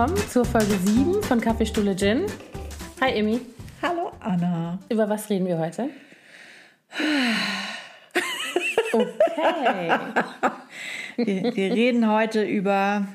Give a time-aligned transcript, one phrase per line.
[0.00, 2.24] willkommen zur Folge 7 von Kaffeestuhle Gin.
[3.02, 3.38] Hi Emi.
[3.82, 4.78] Hallo Anna.
[4.88, 5.90] Über was reden wir heute?
[8.92, 9.92] Okay.
[11.16, 13.06] Wir, wir reden heute über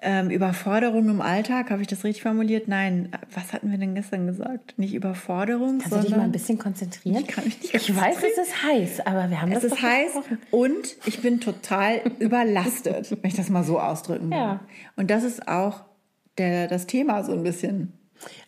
[0.00, 1.70] ähm, Überforderung im Alltag.
[1.70, 2.68] Habe ich das richtig formuliert?
[2.68, 3.10] Nein.
[3.34, 4.78] Was hatten wir denn gestern gesagt?
[4.78, 7.16] Nicht Überforderung, Kannst du dich mal ein bisschen konzentrieren?
[7.22, 9.78] Ich kann mich nicht Ich weiß, es ist heiß, aber wir haben Es das ist
[9.78, 10.38] doch heiß besprochen.
[10.52, 14.38] und ich bin total überlastet, wenn ich das mal so ausdrücken will.
[14.38, 14.60] Ja.
[14.96, 15.84] Und das ist auch
[16.38, 17.92] der, das Thema so ein bisschen.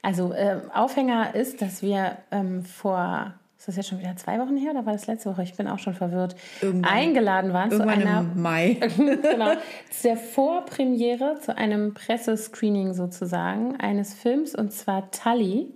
[0.02, 3.39] Also äh, Aufhänger ist, dass wir ähm, vor, ist
[3.70, 5.42] das jetzt schon wieder zwei Wochen her oder war das letzte Woche?
[5.42, 6.34] Ich bin auch schon verwirrt.
[6.60, 8.76] Irgendwann- Eingeladen waren zu einer im Mai.
[8.96, 9.52] genau,
[9.90, 15.72] zu der Vorpremiere, zu einem Pressescreening sozusagen eines Films und zwar Tully,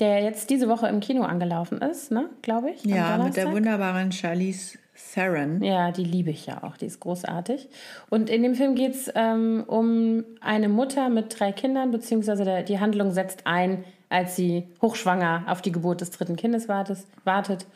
[0.00, 2.84] der jetzt diese Woche im Kino angelaufen ist, ne, glaube ich.
[2.84, 4.78] Ja, mit der wunderbaren Charlize
[5.14, 5.62] Theron.
[5.62, 7.68] Ja, die liebe ich ja auch, die ist großartig.
[8.10, 12.62] Und in dem Film geht es ähm, um eine Mutter mit drei Kindern, beziehungsweise der,
[12.62, 17.66] die Handlung setzt ein, als sie hochschwanger auf die Geburt des dritten Kindes wartet.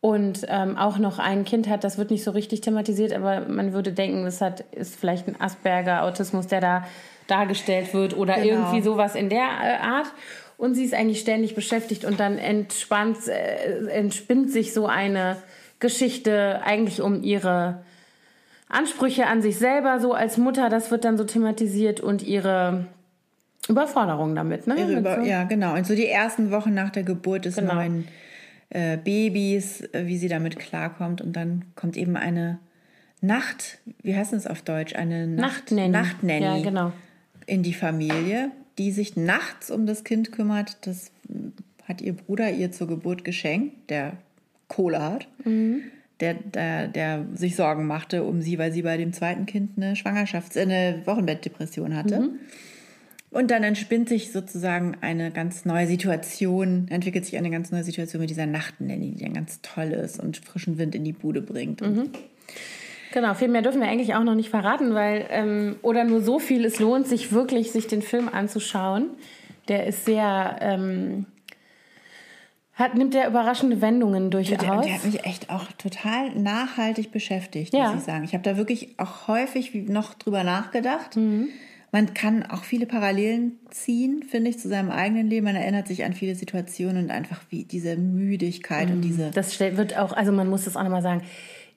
[0.00, 3.72] Und ähm, auch noch ein Kind hat, das wird nicht so richtig thematisiert, aber man
[3.72, 6.84] würde denken, das hat, ist vielleicht ein Asperger-Autismus, der da
[7.26, 8.46] dargestellt wird oder Genau.
[8.46, 10.06] irgendwie sowas in der äh, Art.
[10.58, 15.38] Und sie ist eigentlich ständig beschäftigt und dann entspannt, äh, entspinnt sich so eine
[15.80, 17.82] Geschichte eigentlich um ihre
[18.68, 22.86] Ansprüche an sich selber, so als Mutter, das wird dann so thematisiert und ihre
[23.68, 24.74] Überforderung damit, ne?
[24.98, 25.74] Über, so- ja, genau.
[25.74, 27.74] Und so die ersten Wochen nach der Geburt des Genau.
[27.74, 28.08] neuen
[28.70, 31.20] äh, Babys, äh, wie sie damit klarkommt.
[31.20, 32.58] Und dann kommt eben eine
[33.20, 34.94] Nacht, wie heißt es auf Deutsch?
[34.94, 35.88] Eine Nacht, Nachtnanny.
[35.88, 36.92] Nachtnanny Ja, genau.
[37.46, 40.76] in die Familie, die sich nachts um das Kind kümmert.
[40.86, 41.48] Das mm,
[41.88, 44.14] hat ihr Bruder ihr zur Geburt geschenkt, der
[44.68, 45.28] Kohle hat.
[46.20, 49.94] Der, der, der sich Sorgen machte um sie, weil sie bei dem zweiten Kind eine
[49.94, 52.30] Schwangerschafts-, äh, eine Wochenbettdepression hatte.
[53.34, 58.20] Und dann entspinnt sich sozusagen eine ganz neue Situation, entwickelt sich eine ganz neue Situation
[58.20, 61.82] mit dieser Nachtnanny, die dann ganz toll ist und frischen Wind in die Bude bringt.
[61.82, 62.10] Und
[63.12, 66.38] Genau, viel mehr dürfen wir eigentlich auch noch nicht verraten, weil, ähm, oder nur so
[66.38, 69.06] viel, es lohnt sich wirklich, sich den Film anzuschauen.
[69.68, 71.26] Der ist sehr, ähm,
[72.74, 74.84] hat, nimmt der überraschende Wendungen Der, durchaus.
[74.84, 77.90] der hat mich echt auch total nachhaltig beschäftigt, Ja.
[77.90, 78.24] muss ich sagen.
[78.24, 81.16] Ich habe da wirklich auch häufig noch drüber nachgedacht.
[81.16, 81.48] Mhm.
[81.94, 85.44] Man kann auch viele Parallelen ziehen, finde ich, zu seinem eigenen Leben.
[85.44, 88.94] Man erinnert sich an viele Situationen und einfach wie diese Müdigkeit Mhm.
[88.94, 91.22] und diese Das wird auch, also man muss das auch nochmal sagen,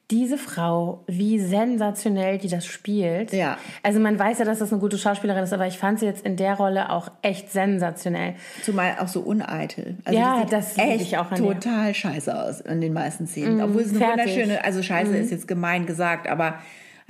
[0.10, 3.32] diese Frau, wie sensationell die das spielt.
[3.32, 3.60] Ja.
[3.84, 6.26] Also man weiß ja, dass das eine gute Schauspielerin ist, aber ich fand sie jetzt
[6.26, 8.34] in der Rolle auch echt sensationell.
[8.64, 9.98] Zumal auch so uneitel.
[10.04, 13.28] Also Ja, sieht das liebe echt ich auch an total scheiße aus in den meisten
[13.28, 13.62] Szenen.
[13.62, 14.26] Obwohl es eine fertig.
[14.28, 16.58] wunderschöne, also scheiße ist jetzt gemein gesagt, aber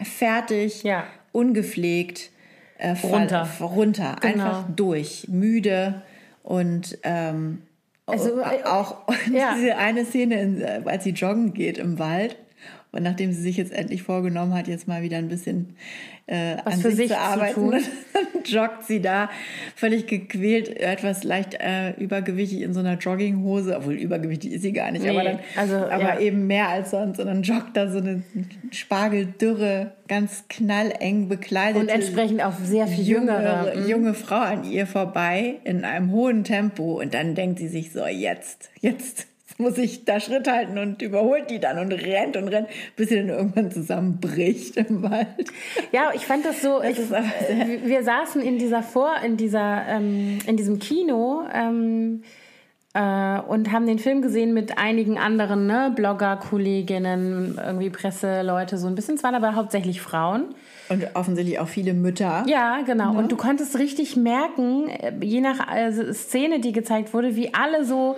[0.04, 1.04] fertig, Ja.
[1.32, 2.32] ungepflegt,
[2.78, 3.48] äh, Runter.
[3.60, 4.44] runter, Genau.
[4.44, 6.02] einfach durch, müde
[6.44, 7.62] und ähm,
[8.06, 8.98] Also, auch
[9.34, 9.56] ja.
[9.56, 12.38] diese eine Szene, in, äh, als sie joggen geht im Wald.
[12.92, 15.76] Und nachdem sie sich jetzt endlich vorgenommen hat, jetzt mal wieder ein bisschen
[16.26, 17.72] äh, Was an für sich, sich zu zu arbeiten, tun.
[18.14, 19.30] dann joggt sie da
[19.76, 24.92] völlig gequält, etwas leicht äh, übergewichtig in so einer Jogginghose, obwohl übergewichtig ist sie gar
[24.92, 26.20] nicht, Nee, aber, dann, also, aber ja.
[26.20, 27.20] eben mehr als sonst.
[27.20, 28.24] Und dann joggt da so eine
[28.72, 33.74] spargeldürre, ganz knalleng bekleidete Und entsprechend auch sehr viel jüngere.
[33.76, 37.92] junge, junge Frau an ihr vorbei in einem hohen Tempo und dann denkt sie sich
[37.92, 42.48] so, jetzt, jetzt muss ich da Schritt halten und überholt die dann und rennt und
[42.48, 45.52] rennt, bis sie dann irgendwann zusammenbricht im Wald.
[45.92, 46.82] Ja, ich fand das so.
[46.84, 51.42] Ich, aber sehr- äh, wir saßen in dieser Vor, in dieser, ähm, in diesem Kino
[51.54, 52.22] ähm,
[52.94, 58.88] äh, und haben den Film gesehen mit einigen anderen ne, Blogger, Kolleginnen, irgendwie Presseleute, so
[58.88, 59.16] ein bisschen.
[59.16, 60.56] Es waren aber hauptsächlich Frauen.
[60.90, 62.46] Und offensichtlich auch viele Mütter.
[62.48, 63.12] Ja, genau.
[63.18, 65.60] Und du konntest richtig merken, äh, je nach
[66.14, 68.16] Szene, die gezeigt wurde, wie alle so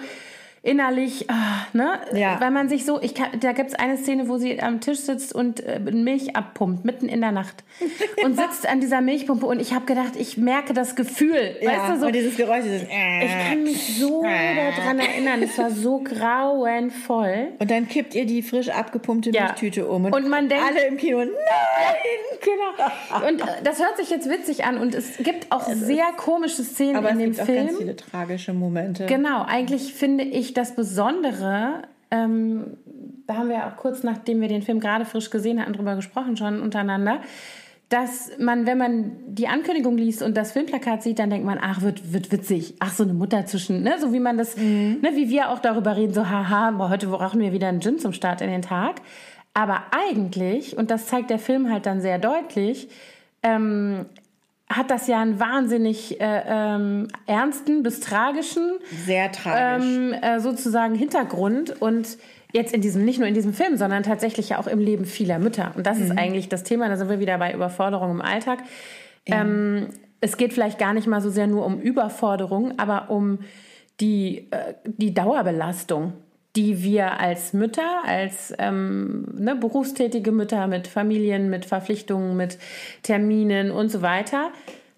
[0.61, 1.99] innerlich, ah, ne?
[2.13, 2.39] Ja.
[2.41, 4.99] Weil man sich so, ich kann, da gibt es eine Szene, wo sie am Tisch
[4.99, 7.63] sitzt und äh, Milch abpumpt, mitten in der Nacht.
[8.25, 11.55] Und sitzt an dieser Milchpumpe und ich habe gedacht, ich merke das Gefühl.
[11.61, 13.25] Ja, weißt du, so, und dieses Geräusch, dieses äh.
[13.25, 14.21] ich kann mich so
[14.77, 17.47] daran erinnern, es war so grauenvoll.
[17.59, 19.45] Und dann kippt ihr die frisch abgepumpte Ja.
[19.45, 20.05] Milchtüte um.
[20.05, 21.29] Und, Und man denkt- alle im Kino, nein!
[22.41, 23.27] Genau.
[23.27, 26.95] Und äh, das hört sich jetzt witzig an und es gibt auch sehr komische Szenen
[26.95, 27.65] Aber in es dem gibt auch Film.
[27.67, 29.05] ganz viele tragische Momente.
[29.07, 32.77] Genau, eigentlich finde ich das Besondere, ähm,
[33.27, 36.37] da haben wir auch kurz nachdem wir den Film gerade frisch gesehen hatten, drüber gesprochen
[36.37, 37.21] schon untereinander,
[37.89, 41.81] dass man, wenn man die Ankündigung liest und das Filmplakat sieht, dann denkt man, ach,
[41.81, 42.75] wird, wird witzig.
[42.79, 43.95] Ach, so eine Mutter zwischen, ne?
[43.99, 47.41] So wie man das, ne, wie wir auch darüber reden, so, haha, boah, heute brauchen
[47.41, 49.01] wir wieder einen Gin zum Start in den Tag.
[49.55, 52.89] Aber eigentlich, und das zeigt der Film halt dann sehr deutlich,
[53.41, 54.05] ähm,
[54.69, 59.85] hat das ja einen wahnsinnig äh, ähm, ernsten bis tragischen Sehr tragisch.
[59.85, 62.17] ähm, äh, sozusagen Hintergrund und
[62.53, 65.39] jetzt in diesem, nicht nur in diesem Film, sondern tatsächlich ja auch im Leben vieler
[65.39, 65.71] Mütter.
[65.75, 68.59] Und das ist eigentlich das Thema, da sind wir wieder bei Überforderung im Alltag.
[69.25, 69.89] Ähm,
[70.21, 73.39] es geht vielleicht gar nicht mal so sehr nur um Überforderung, aber um
[73.99, 76.13] die, äh, die Dauerbelastung,
[76.55, 82.57] die wir als Mütter, als ähm, ne, berufstätige Mütter mit Familien, mit Verpflichtungen, mit
[83.03, 84.49] Terminen und so weiter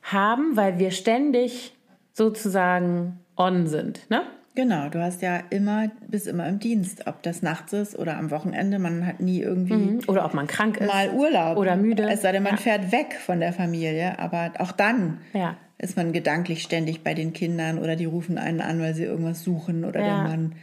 [0.01, 1.73] haben, weil wir ständig
[2.13, 4.09] sozusagen on sind.
[4.09, 4.21] Ne?
[4.55, 8.31] Genau, du hast ja immer, bist immer im Dienst, ob das nachts ist oder am
[8.31, 8.79] Wochenende.
[8.79, 10.87] Man hat nie irgendwie Oder ob man krank ist.
[10.87, 11.57] mal Urlaub.
[11.57, 12.07] Oder müde.
[12.09, 12.57] Es sei denn, man Ja.
[12.57, 14.19] fährt weg von der Familie.
[14.19, 15.55] Aber auch dann Ja.
[15.77, 19.41] ist man gedanklich ständig bei den Kindern oder die rufen einen an, weil sie irgendwas
[19.43, 20.23] suchen oder der Ja.
[20.23, 20.55] Mann.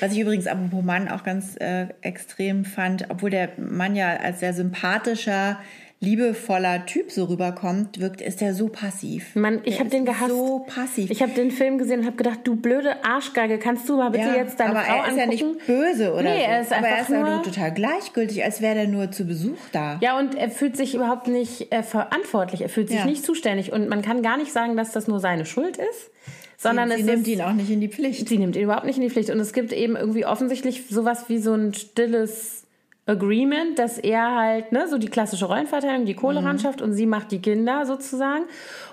[0.00, 4.40] Was ich übrigens apropos Mann auch ganz äh, extrem fand, obwohl der Mann ja als
[4.40, 5.58] sehr sympathischer,
[5.98, 9.34] liebevoller Typ so rüberkommt, wirkt, ist der so passiv.
[9.34, 10.30] Mann, ich habe den ist gehasst.
[10.30, 11.10] So passiv.
[11.10, 14.28] Ich habe den Film gesehen und habe gedacht, du blöde Arschgeige, kannst du mal bitte
[14.36, 15.52] jetzt deine aber Frau er ist ja angucken?
[15.56, 16.44] nicht böse oder Nee, so.
[16.50, 19.24] er ist aber er einfach ist ja nur- total gleichgültig, als wäre der nur zu
[19.24, 19.98] Besuch da.
[20.02, 22.60] Ja, und er fühlt sich überhaupt nicht äh, verantwortlich.
[22.60, 23.06] Er fühlt sich Ja.
[23.06, 23.72] nicht zuständig.
[23.72, 26.10] Und man kann gar nicht sagen, dass das nur seine Schuld ist,
[26.56, 28.28] sondern sie es nimmt ist, ihn auch nicht in die Pflicht.
[28.28, 29.30] sie nimmt ihn überhaupt nicht in die Pflicht.
[29.30, 32.62] Und es gibt eben irgendwie offensichtlich sowas wie so ein stilles
[33.08, 36.64] Agreement, dass er halt, ne, so die klassische Rollenverteilung, die Kohle Mhm.
[36.82, 38.46] und sie macht die Kinder sozusagen.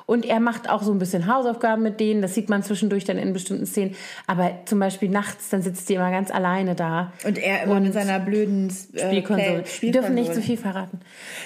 [0.06, 2.22] Und er macht auch so ein bisschen Hausaufgaben mit denen.
[2.22, 3.96] Das sieht man zwischendurch dann in bestimmten Szenen.
[4.28, 7.12] Aber zum Beispiel nachts, dann sitzt die immer ganz alleine da.
[7.26, 9.64] Und er immer mit seiner blöden äh, Spielkonsole.
[9.80, 10.42] Wir dürfen nicht zu Spielkonsole.
[10.44, 11.00] viel verraten.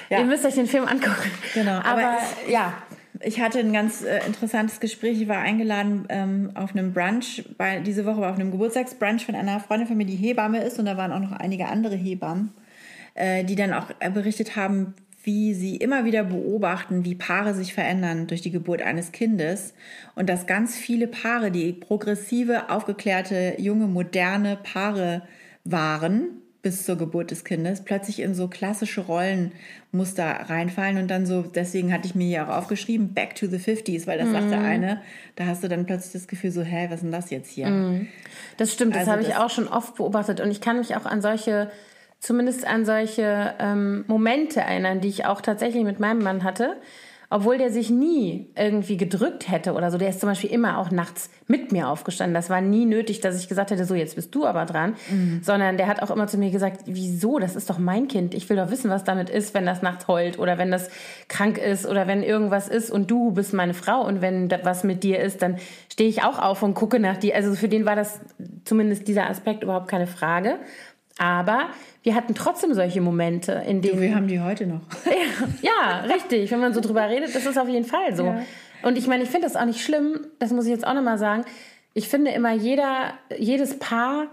[0.10, 0.20] Ja.
[0.20, 1.32] Ihr müsst euch den Film angucken.
[1.54, 2.18] Genau, Aber, aber
[2.50, 2.74] ja,
[3.22, 5.22] Ich hatte ein ganz äh, interessantes Gespräch.
[5.22, 9.36] Ich war eingeladen ähm, auf einem Brunch, bei, diese Woche war auf einem Geburtstagsbrunch von
[9.36, 10.78] einer Freundin von mir, die Hebamme ist.
[10.80, 12.52] Und da waren auch noch einige andere Hebammen,
[13.16, 14.94] äh, die dann auch äh, berichtet haben,
[15.24, 19.74] wie sie immer wieder beobachten, wie Paare sich verändern durch die Geburt eines Kindes.
[20.16, 25.24] Und dass ganz viele Paare, die progressive, aufgeklärte, junge, moderne Paare
[25.66, 31.44] waren, bis zur Geburt des Kindes plötzlich in so klassische Rollenmuster reinfallen und dann so,
[31.44, 35.02] deswegen hatte ich mir hier auch aufgeschrieben, back to the 50s, weil das sagte eine,
[35.38, 37.68] da hast du dann plötzlich das Gefühl so, hä, was ist denn das jetzt hier?
[38.58, 38.96] das stimmt.
[38.96, 40.42] Das Also habe ich auch schon oft beobachtet.
[40.42, 41.72] Und ich kann mich auch an solche,
[42.20, 46.76] zumindest an solche ähm, Momente erinnern, die ich auch tatsächlich mit meinem Mann hatte.
[47.30, 49.98] Obwohl der sich nie irgendwie gedrückt hätte oder so.
[49.98, 52.34] Der ist zum Beispiel immer auch nachts mit mir aufgestanden.
[52.34, 54.96] Das war nie nötig, dass ich gesagt hätte, so jetzt bist du aber dran.
[55.42, 57.38] Sondern der hat auch immer zu mir gesagt, wieso?
[57.38, 58.34] Das ist doch mein Kind.
[58.34, 60.90] Ich will doch wissen, was damit ist, wenn das nachts heult oder wenn das
[61.28, 65.04] krank ist oder wenn irgendwas ist und du bist meine Frau und wenn was mit
[65.04, 65.58] dir ist, dann
[65.92, 67.36] stehe ich auch auf und gucke nach dir.
[67.36, 68.22] Also für den war das
[68.64, 70.60] zumindest dieser Aspekt überhaupt keine Frage.
[71.20, 71.70] Aber
[72.04, 74.82] wir hatten trotzdem solche Momente, in denen Wir haben die heute noch.
[75.62, 76.52] ja, richtig.
[76.52, 78.26] Wenn man so drüber redet, das ist auf jeden Fall so.
[78.26, 78.42] Ja.
[78.84, 81.18] Und ich meine, ich finde das auch nicht schlimm, das muss ich jetzt auch nochmal
[81.18, 81.44] sagen.
[81.94, 84.28] Ich finde immer, jeder, jedes Paar,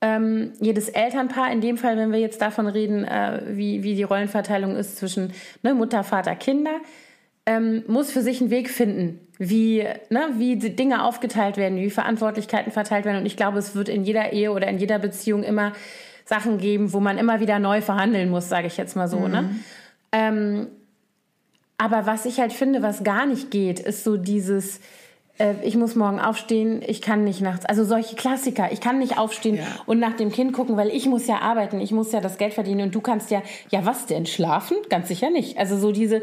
[0.00, 4.02] ähm, jedes Elternpaar, in dem Fall, wenn wir jetzt davon reden, äh, wie, wie die
[4.02, 5.32] Rollenverteilung ist zwischen
[5.62, 6.80] ne, Mutter, Vater, Kinder,
[7.44, 11.90] ähm, muss für sich einen Weg finden, wie, ne, wie die Dinge aufgeteilt werden, wie
[11.90, 13.18] Verantwortlichkeiten verteilt werden.
[13.18, 15.72] Und ich glaube, es wird in jeder Ehe oder in jeder Beziehung immer
[16.30, 19.26] Sachen geben, wo man immer wieder neu verhandeln muss, sage ich jetzt mal so.
[19.26, 19.50] Ne?
[20.12, 20.68] Ähm,
[21.76, 24.80] aber was ich halt finde, was gar nicht geht, ist so dieses,
[25.38, 29.18] äh, ich muss morgen aufstehen, ich kann nicht nachts, also solche Klassiker, ich kann nicht
[29.18, 29.64] aufstehen Ja.
[29.86, 32.54] und nach dem Kind gucken, weil ich muss ja arbeiten, ich muss ja das Geld
[32.54, 34.76] verdienen und du kannst ja, ja was denn, schlafen?
[34.88, 35.58] Ganz sicher nicht.
[35.58, 36.22] Also so diese,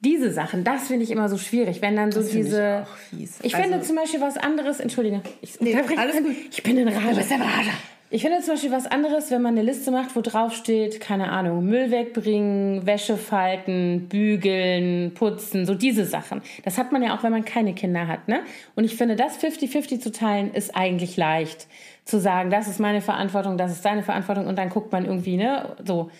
[0.00, 2.82] diese Sachen, das finde ich immer so schwierig, wenn dann so Das ich diese...
[2.84, 3.38] auch fies.
[3.42, 6.34] Ich Also- finde zum Beispiel was anderes, entschuldige, ich, Nee, alles gut.
[6.50, 7.10] ich bin in Rage.
[7.10, 7.70] Du bist ein Rager.
[8.08, 11.32] Ich finde zum Beispiel was anderes, wenn man eine Liste macht, wo drauf steht, keine
[11.32, 16.40] Ahnung, Müll wegbringen, Wäsche falten, bügeln, putzen, so diese Sachen.
[16.64, 18.42] Das hat man ja auch, wenn man keine Kinder hat, ne?
[18.76, 21.66] Und ich finde, das 50-50 zu teilen, ist eigentlich leicht.
[22.04, 25.36] Zu sagen, das ist meine Verantwortung, das ist deine Verantwortung und dann guckt man irgendwie,
[25.36, 25.74] ne?
[25.84, 26.10] So.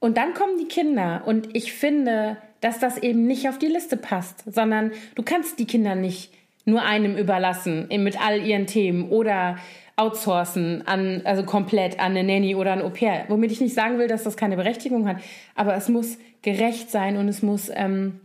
[0.00, 3.96] Und dann kommen die Kinder und ich finde, dass das eben nicht auf die Liste
[3.96, 6.32] passt, sondern du kannst die Kinder nicht
[6.64, 9.58] nur einem überlassen mit all ihren Themen oder
[9.98, 13.24] outsourcen an, also komplett an eine Nanny oder ein Au pair.
[13.28, 15.16] Womit ich nicht sagen will, dass das keine Berechtigung hat,
[15.54, 18.20] aber es muss gerecht sein und es muss ähm,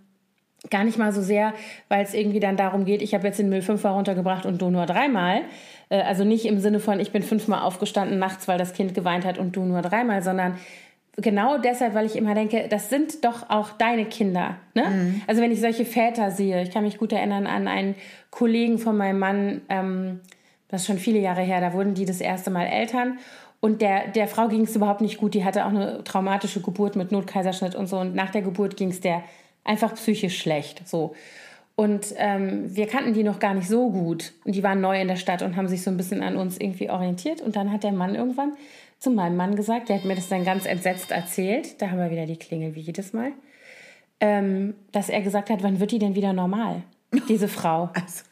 [0.69, 1.53] gar nicht mal so sehr,
[1.89, 4.69] weil es irgendwie dann darum geht, ich habe jetzt den Müll fünfmal runtergebracht und du
[4.69, 5.41] nur dreimal.
[5.89, 9.25] Äh, also nicht im Sinne von, ich bin fünfmal aufgestanden nachts, weil das Kind geweint
[9.25, 10.57] hat und du nur dreimal, sondern
[11.17, 14.57] genau deshalb, weil ich immer denke, das sind doch auch deine Kinder.
[14.73, 15.21] Ne?
[15.27, 17.95] Also wenn ich solche Väter sehe, ich kann mich gut erinnern an einen
[18.31, 20.21] Kollegen von meinem Mann, ähm,
[20.73, 23.19] das ist schon viele Jahre her, da wurden die das erste Mal Eltern.
[23.59, 25.35] Und der, der Frau ging es überhaupt nicht gut.
[25.35, 27.99] Die hatte auch eine traumatische Geburt mit Notkaiserschnitt und so.
[27.99, 29.23] Und nach der Geburt ging es der
[29.63, 30.87] einfach psychisch schlecht.
[30.87, 31.13] So.
[31.75, 34.33] Und ähm, wir kannten die noch gar nicht so gut.
[34.45, 36.57] Und die waren neu in der Stadt und haben sich so ein bisschen an uns
[36.57, 37.39] irgendwie orientiert.
[37.39, 38.53] Und dann hat der Mann irgendwann
[38.97, 42.09] zu meinem Mann gesagt, der hat mir das dann ganz entsetzt erzählt, da haben wir
[42.09, 43.31] wieder die Klingel wie jedes Mal,
[44.19, 46.81] ähm, dass er gesagt hat, wann wird die denn wieder normal,
[47.29, 47.91] diese Frau?
[47.93, 48.23] Also.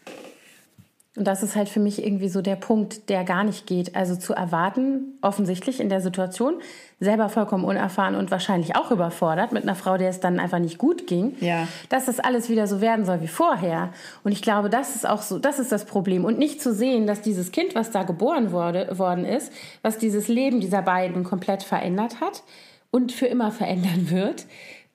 [1.17, 3.97] Und das ist halt für mich irgendwie so der Punkt, der gar nicht geht.
[3.97, 6.61] Also zu erwarten, offensichtlich in der Situation,
[7.01, 10.77] selber vollkommen unerfahren und wahrscheinlich auch überfordert mit einer Frau, der es dann einfach nicht
[10.77, 11.67] gut ging, ja.
[11.89, 13.89] dass das alles wieder so werden soll wie vorher.
[14.23, 16.23] Und ich glaube, das ist auch so, das ist das Problem.
[16.23, 19.51] Und nicht zu sehen, dass dieses Kind, was da geboren wurde, worden ist,
[19.81, 22.43] was dieses Leben dieser beiden komplett verändert hat
[22.89, 24.45] und für immer verändern wird,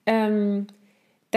[0.07, 0.65] ähm,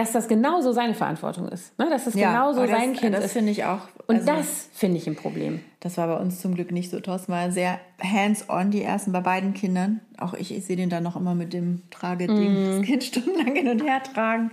[0.00, 1.78] dass das genauso seine Verantwortung ist.
[1.78, 1.88] Ne?
[1.90, 3.24] Dass das ja, genauso das, sein Kind das ist.
[3.26, 3.80] Das finde ich auch.
[4.06, 5.60] Und also, das finde ich ein Problem.
[5.80, 7.00] Das war bei uns zum Glück nicht so.
[7.00, 10.00] Thorsten war sehr hands-on, die ersten bei beiden Kindern.
[10.18, 12.78] Auch ich, ich sehe den dann noch immer mit dem Trageding, mm.
[12.78, 14.50] das Kind stundenlang hin und her tragen.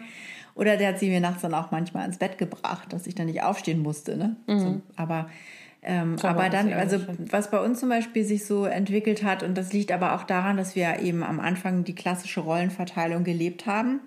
[0.56, 3.28] Oder der hat sie mir nachts dann auch manchmal ins Bett gebracht, dass ich dann
[3.28, 4.18] nicht aufstehen musste.
[4.18, 4.36] Ne?
[4.48, 4.60] Mm.
[4.60, 5.28] So, aber
[5.84, 7.00] ähm, aber dann, also
[7.32, 10.58] was bei uns zum Beispiel sich so entwickelt hat, und das liegt aber auch daran,
[10.58, 14.02] dass wir eben am Anfang die klassische Rollenverteilung gelebt haben.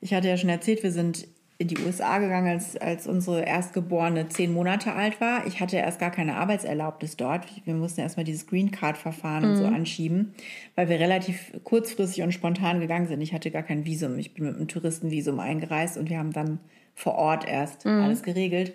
[0.00, 1.26] Ich hatte ja schon erzählt, wir sind
[1.60, 5.44] in die USA gegangen, als, als unsere Erstgeborene zehn Monate alt war.
[5.48, 7.46] Ich hatte erst gar keine Arbeitserlaubnis dort.
[7.64, 9.50] Wir mussten erstmal dieses Green Card-Verfahren mhm.
[9.50, 10.34] und so anschieben,
[10.76, 13.20] weil wir relativ kurzfristig und spontan gegangen sind.
[13.22, 14.18] Ich hatte gar kein Visum.
[14.20, 16.60] Ich bin mit einem Touristenvisum eingereist und wir haben dann
[16.94, 18.02] vor Ort erst mhm.
[18.02, 18.72] alles geregelt.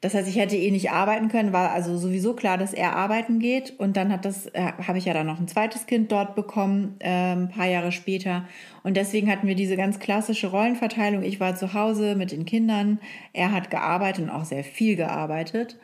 [0.00, 3.38] Das heißt, ich hätte eh nicht arbeiten können, war also sowieso klar, dass er arbeiten
[3.38, 3.78] geht.
[3.78, 6.96] Und dann hat das, äh, habe ich ja dann noch ein zweites Kind dort bekommen,
[7.00, 8.46] äh, ein paar Jahre später.
[8.82, 11.22] Und deswegen hatten wir diese ganz klassische Rollenverteilung.
[11.22, 12.98] Ich war zu Hause mit den Kindern,
[13.34, 15.78] er hat gearbeitet und auch sehr viel gearbeitet.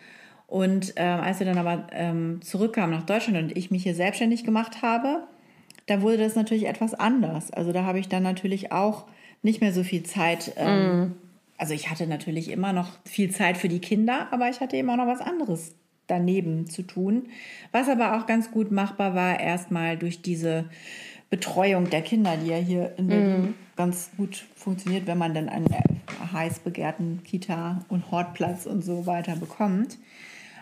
[0.46, 4.44] Und äh, als wir dann aber ähm, zurückkamen nach Deutschland und ich mich hier selbstständig
[4.44, 5.24] gemacht habe,
[5.86, 7.50] da wurde das natürlich etwas anders.
[7.50, 9.04] Also da habe ich dann natürlich auch
[9.42, 11.14] nicht mehr so viel Zeit ähm, mm
[11.58, 14.96] also ich hatte natürlich immer noch viel Zeit für die Kinder, aber ich hatte immer
[14.96, 15.74] noch was anderes
[16.06, 17.28] daneben zu tun.
[17.72, 20.66] Was aber auch ganz gut machbar war, erstmal durch diese
[21.30, 23.54] Betreuung der Kinder, die ja hier in Berlin mm.
[23.76, 25.66] ganz gut funktioniert, wenn man dann einen
[26.32, 29.98] heiß begehrten Kita- und Hortplatz und so weiter bekommt.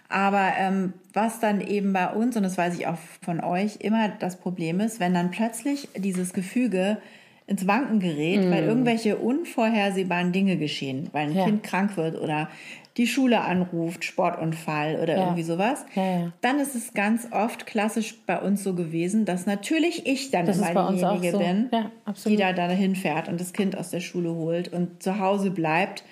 [0.09, 4.09] Aber ähm, was dann eben bei uns, und das weiß ich auch von euch, immer
[4.09, 6.99] das Problem ist, wenn dann plötzlich dieses Gefüge
[7.47, 8.51] ins Wanken gerät, mm.
[8.51, 11.45] weil irgendwelche unvorhersehbaren Dinge geschehen, weil ein ja.
[11.45, 12.49] Kind krank wird oder
[12.97, 15.23] die Schule anruft, Sportunfall oder ja.
[15.25, 20.07] irgendwie sowas, ja, dann ist es ganz oft klassisch bei uns so gewesen, dass natürlich
[20.07, 21.39] ich dann das immer diejenige so.
[21.39, 21.71] bin,
[22.27, 26.05] die da dahin fährt und das Kind aus der Schule holt und zu Hause bleibt.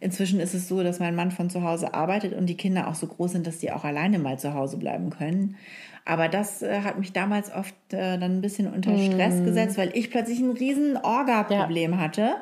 [0.00, 2.94] Inzwischen ist es so, dass mein Mann von zu Hause arbeitet und die Kinder auch
[2.94, 5.56] so groß sind, dass die auch alleine mal zu Hause bleiben können.
[6.04, 9.44] Aber das äh, hat mich damals oft äh, dann ein bisschen unter Stress mm.
[9.44, 11.98] gesetzt, weil ich plötzlich ein riesen Orga-Problem ja.
[11.98, 12.34] hatte.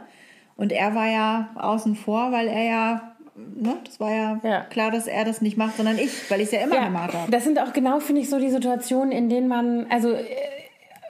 [0.56, 4.90] Und er war ja außen vor, weil er ja, ne, das war ja, ja, klar,
[4.90, 7.30] dass er das nicht macht, sondern ich, weil ich es ja immer ja, gemacht habe.
[7.30, 10.24] Das sind auch genau, finde ich, so die Situationen, in denen man, also äh,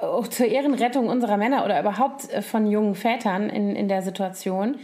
[0.00, 4.76] auch zur Ehrenrettung unserer Männer oder überhaupt äh, von jungen Vätern in, in der Situation,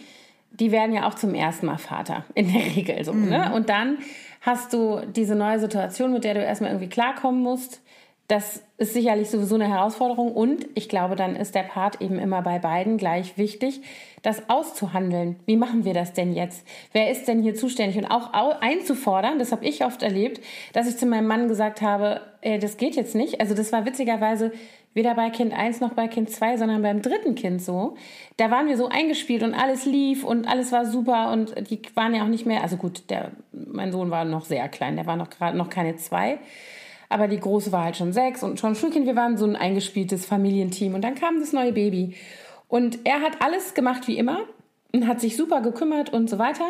[0.51, 3.13] die werden ja auch zum ersten Mal Vater, in der Regel so.
[3.13, 3.29] Mhm.
[3.29, 3.53] Ne?
[3.55, 3.99] Und dann
[4.47, 7.83] hast du diese neue Situation, mit der du erstmal irgendwie klarkommen musst.
[8.29, 12.43] Das ist sicherlich sowieso eine Herausforderung und ich glaube, dann ist der Part eben immer
[12.43, 13.83] bei beiden gleich wichtig,
[14.23, 15.37] das auszuhandeln.
[15.47, 16.67] Wie machen wir das denn jetzt?
[16.93, 17.97] Wer ist denn hier zuständig?
[17.99, 20.41] Und auch einzufordern, das habe ich oft erlebt,
[20.73, 23.41] dass ich zu meinem Mann gesagt habe, ey, das geht jetzt nicht.
[23.41, 24.51] Also das war witzigerweise
[24.93, 27.97] weder bei Kind 1 noch bei Kind 2, sondern beim dritten Kind so.
[28.39, 32.15] Da waren wir so eingespielt und alles lief und alles war super und die waren
[32.15, 35.17] ja auch nicht mehr, also gut, der, mein Sohn war noch sehr klein, der war
[35.17, 36.39] noch gerade noch keine zwei.
[37.09, 39.07] Aber die Große war halt schon sechs und schon Schulkind.
[39.07, 40.95] Wir waren so ein eingespieltes Familienteam.
[40.95, 42.15] Und dann kam das neue Baby.
[42.69, 44.41] Und er hat alles gemacht wie immer
[44.93, 46.65] und hat sich super gekümmert und so weiter.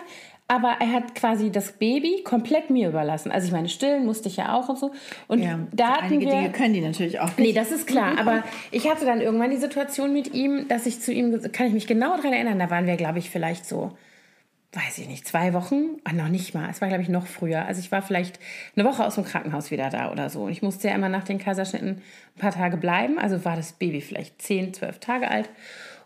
[0.48, 3.32] Aber er hat quasi das Baby komplett mir überlassen.
[3.32, 4.92] Also ich meine, stillen musste ich ja auch und so.
[5.26, 7.38] Und ja, da hatten einige wir, Dinge können die natürlich auch nicht.
[7.38, 8.16] Nee, das ist klar.
[8.20, 11.72] Aber ich hatte dann irgendwann die Situation mit ihm, dass ich zu ihm, kann ich
[11.72, 13.90] mich genau daran erinnern, da waren wir, glaube ich, vielleicht so,
[14.76, 16.68] weiß ich nicht, zwei Wochen, ah, noch nicht mal.
[16.70, 17.64] Es war, glaube ich, noch früher.
[17.64, 18.38] Also ich war vielleicht
[18.76, 20.42] eine Woche aus dem Krankenhaus wieder da oder so.
[20.42, 22.02] Und ich musste ja immer nach den Kaiserschnitten
[22.36, 23.18] ein paar Tage bleiben.
[23.18, 25.48] Also war das Baby vielleicht zehn, zwölf Tage alt.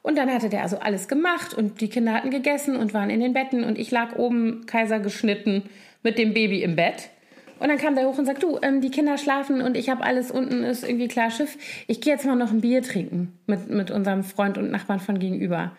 [0.03, 3.21] Und dann hatte der also alles gemacht und die Kinder hatten gegessen und waren in
[3.21, 5.65] den Betten und ich lag oben Kaiser geschnitten
[6.03, 7.11] mit dem Baby im Bett.
[7.59, 10.03] Und dann kam der hoch und sagt, du, ähm, die Kinder schlafen und ich habe
[10.03, 11.59] alles unten, ist irgendwie klar Schiff.
[11.87, 15.19] Ich gehe jetzt mal noch ein Bier trinken mit, mit unserem Freund und Nachbarn von
[15.19, 15.73] gegenüber.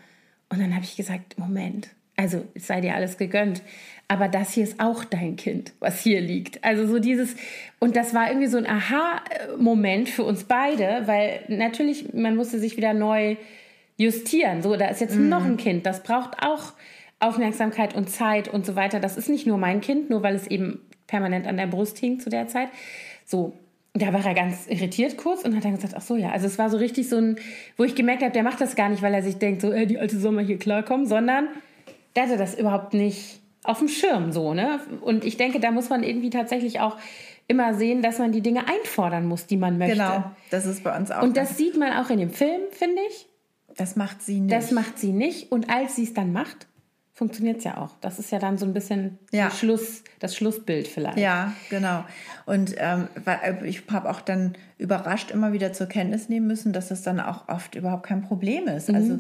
[0.50, 3.62] Und dann habe ich gesagt, Moment, also es sei dir alles gegönnt,
[4.08, 6.64] aber das hier ist auch dein Kind, was hier liegt.
[6.64, 7.36] Also so dieses,
[7.80, 12.78] und das war irgendwie so ein Aha-Moment für uns beide, weil natürlich, man musste sich
[12.78, 13.38] wieder neu
[13.98, 14.62] justieren.
[14.62, 15.30] So, da ist jetzt Mhm.
[15.30, 16.74] noch ein Kind, das braucht auch
[17.20, 19.00] Aufmerksamkeit und Zeit und so weiter.
[19.00, 22.20] Das ist nicht nur mein Kind, nur weil es eben permanent an der Brust hing
[22.20, 22.70] zu der Zeit.
[23.26, 23.54] So,
[23.94, 26.32] da war er ganz irritiert kurz und hat dann gesagt, ach so, ja.
[26.32, 27.36] Also es war so richtig so ein,
[27.78, 29.86] wo ich gemerkt habe, der macht das gar nicht, weil er sich denkt, so, äh,
[29.86, 31.48] die alte soll mal hier klarkommen, sondern
[32.16, 34.80] der hatte das überhaupt nicht auf dem Schirm so, ne?
[35.02, 36.98] Und ich denke, da muss man irgendwie tatsächlich auch
[37.48, 39.98] immer sehen, dass man die Dinge einfordern muss, die man möchte.
[39.98, 41.22] Genau, das ist bei uns auch.
[41.22, 43.28] Und das sieht man auch in dem Film, finde ich.
[43.78, 44.54] das macht sie nicht.
[44.54, 45.52] Das macht sie nicht.
[45.52, 46.68] Und als sie es dann macht,
[47.22, 47.92] funktioniert es ja auch.
[48.02, 49.52] Das ist ja dann so ein bisschen Ja.
[49.52, 51.20] Schluss, das Schlussbild vielleicht.
[51.20, 52.04] Ja, genau.
[52.48, 53.10] Und ähm,
[53.64, 57.48] ich habe auch dann überrascht immer wieder zur Kenntnis nehmen müssen, dass das dann auch
[57.48, 58.90] oft überhaupt kein Problem ist.
[58.90, 58.96] Mhm.
[58.96, 59.20] Also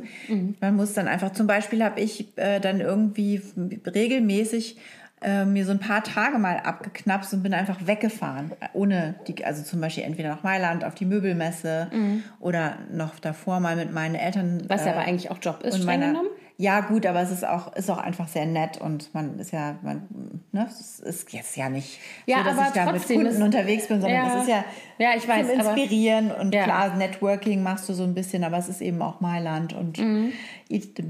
[0.59, 3.39] man muss dann einfach, zum Beispiel habe ich äh, dann irgendwie
[3.85, 4.77] regelmäßig
[5.21, 8.53] äh, mir so ein paar Tage mal abgeknapst und bin einfach weggefahren.
[8.73, 11.91] Ohne die, also zum Beispiel entweder nach Mailand auf die Möbelmesse
[12.39, 14.55] oder noch davor mal mit meinen Eltern.
[14.55, 14.69] Mhm.
[14.69, 16.29] Was ja äh, aber eigentlich auch Job ist, streng meiner, genommen.
[16.57, 19.75] Ja, gut, aber es ist auch, ist auch einfach sehr nett und man ist ja,
[19.81, 20.07] man,
[20.51, 23.41] ne, es ist jetzt ja nicht Ja, so, dass aber ich da mit Kunden ist-
[23.41, 24.35] unterwegs bin, sondern Ja.
[24.35, 24.65] es ist ja,
[24.99, 26.63] Ja, ich weiß, zum aber- Inspirieren und Ja.
[26.65, 30.31] klar, Networking machst du so ein bisschen, aber es ist eben auch Mailand und Mhm.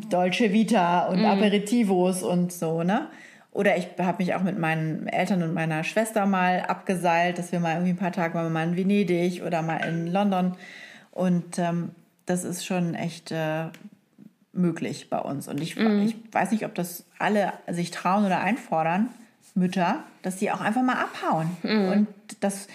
[0.10, 3.07] Dolce Vita und Aperitivos und so, ne?
[3.53, 7.60] Oder ich habe mich auch mit meinen Eltern und meiner Schwester mal abgeseilt, dass wir
[7.60, 10.55] mal irgendwie ein paar Tage waren mal in Venedig oder mal in London.
[11.12, 11.91] Und ähm,
[12.25, 13.65] das ist schon echt äh,
[14.53, 15.48] möglich bei uns.
[15.48, 19.10] Und ich, ich weiß nicht, ob das alle sich trauen oder einfordern,
[19.53, 21.50] Mütter, dass die auch einfach mal abhauen.
[21.91, 22.08] Und
[22.39, 22.67] das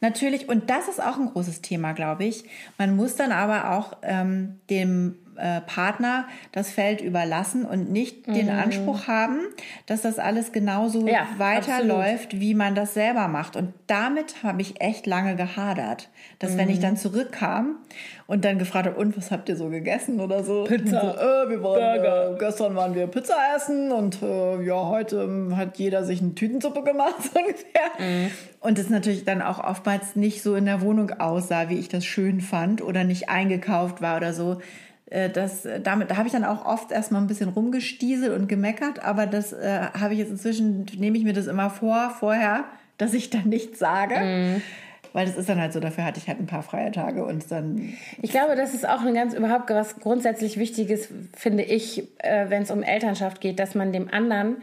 [0.00, 2.44] natürlich, und das ist auch ein großes Thema, glaube ich.
[2.78, 8.50] Man muss dann aber auch ähm, dem äh, Partner das Feld überlassen und nicht den
[8.50, 9.40] Anspruch haben,
[9.86, 13.56] dass das alles genauso Ja, weiterläuft, wie man das selber macht.
[13.56, 16.08] Und damit habe ich echt lange gehadert.
[16.38, 17.76] Dass wenn ich dann zurückkam
[18.26, 20.64] und dann gefragt habe, und was habt ihr so gegessen oder so?
[20.68, 22.34] Pizza, so, äh, wir waren, Burger.
[22.34, 26.34] äh, gestern waren wir Pizza essen und äh, ja, heute ähm, hat jeder sich eine
[26.34, 28.30] Tütensuppe gemacht, so ungefähr.
[28.60, 32.04] Und es natürlich dann auch oftmals nicht so in der Wohnung aussah, wie ich das
[32.04, 34.60] schön fand oder nicht eingekauft war oder so.
[35.10, 38.48] Äh, Das, äh, damit, da habe ich dann auch oft erstmal ein bisschen rumgestieselt und
[38.48, 42.64] gemeckert, aber das äh, habe ich jetzt inzwischen, nehme ich mir das immer vor, vorher,
[42.98, 44.60] dass ich dann nichts sage.
[45.12, 47.48] Weil das ist dann halt so, dafür hatte ich halt ein paar freie Tage und
[47.52, 52.50] dann Ich glaube, das ist auch ein ganz überhaupt was grundsätzlich Wichtiges, finde ich, äh,
[52.50, 54.56] wenn es um Elternschaft geht, dass man dem anderen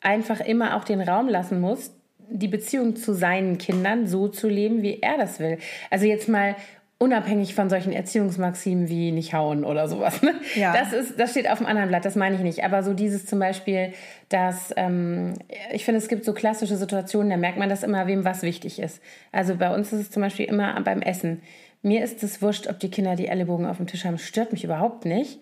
[0.00, 1.92] einfach immer auch den Raum lassen muss,
[2.28, 5.58] die Beziehung zu seinen Kindern so zu leben, wie er das will.
[5.90, 6.54] Also jetzt mal
[6.98, 10.22] unabhängig von solchen Erziehungsmaximen wie nicht hauen oder sowas.
[10.22, 10.34] Ne?
[10.54, 10.72] Ja.
[10.72, 12.64] Das ist, das steht auf dem anderen Blatt, das meine ich nicht.
[12.64, 13.92] Aber so dieses zum Beispiel,
[14.28, 15.34] dass ähm,
[15.72, 18.78] ich finde, es gibt so klassische Situationen, da merkt man das immer, wem was wichtig
[18.78, 19.02] ist.
[19.30, 21.42] Also bei uns ist es zum Beispiel immer beim Essen.
[21.82, 24.18] Mir ist es wurscht, ob die Kinder die Ellenbogen auf dem Tisch haben.
[24.18, 25.38] Stört mich überhaupt nicht.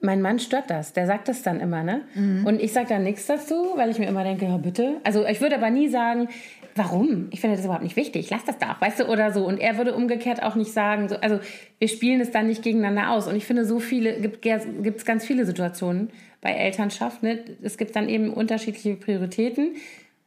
[0.00, 0.92] Mein Mann stört das.
[0.92, 2.02] Der sagt das dann immer, ne?
[2.46, 5.00] Und ich sage dann nichts dazu, weil ich mir immer denke, ja bitte.
[5.02, 6.28] Also ich würde aber nie sagen,
[6.76, 7.26] warum?
[7.32, 8.30] Ich finde das überhaupt nicht wichtig.
[8.30, 9.44] Lass das doch, weißt du, oder so.
[9.44, 11.40] Und er würde umgekehrt auch nicht sagen, so, also
[11.78, 13.26] wir spielen es dann nicht gegeneinander aus.
[13.26, 17.22] Und ich finde, so viele, gibt es ganz viele Situationen bei Elternschaft.
[17.22, 17.44] Ne?
[17.62, 19.74] Es gibt dann eben unterschiedliche Prioritäten.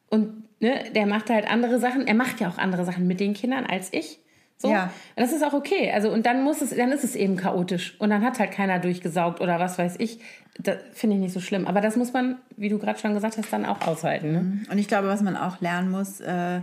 [0.09, 2.05] Und ne, der macht halt andere Sachen.
[2.07, 4.19] Er macht ja auch andere Sachen mit den Kindern als ich.
[4.61, 4.71] So.
[4.71, 4.91] Ja.
[5.15, 5.91] Das ist auch okay.
[5.91, 7.95] Also, und dann muss es, dann ist es eben chaotisch.
[7.99, 10.19] Und dann hat halt keiner durchgesaugt oder was weiß ich.
[10.59, 11.65] Das finde ich nicht so schlimm.
[11.65, 14.31] Aber das muss man, wie du gerade schon gesagt hast, dann auch aushalten.
[14.31, 14.59] Ne?
[14.69, 16.59] Und ich glaube, was man auch lernen muss, äh,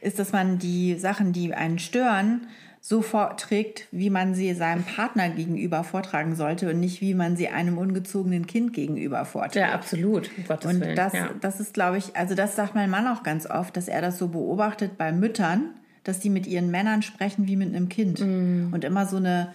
[0.00, 2.46] ist, dass man die Sachen, die einen stören,
[2.80, 7.48] so vorträgt, wie man sie seinem Partner gegenüber vortragen sollte und nicht, wie man sie
[7.48, 9.56] einem ungezogenen Kind gegenüber vorträgt.
[9.56, 10.30] Ja, absolut.
[10.36, 10.96] Um Gottes Und Willen.
[10.96, 11.30] das, ja.
[11.40, 14.18] das ist, glaube ich, also das sagt mein Mann auch ganz oft, dass er das
[14.18, 15.70] so beobachtet bei Müttern,
[16.08, 18.20] dass die mit ihren Männern sprechen wie mit einem Kind.
[18.20, 18.72] Mm.
[18.72, 19.54] Und immer so eine,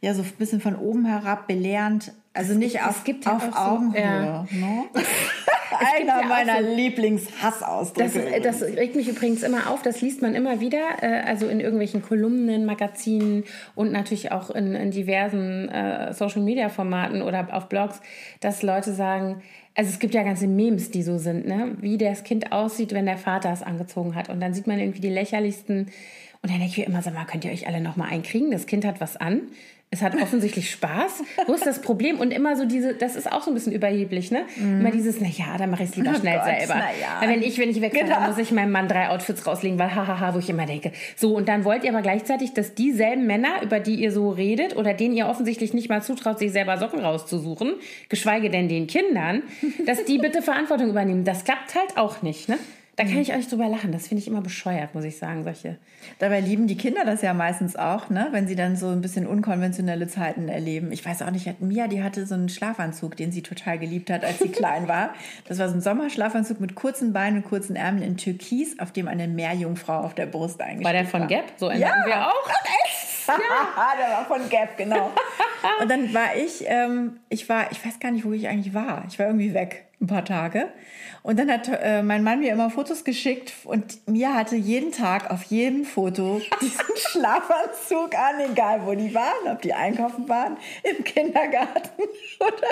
[0.00, 3.48] ja, so ein bisschen von oben herab belehrend, also nicht es auf, gibt ja auf
[3.48, 4.00] auch so- Augenhöhe.
[4.02, 4.46] ja.
[4.50, 4.84] Ne?
[4.94, 5.06] gibt
[6.10, 8.40] Einer ja meiner so- Lieblingshassausdrücke.
[8.42, 11.60] Das, das regt mich übrigens immer auf, das liest man immer wieder, äh, also in
[11.60, 18.00] irgendwelchen Kolumnen, Magazinen und natürlich auch in, in diversen äh, Social-Media-Formaten oder auf Blogs,
[18.40, 19.42] dass Leute sagen,
[19.74, 21.76] also es gibt ja ganze Memes, die so sind, ne?
[21.80, 24.28] wie das Kind aussieht, wenn der Vater es angezogen hat.
[24.28, 25.86] Und dann sieht man irgendwie die lächerlichsten.
[26.42, 28.50] Und dann denke ich mir immer, sag mal, könnt ihr euch alle noch mal einkriegen?
[28.50, 29.40] Das Kind hat was an.
[29.94, 31.22] Es hat offensichtlich Spaß.
[31.46, 32.18] Wo ist das Problem?
[32.18, 34.42] Und immer so diese, das ist auch so ein bisschen überheblich, ne?
[34.56, 36.10] Immer dieses, na ja, dann mache ich es lieber.
[36.14, 36.74] Oh schnell Gott, selber.
[37.00, 37.20] ja.
[37.28, 38.20] Wenn ich, wenn ich wegfahre, Genau.
[38.26, 40.90] muss ich meinem Mann drei Outfits rauslegen, weil hahaha, wo ich immer denke.
[41.14, 44.76] So, und dann wollt ihr aber gleichzeitig, dass dieselben Männer, über die ihr so redet
[44.76, 47.74] oder denen ihr offensichtlich nicht mal zutraut, sich selber Socken rauszusuchen,
[48.08, 49.42] geschweige denn den Kindern,
[49.86, 51.22] dass die bitte Verantwortung übernehmen.
[51.24, 52.58] Das klappt halt auch nicht, ne?
[52.96, 53.90] Da kann ich auch nicht drüber lachen.
[53.90, 55.78] Das finde ich immer bescheuert, muss ich sagen, solche.
[56.20, 58.28] Dabei lieben die Kinder das ja meistens auch, ne?
[58.30, 60.92] wenn sie dann so ein bisschen unkonventionelle Zeiten erleben.
[60.92, 64.24] Ich weiß auch nicht, Mia, die hatte so einen Schlafanzug, den sie total geliebt hat,
[64.24, 65.14] als sie klein war.
[65.46, 69.08] Das war so ein Sommerschlafanzug mit kurzen Beinen und kurzen Ärmeln in Türkis, auf dem
[69.08, 70.92] eine Meerjungfrau auf der Brust eingeschrieben war.
[70.94, 71.44] War der von Gap?
[71.56, 72.50] So einen ja, wir auch.
[73.26, 73.94] Ja.
[73.98, 75.10] der war von Gap, genau.
[75.80, 79.04] Und dann war ich, ähm, ich war, ich weiß gar nicht, wo ich eigentlich war.
[79.08, 80.68] Ich war irgendwie weg ein paar Tage.
[81.22, 85.30] Und dann hat äh, mein Mann mir immer Fotos geschickt und mir hatte jeden Tag
[85.30, 91.02] auf jedem Foto diesen Schlafanzug an, egal wo die waren, ob die einkaufen waren, im
[91.02, 92.02] Kindergarten
[92.40, 92.68] oder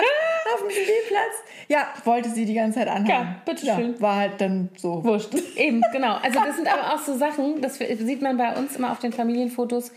[0.53, 1.33] auf dem Spielplatz.
[1.67, 3.07] Ja, wollte sie die ganze Zeit anhaben.
[3.07, 3.93] Ja, bitteschön.
[3.95, 5.03] Ja, war halt dann so.
[5.03, 5.33] Wurscht.
[5.55, 6.15] Eben, genau.
[6.21, 9.13] Also das sind aber auch so Sachen, das sieht man bei uns immer auf den
[9.13, 9.91] Familienfotos,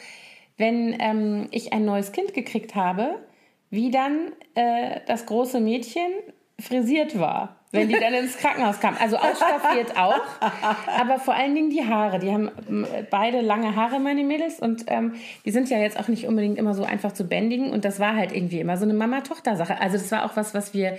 [0.56, 3.16] wenn ähm, ich ein neues Kind gekriegt habe,
[3.70, 6.10] wie dann äh, das große Mädchen
[6.58, 8.96] frisiert war, wenn die dann ins Krankenhaus kam.
[8.98, 10.22] Also ausstaffiert auch,
[10.98, 12.18] aber vor allen Dingen die Haare.
[12.18, 12.50] Die haben
[13.10, 15.14] beide lange Haare, meine Mädels, und ähm,
[15.44, 17.70] die sind ja jetzt auch nicht unbedingt immer so einfach zu bändigen.
[17.70, 19.80] Und das war halt irgendwie immer so eine Mama-Tochter-Sache.
[19.80, 20.96] Also das war auch was, was wir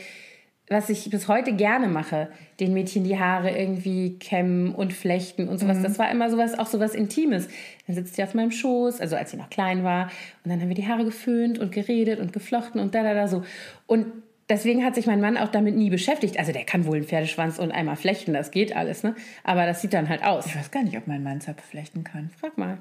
[0.69, 5.59] was ich bis heute gerne mache, den Mädchen die Haare irgendwie kämmen und flechten und
[5.59, 5.77] sowas.
[5.77, 5.83] Mhm.
[5.83, 7.47] Das war immer sowas, auch sowas Intimes.
[7.85, 10.11] Dann sitzt sie auf meinem Schoß, also als sie noch klein war,
[10.43, 13.27] und dann haben wir die Haare geföhnt und geredet und geflochten und da, da, da
[13.27, 13.43] so.
[13.85, 14.07] Und
[14.49, 16.37] deswegen hat sich mein Mann auch damit nie beschäftigt.
[16.37, 19.15] Also der kann wohl einen Pferdeschwanz und einmal flechten, das geht alles, ne?
[19.45, 20.47] Aber das sieht dann halt aus.
[20.47, 22.29] Ich weiß gar nicht, ob mein Mann Zöpfe flechten kann.
[22.37, 22.79] Frag mal.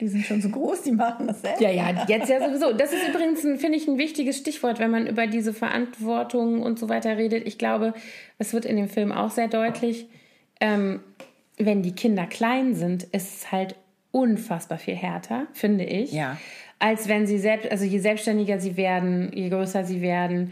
[0.00, 1.60] Die sind schon so groß, die machen das selbst.
[1.60, 2.72] Ja, ja, jetzt ja sowieso.
[2.72, 6.88] Das ist übrigens, finde ich, ein wichtiges Stichwort, wenn man über diese Verantwortung und so
[6.88, 7.46] weiter redet.
[7.46, 7.94] Ich glaube,
[8.38, 10.08] es wird in dem Film auch sehr deutlich,
[10.60, 11.00] ähm,
[11.58, 13.76] wenn die Kinder klein sind, ist es halt
[14.10, 16.12] unfassbar viel härter, finde ich.
[16.12, 16.38] Ja
[16.84, 20.50] als wenn sie selbst, also je selbstständiger sie werden, je größer sie werden.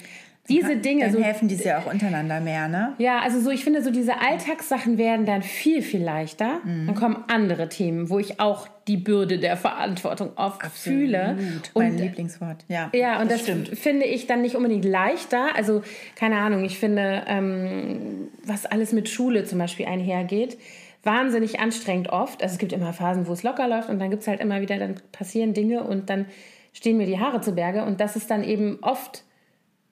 [0.49, 1.05] Diese Dinge.
[1.05, 2.95] Dann so, helfen die ja auch untereinander mehr, ne?
[2.99, 6.61] Ja, also so, ich finde, so diese Alltagssachen werden dann viel, viel leichter.
[6.65, 6.87] Mhm.
[6.87, 10.99] Dann kommen andere Themen, wo ich auch die Bürde der Verantwortung oft Absolut.
[10.99, 11.37] fühle.
[11.75, 12.91] Und, mein Lieblingswort, ja.
[12.93, 15.55] Ja, und das, das finde ich dann nicht unbedingt leichter.
[15.55, 15.83] Also,
[16.17, 20.59] keine Ahnung, ich finde, ähm, was alles mit Schule zum Beispiel einhergeht,
[21.05, 22.43] wahnsinnig anstrengend oft.
[22.43, 24.61] Also es gibt immer Phasen, wo es locker läuft und dann gibt es halt immer
[24.61, 26.27] wieder, dann passieren Dinge und dann
[26.73, 29.25] stehen mir die Haare zu Berge und das ist dann eben oft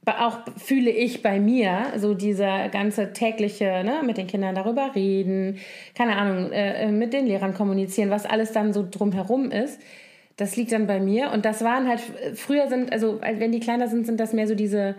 [0.06, 5.58] auch fühle ich bei mir so dieser ganze tägliche, ne, mit den Kindern darüber reden,
[5.94, 9.80] keine Ahnung, äh, äh, mit den Lehrern kommunizieren, was alles dann so drumherum ist.
[10.36, 12.00] Das liegt dann bei mir und das waren halt
[12.34, 14.94] früher sind, also wenn die kleiner sind, sind das mehr so diese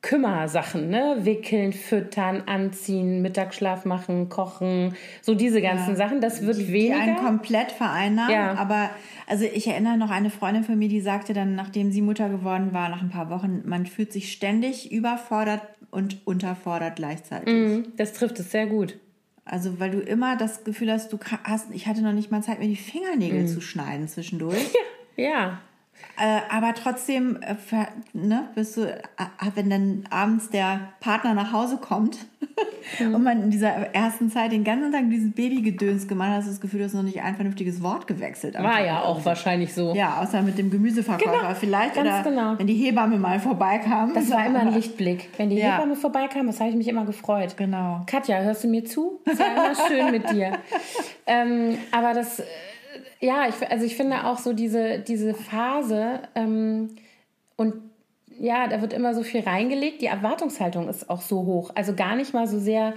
[0.00, 1.18] Kümmersachen, ne?
[1.22, 5.96] Wickeln, füttern, anziehen, Mittagsschlaf machen, kochen, so diese ganzen ja.
[5.96, 6.20] Sachen.
[6.20, 6.94] Das wird die, weniger.
[6.94, 8.32] Die einen komplett vereinnahmen.
[8.32, 8.54] Ja.
[8.54, 8.90] Aber
[9.26, 12.72] also ich erinnere noch eine Freundin von mir, die sagte dann, nachdem sie Mutter geworden
[12.72, 17.52] war, nach ein paar Wochen, man fühlt sich ständig überfordert und unterfordert gleichzeitig.
[17.52, 18.98] Mm, das trifft es sehr gut.
[19.44, 22.60] Also weil du immer das Gefühl hast, du hast, ich hatte noch nicht mal Zeit,
[22.60, 23.48] mir die Fingernägel mm.
[23.48, 24.72] zu schneiden zwischendurch.
[25.16, 25.24] Ja.
[25.24, 25.60] ja.
[26.20, 27.54] Äh, aber trotzdem, äh,
[28.12, 28.96] ne, bist du, äh,
[29.54, 32.18] wenn dann abends der Partner nach Hause kommt
[32.98, 33.14] mhm.
[33.14, 36.50] und man in dieser ersten Zeit den ganzen Tag dieses Babygedöns gemacht hat, hast du
[36.50, 38.54] das Gefühl, du hast noch nicht ein vernünftiges Wort gewechselt.
[38.54, 39.94] War ja auch wahrscheinlich so.
[39.94, 41.96] Ja, außer mit dem Gemüseverkäufer genau, vielleicht.
[41.96, 42.58] Oder genau.
[42.58, 44.12] wenn die Hebamme mal vorbeikam.
[44.12, 45.28] Das war immer ein Lichtblick.
[45.36, 45.76] Wenn die ja.
[45.76, 47.56] Hebamme vorbeikam, das habe ich mich immer gefreut.
[47.56, 48.02] Genau.
[48.06, 49.20] Katja, hörst du mir zu?
[49.24, 50.52] Das war immer schön mit dir.
[51.30, 52.42] Ähm, aber das
[53.20, 56.96] ja, ich, also ich finde auch so diese, diese Phase ähm,
[57.56, 57.74] und
[58.38, 60.00] ja, da wird immer so viel reingelegt.
[60.00, 61.70] Die Erwartungshaltung ist auch so hoch.
[61.74, 62.94] Also gar nicht mal so sehr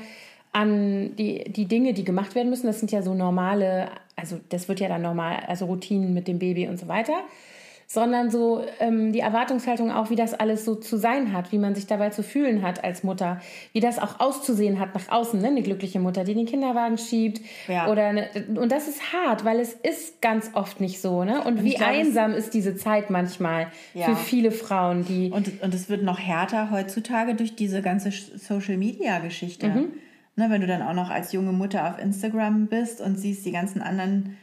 [0.52, 2.68] an die, die Dinge, die gemacht werden müssen.
[2.68, 6.38] Das sind ja so normale, also das wird ja dann normal, also Routinen mit dem
[6.38, 7.24] Baby und so weiter
[7.94, 11.76] sondern so ähm, die Erwartungshaltung auch, wie das alles so zu sein hat, wie man
[11.76, 13.42] sich dabei zu fühlen hat als Mutter,
[13.74, 15.50] wie das auch auszusehen hat nach außen, ne?
[15.50, 17.42] eine glückliche Mutter, die den Kinderwagen schiebt.
[17.68, 17.90] Ja.
[17.90, 21.26] Oder eine, und das ist hart, weil es ist ganz oft nicht so.
[21.26, 21.40] Ne?
[21.42, 24.06] Und, und wie glaub, einsam ist diese Zeit manchmal ja.
[24.06, 25.30] für viele Frauen, die.
[25.30, 29.68] Und, und es wird noch härter heutzutage durch diese ganze Social-Media-Geschichte.
[29.68, 29.88] Mhm.
[30.38, 33.52] Ne, wenn du dann auch noch als junge Mutter auf Instagram bist und siehst die
[33.52, 34.38] ganzen anderen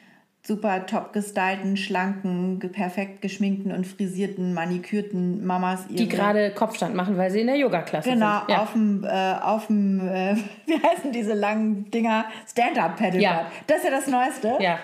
[0.49, 5.87] super top gestylten, schlanken, perfekt geschminkten und frisierten, manikürten Mamas.
[5.91, 8.47] Die gerade Kopfstand machen, weil sie in der Yoga-Klasse genau, sind.
[8.47, 8.63] Genau, ja.
[8.63, 12.25] auf dem, äh, auf dem äh, wie heißen diese langen Dinger?
[12.51, 13.23] Stand-Up-Paddleboard.
[13.23, 13.47] Ja.
[13.67, 14.57] Das ist ja das Neueste.
[14.59, 14.79] Ja.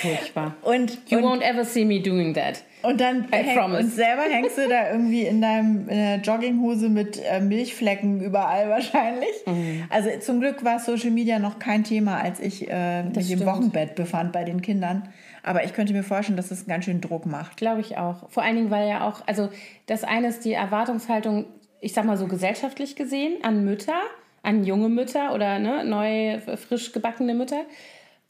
[0.00, 0.54] Furchtbar.
[0.62, 2.62] Und, you und, won't ever see me doing that.
[2.82, 7.20] Und dann häng, und selber hängst du da irgendwie in deinem in der Jogginghose mit
[7.24, 9.30] äh, Milchflecken überall wahrscheinlich.
[9.46, 9.84] Mhm.
[9.88, 13.42] Also zum Glück war Social Media noch kein Thema, als ich äh, mich stimmt.
[13.42, 15.08] im Wochenbett befand bei den Kindern.
[15.44, 17.56] Aber ich könnte mir vorstellen, dass das ganz schön Druck macht.
[17.56, 18.30] Glaube ich auch.
[18.30, 19.48] Vor allen Dingen, weil ja auch, also
[19.86, 21.46] das eine ist die Erwartungshaltung,
[21.80, 24.00] ich sag mal so gesellschaftlich gesehen, an Mütter
[24.42, 27.64] an junge Mütter oder ne, neu, frisch gebackene Mütter.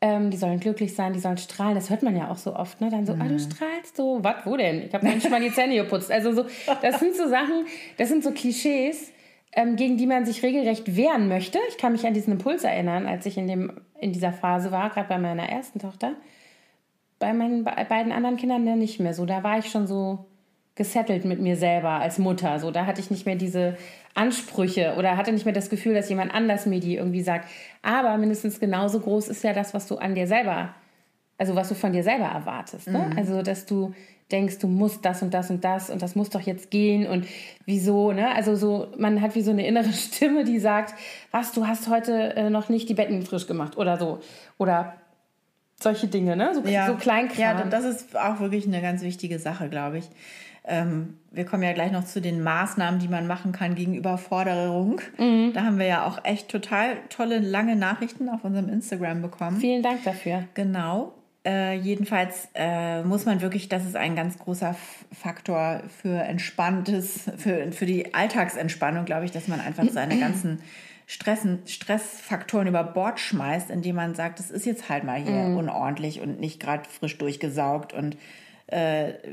[0.05, 1.77] Ähm, die sollen glücklich sein, die sollen strahlen.
[1.77, 2.81] Das hört man ja auch so oft.
[2.81, 2.91] Ne?
[2.91, 3.23] Dann so, mhm.
[3.23, 4.19] ah, du strahlst so.
[4.21, 4.83] Was, wo denn?
[4.83, 6.11] Ich habe noch nicht mal die Zähne geputzt.
[6.11, 6.45] Also so,
[6.83, 7.67] das sind so Sachen,
[7.99, 9.13] das sind so Klischees,
[9.53, 11.61] ähm, gegen die man sich regelrecht wehren möchte.
[11.69, 14.91] Ich kann mich an diesen Impuls erinnern, als ich in, dem, in dieser Phase war,
[14.91, 16.15] gerade bei meiner ersten Tochter.
[17.21, 19.25] Bei meinen beiden anderen Kindern nicht mehr so.
[19.25, 20.27] Da war ich schon so
[20.75, 22.59] gesettelt mit mir selber als Mutter.
[22.59, 23.77] So, da hatte ich nicht mehr diese
[24.15, 27.49] Ansprüche oder hatte nicht mehr das Gefühl, dass jemand anders mir die irgendwie sagt.
[27.83, 30.75] Aber mindestens genauso groß ist ja das, was du an dir selber,
[31.39, 32.89] also was du von dir selber erwartest.
[32.89, 33.11] Ne?
[33.11, 33.19] Mhm.
[33.19, 33.95] Also, dass du
[34.31, 37.27] denkst, du musst das und das und das und das muss doch jetzt gehen und
[37.67, 38.35] wieso, ne?
[38.35, 40.95] Also so, man hat wie so eine innere Stimme, die sagt,
[41.31, 44.21] was, du hast heute äh, noch nicht die Betten frisch gemacht oder so.
[44.59, 44.95] Oder
[45.81, 46.55] solche Dinge, ne?
[46.55, 46.87] So, ja.
[46.87, 47.39] so Kleinkram.
[47.41, 50.09] Ja, das ist auch wirklich eine ganz wichtige Sache, glaube ich.
[50.65, 55.01] Ähm, wir kommen ja gleich noch zu den Maßnahmen, die man machen kann gegen Überforderung.
[55.19, 55.53] Mhm.
[55.55, 59.59] Da haben wir ja auch echt total tolle, lange Nachrichten auf unserem Instagram bekommen.
[59.59, 60.45] Vielen Dank dafür.
[60.55, 61.15] Genau.
[61.45, 64.77] Äh, jedenfalls äh, muss man wirklich, das ist ein ganz großer
[65.13, 70.61] Faktor für entspanntes, für, für die Alltagsentspannung, glaube ich, dass man einfach seine ganzen
[71.09, 75.57] Stressen, Stressfaktoren über Bord schmeißt, indem man sagt, es ist jetzt halt mal hier mm.
[75.57, 78.17] unordentlich und nicht gerade frisch durchgesaugt und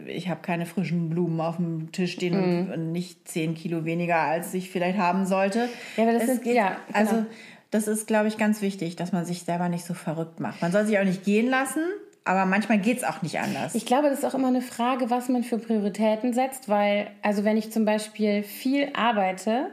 [0.07, 2.71] ich habe keine frischen Blumen auf dem Tisch stehen mm.
[2.71, 5.69] und, nicht zehn Kilo weniger, als ich vielleicht haben sollte.
[5.95, 6.99] Ja, aber das es ist, geht, ja, genau.
[6.99, 7.25] also
[7.71, 10.61] das ist, glaube ich, ganz wichtig, dass man sich selber nicht so verrückt macht.
[10.61, 11.83] Man soll sich auch nicht gehen lassen,
[12.25, 13.75] aber manchmal geht es auch nicht anders.
[13.75, 17.43] Ich glaube, das ist auch immer eine Frage, was man für Prioritäten setzt, weil, also
[17.43, 19.67] wenn ich zum Beispiel viel arbeite,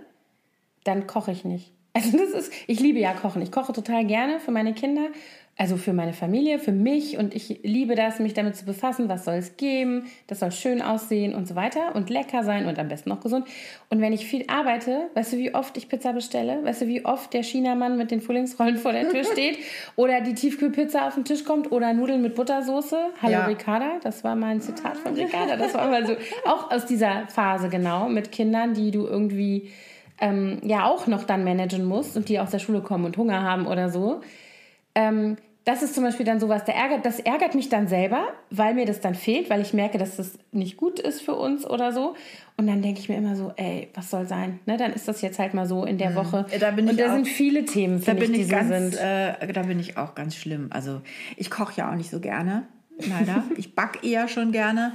[0.85, 1.73] dann koche ich nicht.
[1.95, 3.41] Also das ist, ich liebe ja Kochen.
[3.41, 5.07] Ich koche total gerne für meine Kinder,
[5.59, 9.25] also für meine Familie, für mich und ich liebe das, mich damit zu befassen, was
[9.25, 12.89] soll es geben, das soll schön aussehen und so weiter und lecker sein und am
[12.89, 13.47] besten noch gesund.
[13.89, 16.63] Und wenn ich viel arbeite, weißt du, wie oft ich Pizza bestelle?
[16.63, 19.59] Weißt du, wie oft der Chinamann mit den Frühlingsrollen vor der Tür steht
[19.97, 22.99] oder die Tiefkühlpizza auf den Tisch kommt oder Nudeln mit Buttersoße?
[23.23, 23.47] Hallo ja.
[23.47, 27.29] Ricarda, das war mal ein Zitat von Ricarda, das war mal so auch aus dieser
[27.29, 29.71] Phase genau mit Kindern, die du irgendwie
[30.21, 33.43] ähm, ja auch noch dann managen musst und die aus der Schule kommen und Hunger
[33.43, 34.21] haben oder so.
[34.97, 38.75] Ähm, das ist zum Beispiel dann sowas, der ärgert, das ärgert mich dann selber, weil
[38.75, 41.93] mir das dann fehlt, weil ich merke, dass das nicht gut ist für uns oder
[41.93, 42.15] so.
[42.57, 44.61] Und dann denke ich mir immer so, ey, was soll sein?
[44.67, 46.15] Ne, dann ist das jetzt halt mal so in der mhm.
[46.15, 46.47] Woche.
[46.61, 48.95] Da bin und da auch, sind viele Themen, da bin ich, ich ganz, sind.
[48.95, 50.69] Äh, da bin ich auch ganz schlimm.
[50.71, 51.01] Also
[51.37, 53.43] ich koche ja auch nicht so gerne, leider.
[53.57, 54.93] ich backe eher schon gerne.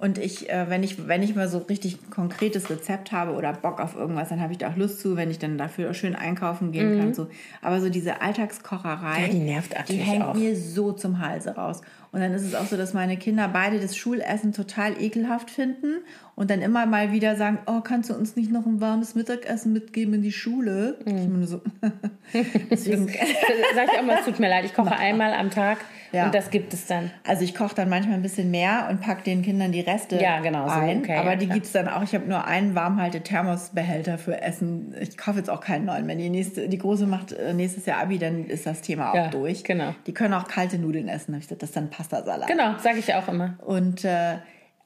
[0.00, 3.80] Und ich, äh, wenn ich, wenn ich mal so richtig konkretes Rezept habe oder Bock
[3.80, 6.14] auf irgendwas, dann habe ich da auch Lust zu, wenn ich dann dafür auch schön
[6.14, 7.00] einkaufen gehen mhm.
[7.00, 7.14] kann.
[7.14, 7.26] So.
[7.62, 10.34] Aber so diese Alltagskocherei, ja, die nervt die hängt auch.
[10.34, 11.80] mir so zum Halse raus.
[12.12, 15.96] Und dann ist es auch so, dass meine Kinder beide das Schulessen total ekelhaft finden
[16.36, 19.72] und dann immer mal wieder sagen, oh, kannst du uns nicht noch ein warmes Mittagessen
[19.72, 20.96] mitgeben in die Schule?
[21.06, 21.18] Mhm.
[21.18, 21.60] Ich nur so.
[22.70, 25.78] Deswegen sag ich auch mal, es tut mir leid, ich koche einmal am Tag
[26.12, 26.26] ja.
[26.26, 27.10] und das gibt es dann.
[27.26, 30.40] Also ich koche dann manchmal ein bisschen mehr und packe den Kindern die Reste ja,
[30.40, 30.98] genau, so, ein.
[30.98, 31.54] Okay, aber die ja.
[31.54, 32.02] gibt es dann auch.
[32.02, 34.94] Ich habe nur einen Warmhalte-Thermosbehälter für Essen.
[35.00, 36.06] Ich kaufe jetzt auch keinen neuen.
[36.08, 39.14] Wenn die, nächste, die Große macht äh, nächstes Jahr Abi, dann ist das Thema auch
[39.14, 39.64] ja, durch.
[39.64, 39.94] Genau.
[40.06, 41.34] Die können auch kalte Nudeln essen.
[41.34, 42.48] ich gesagt, das ist dann Pastasalat.
[42.48, 43.58] Genau, sage ich auch immer.
[43.64, 44.36] Und äh,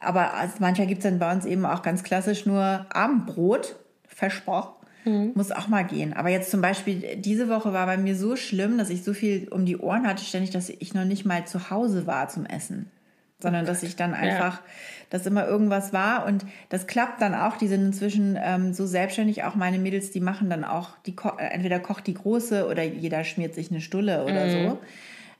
[0.03, 4.82] aber also manchmal gibt es dann bei uns eben auch ganz klassisch nur Abendbrot, versprochen.
[5.05, 5.33] Mhm.
[5.35, 6.12] Muss auch mal gehen.
[6.12, 9.49] Aber jetzt zum Beispiel, diese Woche war bei mir so schlimm, dass ich so viel
[9.49, 12.91] um die Ohren hatte, ständig, dass ich noch nicht mal zu Hause war zum Essen.
[13.41, 14.65] Sondern dass ich dann einfach, ja.
[15.11, 16.27] dass immer irgendwas war.
[16.27, 17.57] Und das klappt dann auch.
[17.57, 21.33] Die sind inzwischen ähm, so selbstständig, auch meine Mädels, die machen dann auch, die ko
[21.37, 24.51] entweder kocht die große oder jeder schmiert sich eine Stulle oder mhm.
[24.51, 24.79] so.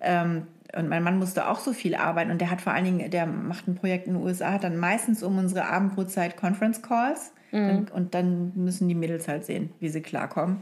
[0.01, 3.11] Ähm, und mein Mann musste auch so viel arbeiten und der hat vor allen Dingen,
[3.11, 7.33] der macht ein Projekt in den USA, hat dann meistens um unsere Abendbrotzeit Conference Calls
[7.51, 7.87] mhm.
[7.93, 10.59] und dann müssen die Mädels halt sehen, wie sie klarkommen.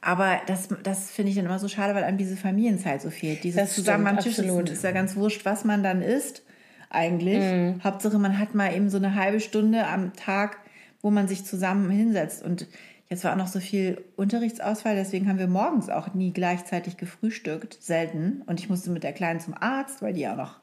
[0.00, 3.42] Aber das, das finde ich dann immer so schade, weil einem diese Familienzeit so fehlt.
[3.42, 4.68] Dieses das zusammen stimmt, am Tisch absolut.
[4.68, 6.42] ist, ist ja ganz wurscht, was man dann isst
[6.90, 7.38] eigentlich.
[7.38, 7.80] Mhm.
[7.82, 10.58] Hauptsache, man hat mal eben so eine halbe Stunde am Tag,
[11.02, 12.44] wo man sich zusammen hinsetzt.
[12.44, 12.66] Und
[13.10, 17.78] Jetzt war auch noch so viel Unterrichtsausfall, deswegen haben wir morgens auch nie gleichzeitig gefrühstückt,
[17.80, 18.42] selten.
[18.46, 20.56] Und ich musste mit der Kleinen zum Arzt, weil die auch noch.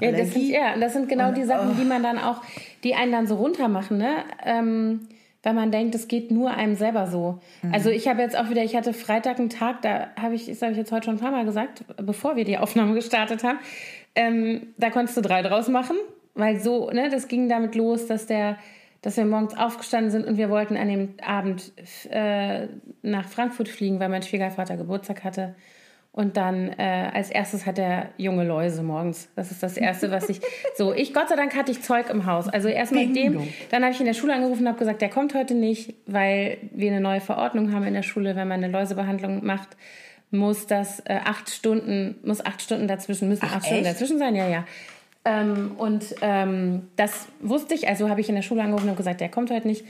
[0.00, 1.74] Ja, das sind, ja, das sind genau und, die Sachen, oh.
[1.80, 2.42] die man dann auch,
[2.84, 4.24] die einen dann so runter machen, ne?
[4.44, 5.08] Ähm,
[5.42, 7.40] weil man denkt, es geht nur einem selber so.
[7.62, 7.72] Mhm.
[7.72, 10.60] Also ich habe jetzt auch wieder, ich hatte Freitag einen Tag, da habe ich, das
[10.60, 13.58] habe ich jetzt heute schon ein paar Mal gesagt, bevor wir die Aufnahme gestartet haben,
[14.14, 15.96] ähm, da konntest du drei draus machen,
[16.34, 18.58] weil so, ne, das ging damit los, dass der
[19.02, 21.72] dass wir morgens aufgestanden sind und wir wollten an dem Abend
[22.10, 22.66] äh,
[23.02, 25.54] nach Frankfurt fliegen, weil mein Schwiegervater Geburtstag hatte.
[26.10, 29.28] Und dann äh, als erstes hat er junge Läuse morgens.
[29.36, 30.40] Das ist das Erste, was ich.
[30.76, 32.48] So, ich, Gott sei Dank hatte ich Zeug im Haus.
[32.48, 33.48] Also erst mit dem.
[33.70, 36.58] Dann habe ich in der Schule angerufen und habe gesagt, der kommt heute nicht, weil
[36.72, 39.76] wir eine neue Verordnung haben in der Schule, wenn man eine Läusebehandlung macht
[40.30, 43.66] muss das äh, acht Stunden, muss acht Stunden dazwischen, müssen Ach, acht echt?
[43.66, 44.64] Stunden dazwischen sein, ja, ja.
[45.24, 49.20] Ähm, und ähm, das wusste ich, also habe ich in der Schule angerufen und gesagt,
[49.20, 49.84] der kommt heute nicht.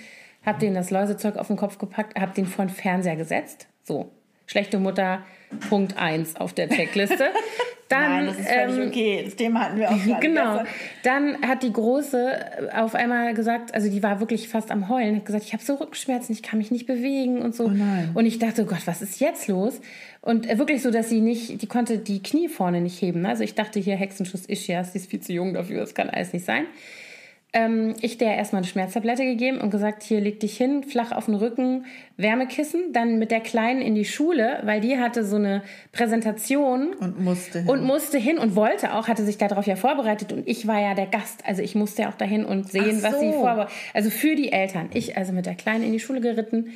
[0.44, 3.66] Hab den das Läusezeug auf den Kopf gepackt, hab den vor den Fernseher gesetzt.
[3.82, 4.10] So,
[4.48, 5.22] schlechte Mutter,
[5.68, 7.26] Punkt 1 auf der Checkliste.
[7.88, 9.22] Dann, Nein, das ist völlig ähm, okay.
[9.24, 10.20] Das Thema hatten wir auch schon.
[10.20, 10.62] Genau.
[11.04, 12.38] Dann hat die Große
[12.76, 15.76] auf einmal gesagt, also die war wirklich fast am Heulen, hat gesagt, ich habe so
[15.76, 17.64] Rückenschmerzen, ich kann mich nicht bewegen und so.
[17.64, 18.18] Oh.
[18.18, 19.80] Und ich dachte, oh Gott, was ist jetzt los?
[20.20, 23.24] Und wirklich so, dass sie nicht, die konnte die Knie vorne nicht heben.
[23.24, 26.34] Also ich dachte hier, Hexenschuss Ischias, die ist viel zu jung dafür, das kann alles
[26.34, 26.66] nicht sein
[27.54, 31.24] ähm, ich der erstmal eine Schmerztablette gegeben und gesagt, hier leg dich hin, flach auf
[31.24, 31.86] den Rücken,
[32.18, 37.20] Wärmekissen, dann mit der Kleinen in die Schule, weil die hatte so eine Präsentation und
[37.20, 37.68] musste hin.
[37.68, 40.94] und musste hin und wollte auch, hatte sich darauf ja vorbereitet und ich war ja
[40.94, 43.02] der Gast, also ich musste ja auch dahin und sehen, so.
[43.02, 44.90] was sie vorbereitet, also für die Eltern.
[44.92, 46.72] Ich also mit der Kleinen in die Schule geritten,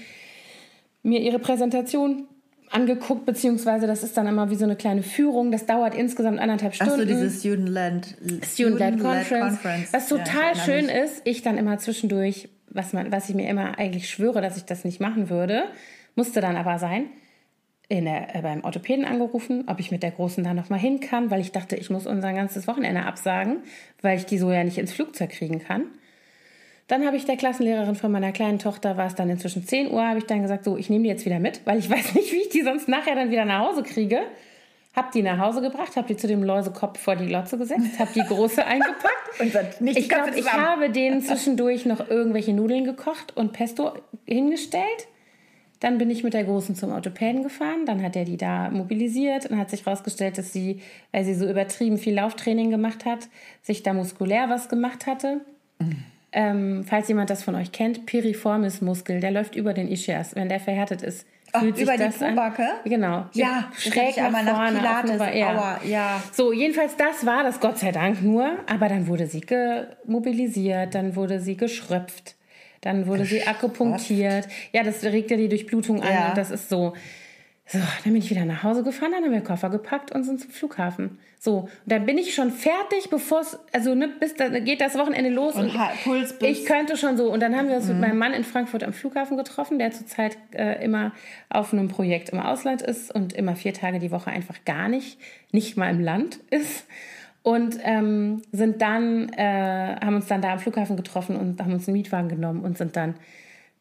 [1.02, 2.28] mir ihre Präsentation
[2.74, 5.52] angeguckt, beziehungsweise das ist dann immer wie so eine kleine Führung.
[5.52, 6.92] Das dauert insgesamt anderthalb Stunden.
[6.94, 9.92] Ach so, diese Student-led Student, Student Conference, Conference.
[9.92, 13.78] Was total ja, schön ist, ich dann immer zwischendurch, was, man, was ich mir immer
[13.78, 15.64] eigentlich schwöre, dass ich das nicht machen würde,
[16.14, 17.06] musste dann aber sein,
[17.88, 21.30] in der, äh, beim Orthopäden angerufen, ob ich mit der Großen da nochmal hin kann,
[21.30, 23.58] weil ich dachte, ich muss unser ganzes Wochenende absagen,
[24.00, 25.84] weil ich die so ja nicht ins Flugzeug kriegen kann.
[26.88, 30.06] Dann habe ich der Klassenlehrerin von meiner kleinen Tochter, war es dann inzwischen 10 Uhr,
[30.06, 32.32] habe ich dann gesagt, so, ich nehme die jetzt wieder mit, weil ich weiß nicht,
[32.32, 34.20] wie ich die sonst nachher dann wieder nach Hause kriege.
[34.94, 38.12] Hab die nach Hause gebracht, hab die zu dem Läusekopf vor die Lotze gesetzt, hab
[38.12, 39.40] die große eingepackt.
[39.40, 43.94] und nicht ich glaube, ich habe denen zwischendurch noch irgendwelche Nudeln gekocht und Pesto
[44.26, 45.08] hingestellt.
[45.80, 47.86] Dann bin ich mit der Großen zum Orthopäden gefahren.
[47.86, 51.48] Dann hat er die da mobilisiert und hat sich herausgestellt, dass sie, weil sie so
[51.48, 53.28] übertrieben viel Lauftraining gemacht hat,
[53.62, 55.40] sich da muskulär was gemacht hatte.
[55.80, 56.04] Mhm.
[56.32, 60.34] Ähm, falls jemand das von euch kennt, Piriformis Muskel, der läuft über den Ischias.
[60.34, 62.66] Wenn der verhärtet ist, fühlt Ach, über das die Pobacke?
[62.84, 63.26] Genau.
[63.34, 64.80] Ja, schräg nach vorne.
[64.80, 66.22] Nach Pilates, Aua, ja.
[66.32, 68.50] So, jedenfalls das war das Gott sei Dank nur.
[68.66, 69.44] Aber dann wurde sie
[70.06, 72.36] mobilisiert, dann wurde sie geschröpft,
[72.80, 74.48] dann wurde sie akupunktiert.
[74.72, 76.28] Ja, das regt ja die Durchblutung an ja.
[76.30, 76.94] und das ist so.
[77.72, 80.38] So, dann bin ich wieder nach Hause gefahren, dann haben wir Koffer gepackt und sind
[80.38, 81.18] zum Flughafen.
[81.38, 84.98] So, und dann bin ich schon fertig, bevor es, also ne, bis da geht das
[84.98, 87.32] Wochenende los und, und Puls bis ich könnte schon so.
[87.32, 87.92] Und dann haben wir uns mhm.
[87.92, 91.12] mit meinem Mann in Frankfurt am Flughafen getroffen, der zurzeit äh, immer
[91.48, 95.18] auf einem Projekt im Ausland ist und immer vier Tage die Woche einfach gar nicht,
[95.50, 96.86] nicht mal im Land ist.
[97.42, 101.88] Und ähm, sind dann, äh, haben uns dann da am Flughafen getroffen und haben uns
[101.88, 103.14] einen Mietwagen genommen und sind dann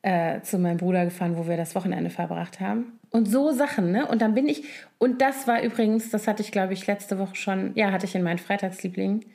[0.01, 3.00] äh, zu meinem Bruder gefahren, wo wir das Wochenende verbracht haben.
[3.11, 4.07] Und so Sachen, ne?
[4.07, 4.63] Und dann bin ich,
[4.97, 8.15] und das war übrigens, das hatte ich, glaube ich, letzte Woche schon, ja, hatte ich
[8.15, 9.25] in meinen Freitagsliebling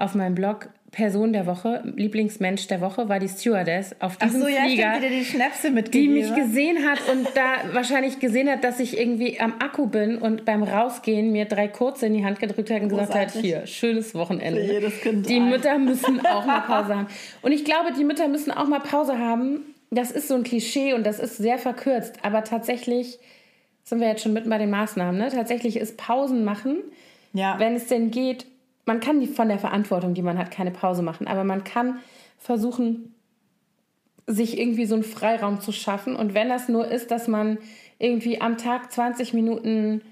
[0.00, 4.48] auf meinem Blog Person der Woche, Lieblingsmensch der Woche war die Stewardess auf diesem Ach
[4.48, 8.80] so, Flieger, ja, die, die, die mich gesehen hat und da wahrscheinlich gesehen hat, dass
[8.80, 12.70] ich irgendwie am Akku bin und beim Rausgehen mir drei kurze in die Hand gedrückt
[12.70, 14.64] hat und gesagt hat, hier, schönes Wochenende.
[14.64, 15.48] Für jedes kind die ein.
[15.48, 17.06] Mütter müssen auch mal Pause haben.
[17.42, 20.94] Und ich glaube, die Mütter müssen auch mal Pause haben, das ist so ein Klischee
[20.94, 23.18] und das ist sehr verkürzt, aber tatsächlich
[23.82, 25.18] sind wir jetzt schon mitten bei den Maßnahmen.
[25.18, 25.28] Ne?
[25.30, 26.78] Tatsächlich ist Pausen machen,
[27.32, 27.58] ja.
[27.58, 28.46] wenn es denn geht.
[28.86, 31.98] Man kann die von der Verantwortung, die man hat, keine Pause machen, aber man kann
[32.38, 33.14] versuchen,
[34.26, 36.14] sich irgendwie so einen Freiraum zu schaffen.
[36.16, 37.58] Und wenn das nur ist, dass man
[37.98, 40.02] irgendwie am Tag 20 Minuten,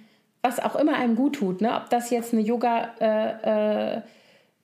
[0.43, 1.75] was auch immer einem gut tut, ne?
[1.77, 4.03] ob das jetzt eine Yoga äh, äh,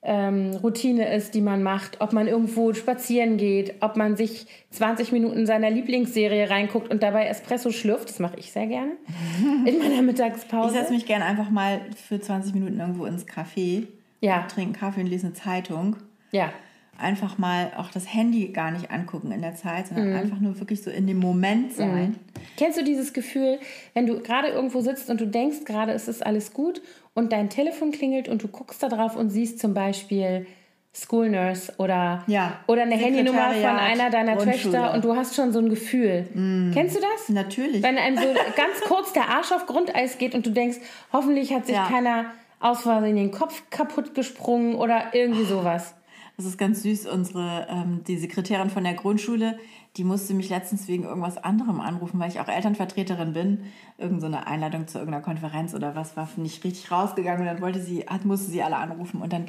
[0.04, 5.12] ähm, Routine ist, die man macht, ob man irgendwo spazieren geht, ob man sich 20
[5.12, 8.10] Minuten seiner Lieblingsserie reinguckt und dabei Espresso schlürft.
[8.10, 8.92] Das mache ich sehr gerne
[9.64, 10.74] in meiner Mittagspause.
[10.74, 13.86] Ich setze mich gerne einfach mal für 20 Minuten irgendwo ins Café,
[14.20, 14.42] ja.
[14.42, 15.96] trinke Kaffee und lese eine Zeitung.
[16.30, 16.52] Ja
[16.98, 20.16] einfach mal auch das Handy gar nicht angucken in der Zeit, sondern mhm.
[20.16, 21.74] einfach nur wirklich so in dem Moment mhm.
[21.74, 22.08] sein.
[22.08, 22.16] Mhm.
[22.56, 23.58] Kennst du dieses Gefühl,
[23.94, 26.82] wenn du gerade irgendwo sitzt und du denkst gerade, es ist alles gut
[27.14, 30.46] und dein Telefon klingelt und du guckst da drauf und siehst zum Beispiel
[30.94, 32.60] School Nurse oder, ja.
[32.68, 36.28] oder eine Handynummer von einer deiner Töchter und du hast schon so ein Gefühl.
[36.32, 36.70] Mm.
[36.72, 37.28] Kennst du das?
[37.28, 37.82] Natürlich.
[37.82, 40.78] Wenn einem so ganz kurz der Arsch auf Grundeis geht und du denkst,
[41.12, 41.88] hoffentlich hat sich ja.
[41.88, 42.26] keiner
[42.60, 45.94] aus Versehen den Kopf kaputt gesprungen oder irgendwie sowas.
[46.36, 47.06] Das ist ganz süß.
[47.06, 49.58] Unsere, ähm, die Sekretärin von der Grundschule,
[49.96, 53.64] die musste mich letztens wegen irgendwas anderem anrufen, weil ich auch Elternvertreterin bin.
[53.98, 57.60] Irgend so eine Einladung zu irgendeiner Konferenz oder was war nicht richtig rausgegangen und dann
[57.60, 59.46] wollte sie, hat, musste sie alle anrufen und dann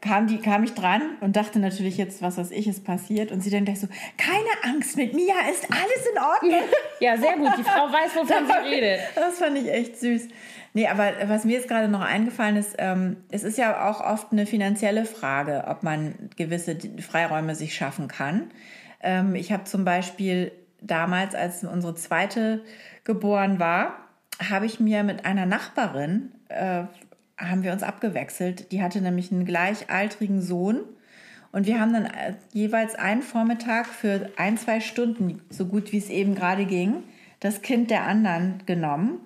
[0.00, 3.32] kam, die, kam ich dran und dachte natürlich jetzt, was weiß ich, ist passiert.
[3.32, 6.68] Und sie dann gleich so, keine Angst, mit Mia ist alles in Ordnung.
[6.98, 7.50] Ja, sehr gut.
[7.58, 9.00] Die Frau weiß, wovon sie redet.
[9.14, 10.28] Das fand ich echt süß.
[10.76, 14.30] Nee, aber was mir jetzt gerade noch eingefallen ist, ähm, es ist ja auch oft
[14.30, 18.50] eine finanzielle Frage, ob man gewisse Freiräume sich schaffen kann.
[19.00, 20.52] Ähm, ich habe zum Beispiel
[20.82, 22.62] damals, als unsere zweite
[23.04, 23.96] geboren war,
[24.50, 26.82] habe ich mir mit einer Nachbarin, äh,
[27.38, 28.70] haben wir uns abgewechselt.
[28.70, 30.80] Die hatte nämlich einen gleichaltrigen Sohn.
[31.52, 35.98] Und wir haben dann äh, jeweils einen Vormittag für ein, zwei Stunden, so gut wie
[35.98, 37.02] es eben gerade ging,
[37.40, 39.25] das Kind der anderen genommen,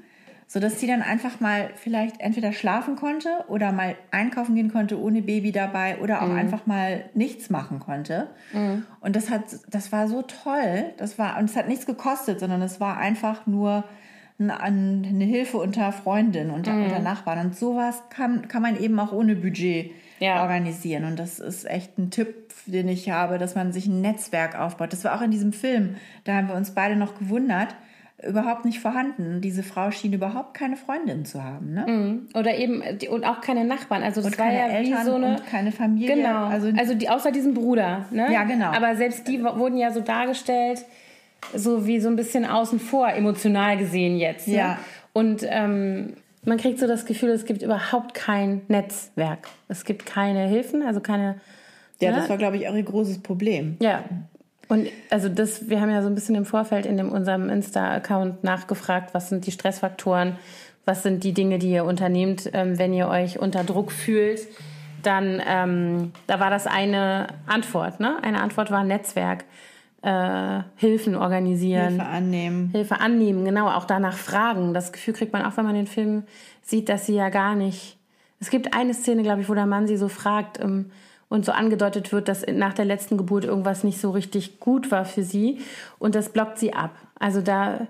[0.53, 5.23] sodass sie dann einfach mal vielleicht entweder schlafen konnte oder mal einkaufen gehen konnte ohne
[5.23, 6.39] Baby dabei oder auch mhm.
[6.39, 8.27] einfach mal nichts machen konnte.
[8.53, 8.85] Mhm.
[8.99, 10.87] Und das hat, das war so toll.
[10.97, 13.85] Das war, und es hat nichts gekostet, sondern es war einfach nur
[14.41, 16.87] eine Hilfe unter Freundinnen, unter, mhm.
[16.87, 17.47] unter Nachbarn.
[17.47, 20.43] Und sowas kann, kann man eben auch ohne Budget ja.
[20.43, 21.05] organisieren.
[21.05, 24.93] Und das ist echt ein Tipp, den ich habe, dass man sich ein Netzwerk aufbaut.
[24.93, 25.95] Das war auch in diesem Film.
[26.25, 27.77] Da haben wir uns beide noch gewundert.
[28.27, 29.41] Überhaupt nicht vorhanden.
[29.41, 31.73] Diese Frau schien überhaupt keine Freundin zu haben.
[31.73, 31.87] Ne?
[31.87, 32.29] Mhm.
[32.35, 34.03] Oder eben, und auch keine Nachbarn.
[34.03, 35.27] Also, das und war ja Eltern wie so eine.
[35.37, 36.16] Und keine Familie.
[36.16, 36.45] Genau.
[36.45, 38.07] Also, also die, außer diesem Bruder.
[38.11, 38.31] Ne?
[38.33, 38.73] Ja, genau.
[38.73, 40.85] Aber selbst die wurden ja so dargestellt,
[41.55, 44.49] so wie so ein bisschen außen vor, emotional gesehen jetzt.
[44.49, 44.57] Ne?
[44.57, 44.79] Ja.
[45.12, 46.14] Und ähm,
[46.45, 49.49] man kriegt so das Gefühl, es gibt überhaupt kein Netzwerk.
[49.68, 51.41] Es gibt keine Hilfen, also keine.
[52.01, 52.16] Ja, ne?
[52.18, 53.77] das war, glaube ich, auch ihr großes Problem.
[53.81, 54.05] Ja.
[54.71, 58.45] Und also das, wir haben ja so ein bisschen im Vorfeld in dem, unserem Insta-Account
[58.45, 60.37] nachgefragt, was sind die Stressfaktoren,
[60.85, 64.47] was sind die Dinge, die ihr unternehmt, ähm, wenn ihr euch unter Druck fühlt.
[65.03, 68.18] Dann, ähm, da war das eine Antwort, ne?
[68.23, 69.45] Eine Antwort war Netzwerk
[70.03, 71.97] äh, Hilfen organisieren.
[71.97, 72.68] Hilfe annehmen.
[72.71, 74.73] Hilfe annehmen, genau, auch danach fragen.
[74.73, 76.23] Das Gefühl kriegt man auch, wenn man den Film
[76.62, 77.99] sieht, dass sie ja gar nicht.
[78.39, 80.93] Es gibt eine Szene, glaube ich, wo der Mann sie so fragt ähm,
[81.31, 85.07] und so angedeutet wird, dass nach der letzten Geburt irgendwas nicht so richtig gut war
[85.07, 85.61] für sie
[85.99, 86.91] und das blockt sie ab.
[87.18, 87.87] Also da.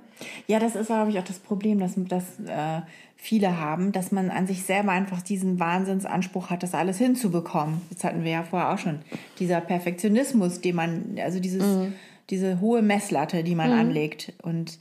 [0.46, 2.82] Ja, das ist, glaube ich, auch das Problem, dass, dass äh,
[3.16, 7.80] viele haben, dass man an sich selber einfach diesen Wahnsinnsanspruch hat, das alles hinzubekommen.
[7.90, 9.00] Das hatten wir ja vorher auch schon.
[9.38, 11.94] Dieser Perfektionismus, den man, also dieses, mhm.
[12.28, 13.80] diese hohe Messlatte, die man mhm.
[13.80, 14.34] anlegt.
[14.42, 14.78] Und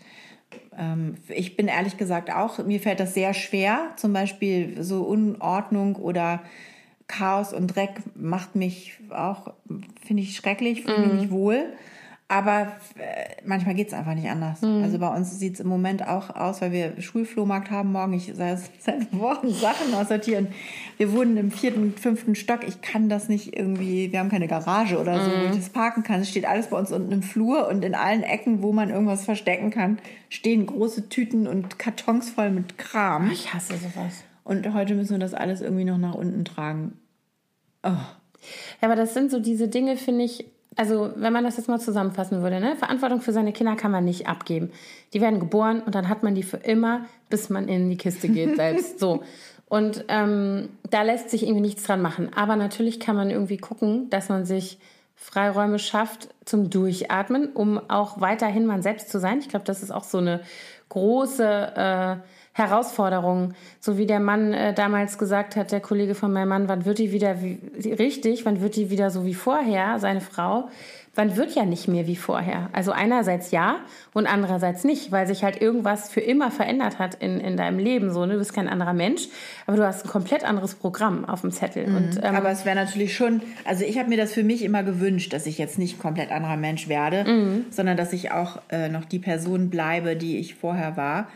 [0.78, 3.91] ähm, ich bin ehrlich gesagt auch, mir fällt das sehr schwer.
[3.95, 6.41] Zum Beispiel so Unordnung oder
[7.10, 9.53] Chaos und Dreck macht mich auch,
[10.05, 11.20] finde ich schrecklich, fühle mich mhm.
[11.20, 11.66] nicht wohl.
[12.32, 14.62] Aber äh, manchmal geht es einfach nicht anders.
[14.62, 14.84] Mhm.
[14.84, 18.14] Also bei uns sieht es im Moment auch aus, weil wir Schulflohmarkt haben morgen.
[18.14, 20.49] Ich seit, seit Wochen Sachen aussortieren.
[20.97, 22.60] Wir wohnen im vierten, fünften Stock.
[22.68, 25.41] Ich kann das nicht irgendwie, wir haben keine Garage oder so, mhm.
[25.41, 26.22] wo ich das parken kann.
[26.22, 29.26] Es steht alles bei uns unten im Flur und in allen Ecken, wo man irgendwas
[29.26, 29.97] verstecken kann,
[30.30, 33.32] stehen große Tüten und Kartons voll mit Kram.
[33.32, 34.24] Ich hasse sowas.
[34.50, 36.97] Und heute müssen wir das alles irgendwie noch nach unten tragen.
[37.84, 37.89] Oh.
[37.89, 38.02] Ja,
[38.82, 40.43] aber das sind so diese Dinge, finde ich,
[40.76, 42.76] also wenn man das jetzt mal zusammenfassen würde, ne?
[42.76, 44.72] Verantwortung für seine Kinder kann man nicht abgeben.
[45.14, 48.28] Die werden geboren und dann hat man die für immer, bis man in die Kiste
[48.28, 48.97] geht selbst.
[49.00, 49.22] so.
[49.70, 52.32] Und ähm, da lässt sich irgendwie nichts dran machen.
[52.36, 54.80] Aber natürlich kann man irgendwie gucken, dass man sich
[55.14, 59.38] Freiräume schafft zum Durchatmen, um auch weiterhin man selbst zu sein.
[59.38, 60.41] Ich glaube, das ist auch so eine
[60.89, 61.45] große
[61.76, 62.16] äh,
[62.60, 63.55] Herausforderungen.
[63.80, 66.99] So wie der Mann äh, damals gesagt hat, der Kollege von meinem Mann, wann wird
[66.99, 67.60] die wieder wie,
[67.91, 70.70] richtig, wann wird die wieder so wie vorher, seine Frau?
[71.16, 72.70] Wann wird ja nicht mehr wie vorher?
[72.72, 73.78] Also einerseits ja
[74.14, 78.14] und andererseits nicht, weil sich halt irgendwas für immer verändert hat in, in deinem Leben.
[78.14, 78.34] So, ne?
[78.34, 79.28] Du bist kein anderer Mensch,
[79.66, 81.88] aber du hast ein komplett anderes Programm auf dem Zettel.
[81.88, 81.95] Mhm.
[81.97, 84.84] Und, ähm, aber es wäre natürlich schon, also ich habe mir das für mich immer
[84.84, 87.66] gewünscht, dass ich jetzt nicht komplett anderer Mensch werde, mhm.
[87.72, 91.28] sondern dass ich auch äh, noch die Person bleibe, die ich vorher war.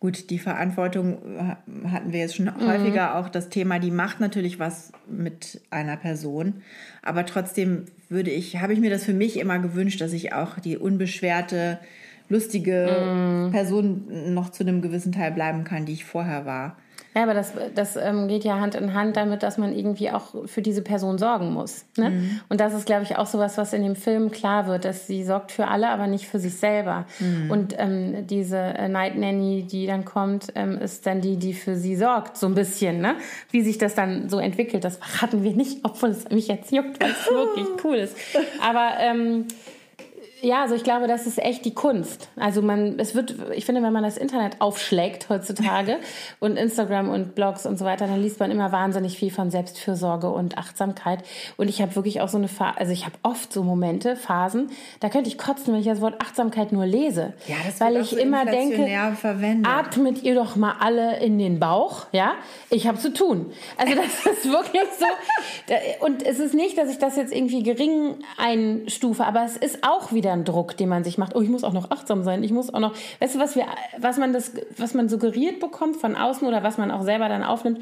[0.00, 2.66] Gut, die Verantwortung äh, hatten wir jetzt schon mhm.
[2.66, 6.62] häufiger auch das Thema, die macht natürlich was mit einer Person,
[7.02, 10.58] aber trotzdem würde ich, habe ich mir das für mich immer gewünscht, dass ich auch
[10.58, 11.78] die unbeschwerte,
[12.30, 13.52] lustige mhm.
[13.52, 16.78] Person noch zu einem gewissen Teil bleiben kann, die ich vorher war.
[17.14, 20.46] Ja, aber das, das ähm, geht ja Hand in Hand damit, dass man irgendwie auch
[20.46, 21.84] für diese Person sorgen muss.
[21.96, 22.10] Ne?
[22.10, 22.40] Mhm.
[22.48, 25.08] Und das ist, glaube ich, auch so was, was in dem Film klar wird, dass
[25.08, 27.06] sie sorgt für alle, aber nicht für sich selber.
[27.18, 27.50] Mhm.
[27.50, 31.74] Und ähm, diese äh, Night Nanny, die dann kommt, ähm, ist dann die, die für
[31.74, 33.00] sie sorgt, so ein bisschen.
[33.00, 33.16] Ne?
[33.50, 37.02] Wie sich das dann so entwickelt, das verraten wir nicht, obwohl es mich jetzt juckt,
[37.02, 38.16] weil es wirklich cool ist.
[38.62, 39.46] Aber ähm,
[40.42, 42.28] ja, also ich glaube, das ist echt die Kunst.
[42.36, 45.98] Also man, es wird, ich finde, wenn man das Internet aufschlägt heutzutage
[46.40, 50.30] und Instagram und Blogs und so weiter, dann liest man immer wahnsinnig viel von Selbstfürsorge
[50.30, 51.24] und Achtsamkeit.
[51.56, 54.70] Und ich habe wirklich auch so eine Phase, also ich habe oft so Momente, Phasen,
[55.00, 57.34] da könnte ich kotzen, wenn ich das Wort Achtsamkeit nur lese.
[57.46, 58.86] Ja, das weil ich so immer denke,
[59.16, 59.66] verwendet.
[59.70, 62.32] atmet ihr doch mal alle in den Bauch, ja?
[62.70, 63.52] Ich habe zu tun.
[63.76, 66.04] Also das ist wirklich so.
[66.04, 70.12] Und es ist nicht, dass ich das jetzt irgendwie gering einstufe, aber es ist auch
[70.12, 71.34] wieder ein Druck, den man sich macht.
[71.34, 72.42] Oh, ich muss auch noch achtsam sein.
[72.42, 73.66] Ich muss auch noch, weißt du, was wir,
[73.98, 77.42] was man das, was man suggeriert bekommt von außen oder was man auch selber dann
[77.42, 77.80] aufnimmt,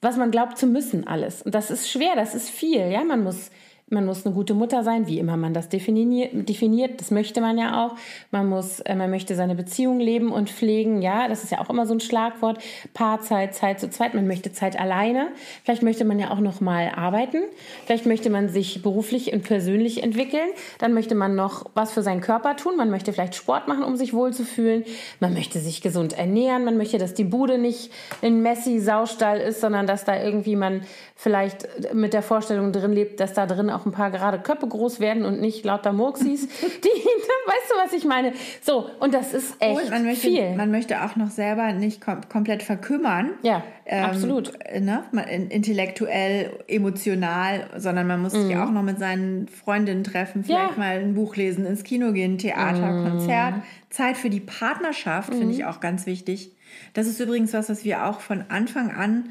[0.00, 1.42] was man glaubt zu müssen alles.
[1.42, 2.90] Und das ist schwer, das ist viel.
[2.90, 3.50] Ja, man muss
[3.88, 7.00] man muss eine gute Mutter sein, wie immer man das definiert.
[7.00, 7.94] Das möchte man ja auch.
[8.32, 11.02] Man muss, äh, man möchte seine Beziehung leben und pflegen.
[11.02, 12.58] Ja, das ist ja auch immer so ein Schlagwort.
[12.94, 14.14] Paarzeit, Zeit zu zweit.
[14.14, 15.28] Man möchte Zeit alleine.
[15.62, 17.42] Vielleicht möchte man ja auch noch mal arbeiten.
[17.84, 20.48] Vielleicht möchte man sich beruflich und persönlich entwickeln.
[20.78, 22.76] Dann möchte man noch was für seinen Körper tun.
[22.76, 24.84] Man möchte vielleicht Sport machen, um sich wohlzufühlen.
[25.20, 26.64] Man möchte sich gesund ernähren.
[26.64, 30.80] Man möchte, dass die Bude nicht ein Messi Saustall ist, sondern dass da irgendwie man
[31.14, 35.00] vielleicht mit der Vorstellung drin lebt, dass da drin auch ein paar gerade Köpfe groß
[35.00, 36.48] werden und nicht lauter Murksis.
[36.60, 38.32] Die, weißt du, was ich meine?
[38.62, 40.54] So, und das ist echt und man möchte, viel.
[40.56, 43.32] Man möchte auch noch selber nicht kom komplett verkümmern.
[43.42, 44.52] Ja, ähm, absolut.
[44.80, 45.04] Ne?
[45.50, 48.48] Intellektuell, emotional, sondern man muss mhm.
[48.48, 50.78] sich auch noch mit seinen Freundinnen treffen, vielleicht ja.
[50.78, 53.08] mal ein Buch lesen, ins Kino gehen, Theater, mhm.
[53.08, 53.54] Konzert.
[53.90, 55.38] Zeit für die Partnerschaft mhm.
[55.38, 56.52] finde ich auch ganz wichtig.
[56.94, 59.30] Das ist übrigens was, was wir auch von Anfang an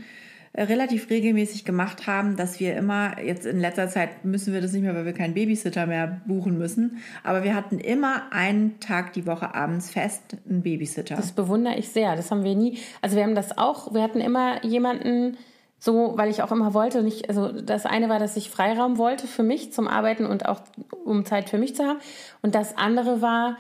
[0.57, 4.83] relativ regelmäßig gemacht haben, dass wir immer, jetzt in letzter Zeit müssen wir das nicht
[4.83, 9.25] mehr, weil wir keinen Babysitter mehr buchen müssen, aber wir hatten immer einen Tag die
[9.25, 11.15] Woche abends fest einen Babysitter.
[11.15, 12.15] Das bewundere ich sehr.
[12.15, 12.79] Das haben wir nie.
[13.01, 15.37] Also wir haben das auch, wir hatten immer jemanden,
[15.77, 19.27] so, weil ich auch immer wollte, nicht, also das eine war, dass ich Freiraum wollte
[19.27, 20.61] für mich zum Arbeiten und auch
[21.03, 21.99] um Zeit für mich zu haben.
[22.41, 23.57] Und das andere war,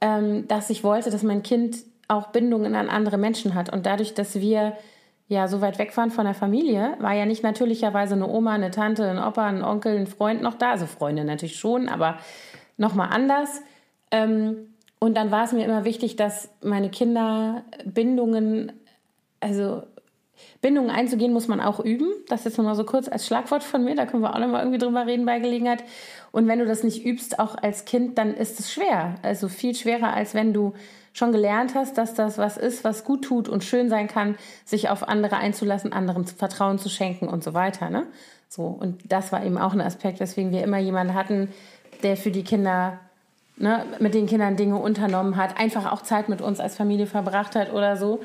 [0.00, 1.76] ähm, dass ich wollte, dass mein Kind
[2.08, 3.70] auch Bindungen an andere Menschen hat.
[3.70, 4.78] Und dadurch, dass wir
[5.28, 8.70] ja so weit weg waren von der Familie, war ja nicht natürlicherweise eine Oma, eine
[8.70, 10.70] Tante, ein Opa, ein Onkel, ein Freund noch da.
[10.72, 12.18] Also Freunde natürlich schon, aber
[12.78, 13.62] nochmal anders.
[14.10, 18.72] Ähm, und dann war es mir immer wichtig, dass meine Kinder Bindungen,
[19.40, 19.82] also
[20.60, 22.08] Bindungen einzugehen, muss man auch üben.
[22.28, 24.78] Das jetzt nochmal so kurz als Schlagwort von mir, da können wir auch nochmal irgendwie
[24.78, 25.84] drüber reden bei Gelegenheit.
[26.32, 29.16] Und wenn du das nicht übst, auch als Kind, dann ist es schwer.
[29.22, 30.72] Also viel schwerer, als wenn du
[31.18, 34.88] schon gelernt hast, dass das was ist, was gut tut und schön sein kann, sich
[34.88, 37.90] auf andere einzulassen, anderen Vertrauen zu schenken und so weiter.
[37.90, 38.06] Ne?
[38.48, 41.52] So, und das war eben auch ein Aspekt, weswegen wir immer jemanden hatten,
[42.02, 42.98] der für die Kinder,
[43.56, 47.56] ne, mit den Kindern Dinge unternommen hat, einfach auch Zeit mit uns als Familie verbracht
[47.56, 48.20] hat oder so.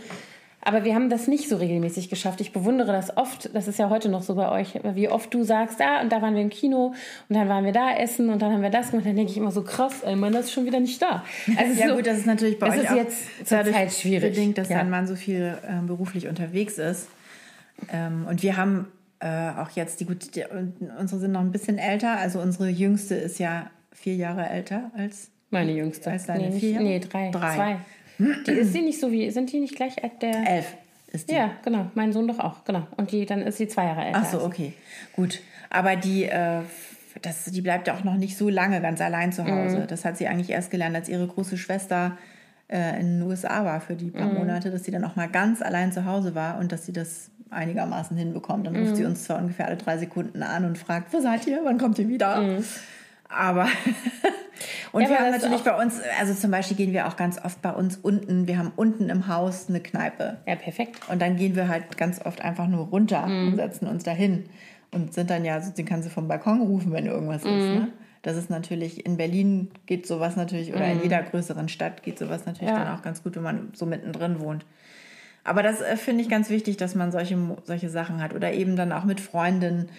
[0.66, 2.40] Aber wir haben das nicht so regelmäßig geschafft.
[2.40, 5.44] Ich bewundere das oft, das ist ja heute noch so bei euch, wie oft du
[5.44, 6.94] sagst, da und da waren wir im Kino
[7.28, 9.06] und dann waren wir da essen und dann haben wir das gemacht.
[9.06, 11.24] Dann denke ich immer so krass, ey, Mann, das ist schon wieder nicht da.
[11.58, 14.34] Also ja so, gut, das ist natürlich bei euch ist auch jetzt dadurch schwierig.
[14.34, 14.78] bedingt, dass ja.
[14.78, 17.10] dein Mann so viel äh, beruflich unterwegs ist.
[17.92, 18.88] Ähm, und wir haben
[19.20, 20.44] äh, auch jetzt, die, gut, die,
[20.98, 25.30] unsere sind noch ein bisschen älter, also unsere jüngste ist ja vier Jahre älter als
[25.50, 26.12] meine jüngste.
[26.12, 26.80] Als deine nee, vier?
[26.80, 27.32] Nee, drei.
[27.32, 27.56] drei.
[27.56, 27.78] Zwei.
[28.20, 30.48] Die ist sie nicht so wie, sind die nicht gleich alt der?
[30.48, 30.76] Elf
[31.14, 31.36] ist die.
[31.36, 31.90] Ja, genau.
[31.94, 32.88] Mein Sohn doch auch, genau.
[32.98, 34.20] Und die, dann ist sie zwei Jahre älter.
[34.22, 34.74] Ach so, okay.
[35.16, 35.40] Gut.
[35.70, 36.62] Aber die, äh,
[37.22, 39.80] das, die bleibt ja auch noch nicht so lange ganz allein zu Hause.
[39.80, 39.88] Mhm.
[39.88, 42.18] Das hat sie eigentlich erst gelernt, als ihre große Schwester
[42.68, 44.40] äh, in den USA war für die paar mhm.
[44.40, 47.30] Monate, dass sie dann auch mal ganz allein zu Hause war und dass sie das
[47.52, 48.66] einigermaßen hinbekommt.
[48.66, 48.96] Dann ruft mhm.
[48.96, 51.62] sie uns zwar ungefähr alle drei Sekunden an und fragt, wo seid ihr?
[51.64, 52.60] Wann kommt ihr wieder?
[53.34, 53.68] Aber
[54.92, 57.62] und ja, wir haben natürlich bei uns, also zum Beispiel gehen wir auch ganz oft
[57.62, 60.38] bei uns unten, wir haben unten im Haus eine Kneipe.
[60.48, 61.00] Ja, perfekt.
[61.10, 63.50] Und dann gehen wir halt ganz oft einfach nur runter mhm.
[63.50, 64.46] und setzen uns dahin
[64.92, 67.50] und sind dann ja, den kannst du vom Balkon rufen, wenn irgendwas mhm.
[67.50, 67.66] ist.
[67.66, 67.88] Ne?
[68.22, 70.94] Das ist natürlich, in Berlin geht sowas natürlich, oder mhm.
[70.94, 72.84] in jeder größeren Stadt geht sowas natürlich ja.
[72.84, 74.66] dann auch ganz gut, wenn man so mittendrin wohnt.
[75.44, 78.34] Aber das äh, finde ich ganz wichtig, dass man solche, solche Sachen hat.
[78.34, 79.90] Oder eben dann auch mit Freundinnen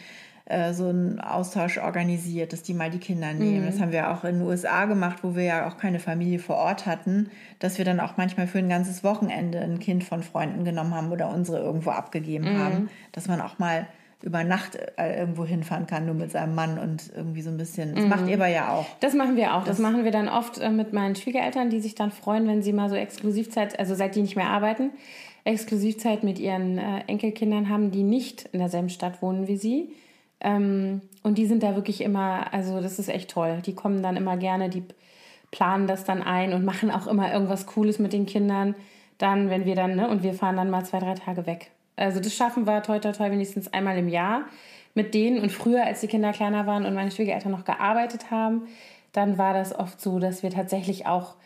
[0.46, 3.62] äh, so einen Austausch organisiert, dass die mal die Kinder nehmen.
[3.62, 3.66] Mhm.
[3.66, 6.56] Das haben wir auch in den USA gemacht, wo wir ja auch keine Familie vor
[6.56, 7.30] Ort hatten,
[7.60, 11.10] dass wir dann auch manchmal für ein ganzes Wochenende ein Kind von Freunden genommen haben
[11.12, 12.58] oder unsere irgendwo abgegeben mhm.
[12.58, 13.86] haben, dass man auch mal
[14.22, 17.94] über Nacht äh, irgendwo hinfahren kann, nur mit seinem Mann und irgendwie so ein bisschen.
[17.94, 18.10] Das mhm.
[18.10, 18.86] macht ihr aber ja auch.
[19.00, 19.60] Das machen wir auch.
[19.60, 22.62] Das, das machen wir dann oft äh, mit meinen Schwiegereltern, die sich dann freuen, wenn
[22.62, 24.90] sie mal so Exklusivzeit, also seit die nicht mehr arbeiten,
[25.44, 29.90] Exklusivzeit mit ihren Enkelkindern haben, die nicht in derselben Stadt wohnen wie sie.
[30.44, 33.62] Ähm, und die sind da wirklich immer, also das ist echt toll.
[33.64, 34.84] Die kommen dann immer gerne, die
[35.50, 38.76] planen das dann ein und machen auch immer irgendwas Cooles mit den Kindern.
[39.18, 41.70] Dann, wenn wir dann, ne, und wir fahren dann mal zwei, drei Tage weg.
[41.96, 44.42] Also das schaffen wir toi toi toi wenigstens einmal im Jahr
[44.94, 45.40] mit denen.
[45.40, 48.62] Und früher, als die Kinder kleiner waren und meine Schwiegereltern noch gearbeitet haben,
[49.12, 51.36] dann war das oft so, dass wir tatsächlich auch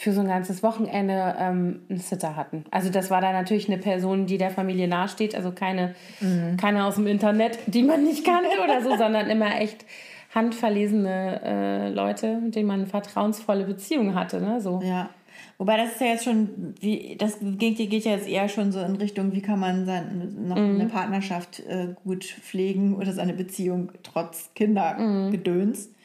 [0.00, 2.64] für so ein ganzes Wochenende ähm, einen Sitter hatten.
[2.70, 6.56] Also das war dann natürlich eine Person, die der Familie nahesteht, also keine, mhm.
[6.56, 9.84] keine aus dem Internet, die man nicht kannte oder so, sondern immer echt
[10.32, 14.40] handverlesene äh, Leute, mit denen man eine vertrauensvolle Beziehung hatte.
[14.40, 14.60] Ne?
[14.60, 14.80] So.
[14.84, 15.10] Ja.
[15.58, 18.78] Wobei das ist ja jetzt schon, wie, das geht, geht ja jetzt eher schon so
[18.78, 20.76] in Richtung, wie kann man sein, noch mhm.
[20.78, 25.88] eine Partnerschaft äh, gut pflegen oder seine Beziehung trotz Kindergedöns.
[25.88, 25.97] Mhm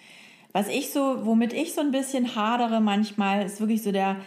[0.53, 4.17] Was ich so, womit ich so ein bisschen hadere manchmal, ist wirklich so der,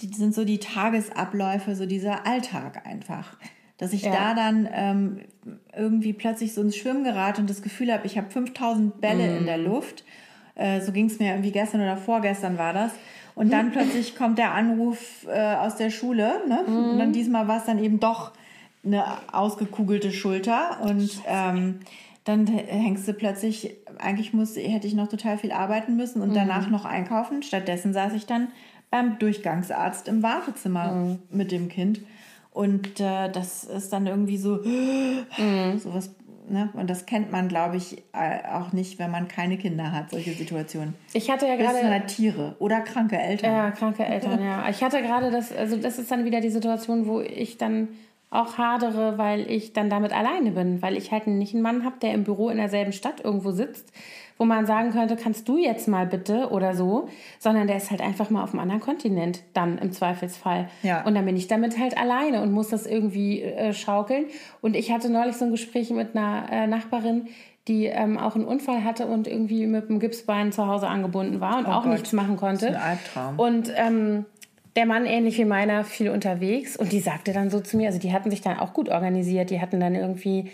[0.00, 3.36] die sind so die Tagesabläufe, so dieser Alltag einfach.
[3.78, 4.12] Dass ich ja.
[4.12, 5.20] da dann ähm,
[5.74, 9.36] irgendwie plötzlich so ins Schwimmen gerate und das Gefühl habe, ich habe 5000 Bälle mm.
[9.38, 9.64] in der mhm.
[9.64, 10.04] Luft.
[10.54, 12.92] Äh, so ging es mir irgendwie gestern oder vorgestern war das.
[13.34, 16.42] Und dann plötzlich kommt der Anruf äh, aus der Schule.
[16.46, 16.62] Ne?
[16.66, 16.90] Mm.
[16.90, 18.32] Und dann diesmal war es dann eben doch
[18.84, 20.80] eine ausgekugelte Schulter.
[20.82, 21.80] Und ähm,
[22.30, 26.34] dann hängst du plötzlich, eigentlich muss, hätte ich noch total viel arbeiten müssen und mm.
[26.34, 27.42] danach noch einkaufen.
[27.42, 28.48] Stattdessen saß ich dann
[28.90, 31.18] beim Durchgangsarzt im Wartezimmer mm.
[31.30, 32.00] mit dem Kind.
[32.52, 35.78] Und äh, das ist dann irgendwie so, mm.
[35.78, 36.14] sowas,
[36.48, 36.70] ne?
[36.74, 40.94] Und das kennt man, glaube ich, auch nicht, wenn man keine Kinder hat, solche Situationen.
[41.12, 41.88] Ich hatte ja gerade.
[41.88, 43.52] Halt Tiere oder kranke Eltern.
[43.52, 44.68] Ja, kranke Eltern, ja.
[44.68, 47.88] Ich hatte gerade das, also das ist dann wieder die Situation, wo ich dann
[48.30, 51.96] auch hadere, weil ich dann damit alleine bin, weil ich halt nicht einen Mann habe,
[52.00, 53.92] der im Büro in derselben Stadt irgendwo sitzt,
[54.38, 57.08] wo man sagen könnte, kannst du jetzt mal bitte oder so,
[57.40, 60.68] sondern der ist halt einfach mal auf einem anderen Kontinent dann im Zweifelsfall.
[60.82, 61.04] Ja.
[61.04, 64.26] Und dann bin ich damit halt alleine und muss das irgendwie äh, schaukeln.
[64.62, 67.28] Und ich hatte neulich so ein Gespräch mit einer äh, Nachbarin,
[67.68, 71.58] die ähm, auch einen Unfall hatte und irgendwie mit dem Gipsbein zu Hause angebunden war
[71.58, 71.92] und oh auch Gott.
[71.92, 72.66] nichts machen konnte.
[72.66, 73.38] Das ist ein Albtraum.
[73.38, 74.24] Und ähm,
[74.76, 77.98] der Mann, ähnlich wie meiner, viel unterwegs und die sagte dann so zu mir, also
[77.98, 80.50] die hatten sich dann auch gut organisiert, die hatten dann irgendwie,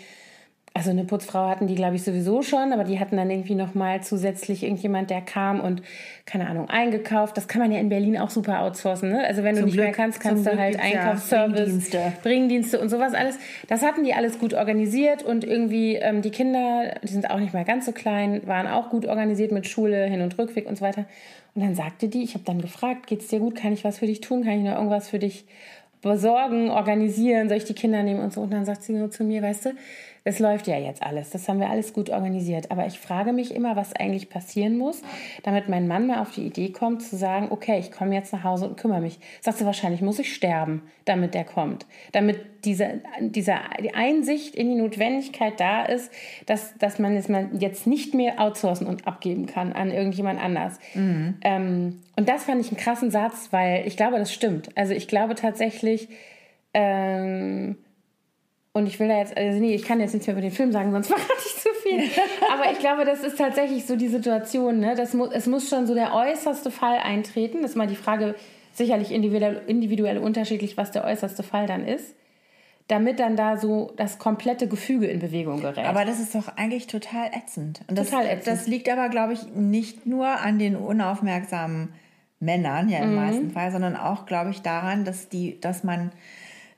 [0.73, 4.01] also eine Putzfrau hatten die, glaube ich, sowieso schon, aber die hatten dann irgendwie nochmal
[4.01, 5.81] zusätzlich irgendjemand, der kam und,
[6.25, 7.35] keine Ahnung, eingekauft.
[7.35, 9.25] Das kann man ja in Berlin auch super outsourcen, ne?
[9.25, 12.13] Also wenn zum du nicht Glück, mehr kannst, kannst du halt Einkaufsservice, Bringdienste.
[12.21, 13.39] Bringdienste und sowas alles.
[13.67, 17.53] Das hatten die alles gut organisiert und irgendwie ähm, die Kinder, die sind auch nicht
[17.53, 20.85] mal ganz so klein, waren auch gut organisiert mit Schule, Hin- und Rückweg und so
[20.85, 21.05] weiter.
[21.57, 23.55] Und dann sagte die, ich habe dann gefragt, geht's dir gut?
[23.55, 24.43] Kann ich was für dich tun?
[24.43, 25.43] Kann ich noch irgendwas für dich
[26.03, 27.49] besorgen, organisieren?
[27.49, 28.41] Soll ich die Kinder nehmen und so?
[28.41, 29.69] Und dann sagt sie so zu mir, weißt du,
[30.27, 32.69] es läuft ja jetzt alles, das haben wir alles gut organisiert.
[32.69, 35.01] Aber ich frage mich immer, was eigentlich passieren muss,
[35.43, 38.43] damit mein Mann mal auf die Idee kommt, zu sagen, okay, ich komme jetzt nach
[38.43, 39.19] Hause und kümmere mich.
[39.39, 41.85] Sagt sie, wahrscheinlich muss ich sterben, damit der kommt.
[42.11, 46.11] Damit diese, diese die Einsicht in die Notwendigkeit da ist,
[46.45, 50.77] dass, dass man es jetzt nicht mehr outsourcen und abgeben kann an irgendjemand anders.
[50.93, 51.35] Mhm.
[51.41, 54.75] Ähm, und das fand ich einen krassen Satz, weil ich glaube, das stimmt.
[54.75, 56.09] Also ich glaube tatsächlich,
[56.73, 57.77] ähm,
[58.77, 60.71] und ich will da jetzt, also nee, ich kann jetzt nichts mehr über den Film
[60.71, 61.99] sagen, sonst verrate ich zu viel.
[62.53, 64.79] Aber ich glaube, das ist tatsächlich so die Situation.
[64.79, 64.93] Ne?
[64.95, 67.63] Das mu es muss schon so der äußerste Fall eintreten.
[67.63, 68.35] Das ist mal die Frage,
[68.73, 72.13] sicherlich individuell, individuell unterschiedlich, was der äußerste Fall dann ist.
[72.87, 75.85] Damit dann da so das komplette Gefüge in Bewegung gerät.
[75.85, 77.81] Aber das ist doch eigentlich total ätzend.
[77.87, 78.47] Und das, total ätzend.
[78.47, 81.89] Das liegt aber, glaube ich, nicht nur an den unaufmerksamen
[82.39, 83.15] Männern, ja im mhm.
[83.15, 86.11] meisten Fall, sondern auch, glaube ich, daran, dass, die, dass man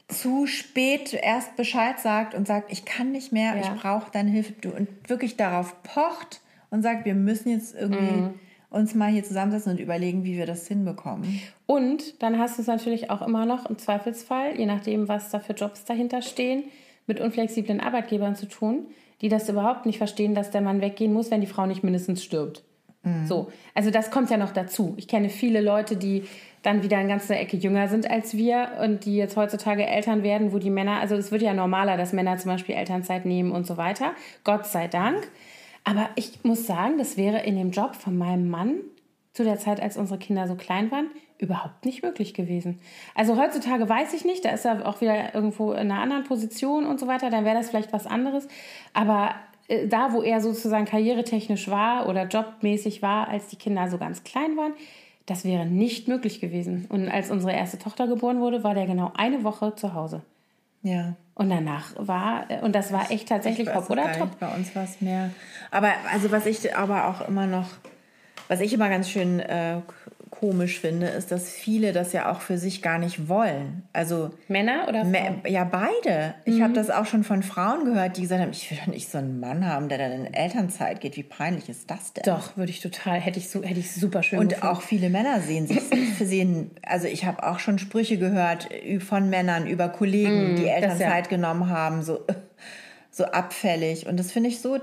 [0.10, 3.62] zu spät erst Bescheid sagt und sagt, ich kann nicht mehr, ja.
[3.62, 6.41] ich brauche deine Hilfe und wirklich darauf pocht
[6.72, 8.34] und sagt, wir müssen jetzt irgendwie mhm.
[8.72, 11.41] uns mal hier zusammensetzen und überlegen, wie wir das hinbekommen.
[11.68, 15.39] Und dann hast du es natürlich auch immer noch im Zweifelsfall, je nachdem, was da
[15.39, 16.64] für Jobs dahinter stehen,
[17.05, 18.88] mit unflexiblen Arbeitgebern zu tun,
[19.22, 22.24] die das überhaupt nicht verstehen, dass der Mann weggehen muss, wenn die Frau nicht mindestens
[22.24, 22.64] stirbt.
[23.10, 23.26] Mhm.
[23.28, 24.93] So, also das kommt ja noch dazu.
[24.97, 26.24] Ich kenne viele Leute, die
[26.62, 30.51] dann wieder eine ganze Ecke jünger sind als wir und die jetzt heutzutage Eltern werden,
[30.51, 33.66] wo die Männer, also es wird ja normaler, dass Männer zum Beispiel Elternzeit nehmen und
[33.66, 34.14] so weiter.
[34.43, 35.30] Gott sei Dank.
[35.86, 38.76] Aber ich muss sagen, das wäre in dem Job von meinem Mann
[39.34, 41.07] zu der Zeit, als unsere Kinder so klein waren,
[41.38, 42.80] überhaupt nicht möglich gewesen.
[43.16, 46.86] Also heutzutage weiß ich nicht, da ist er auch wieder irgendwo in einer anderen Position
[46.86, 48.49] und so weiter, dann wäre das vielleicht was anderes.
[48.93, 49.36] Aber
[49.70, 54.24] äh, da, wo er sozusagen karrieretechnisch war oder jobmäßig war, als die Kinder so ganz
[54.24, 54.74] klein waren,
[55.26, 56.88] das wäre nicht möglich gewesen.
[56.89, 60.22] Und als unsere erste Tochter geboren wurde, war der genau eine Woche zu Hause.
[60.82, 61.15] Ja.
[61.36, 64.39] Und danach war, und das war echt tatsächlich hopp oder top.
[64.39, 65.30] Bei uns war es mehr.
[65.72, 67.67] Aber also was ich aber auch immer noch,
[68.47, 69.82] was ich immer ganz schön äh,
[70.40, 73.84] komisch finde, ist, dass viele das ja auch für sich gar nicht wollen.
[73.92, 75.42] Also Männer oder Frauen?
[75.48, 76.36] Ja, beide.
[76.46, 76.64] Ich mhm.
[76.64, 79.18] habe das auch schon von Frauen gehört, die gesagt haben, ich will doch nicht so
[79.18, 81.18] einen Mann haben, der dann in Elternzeit geht.
[81.18, 82.24] Wie peinlich ist das denn?
[82.26, 84.40] Doch, würde ich total, hätte ich so, hätte ich super schön.
[84.40, 84.68] Und gefunden.
[84.68, 85.82] auch viele Männer sehen sich
[86.20, 88.70] sehen, also ich habe auch schon Sprüche gehört
[89.00, 91.30] von Männern über Kollegen, mhm, die Elternzeit ja.
[91.30, 92.26] genommen haben, so
[93.12, 94.07] so abfällig.
[94.07, 94.80] Und das finde ich so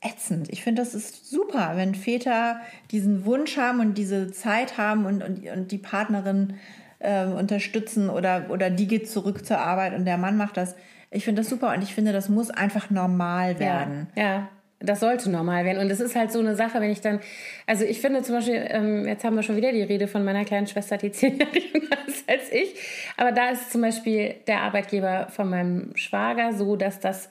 [0.00, 0.48] ätzend.
[0.50, 2.60] Ich finde, das ist super, wenn Väter
[2.90, 6.54] diesen Wunsch haben und diese Zeit haben und, und, und die Partnerin
[6.98, 10.74] äh, unterstützen oder, oder die geht zurück zur Arbeit und der Mann macht das.
[11.10, 14.08] Ich finde das super und ich finde, das muss einfach normal werden.
[14.14, 14.48] Ja, ja.
[14.78, 15.78] Das sollte normal werden.
[15.78, 17.20] Und es ist halt so eine Sache, wenn ich dann,
[17.66, 20.44] also ich finde zum Beispiel, ähm, jetzt haben wir schon wieder die Rede von meiner
[20.44, 22.74] kleinen Schwester, die zehn Jahre jünger ist als ich.
[23.16, 27.30] Aber da ist zum Beispiel der Arbeitgeber von meinem Schwager so, dass das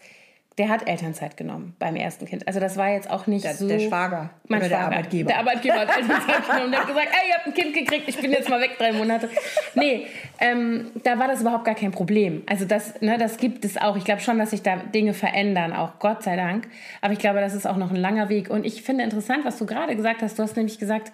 [0.57, 2.47] der hat Elternzeit genommen beim ersten Kind.
[2.47, 3.67] Also das war jetzt auch nicht Der, so.
[3.67, 4.89] der Schwager Mein oder Schwager.
[4.89, 5.27] der Arbeitgeber.
[5.27, 6.71] Der Arbeitgeber hat Elternzeit genommen.
[6.71, 8.93] Der hat gesagt, ey, ihr habt ein Kind gekriegt, ich bin jetzt mal weg drei
[8.93, 9.29] Monate.
[9.73, 10.07] Nee,
[10.39, 12.43] ähm, da war das überhaupt gar kein Problem.
[12.45, 13.97] Also das, ne, das gibt es auch.
[13.97, 16.67] Ich glaube schon, dass sich da Dinge verändern, auch Gott sei Dank.
[17.01, 18.49] Aber ich glaube, das ist auch noch ein langer Weg.
[18.49, 20.39] Und ich finde interessant, was du gerade gesagt hast.
[20.39, 21.11] Du hast nämlich gesagt,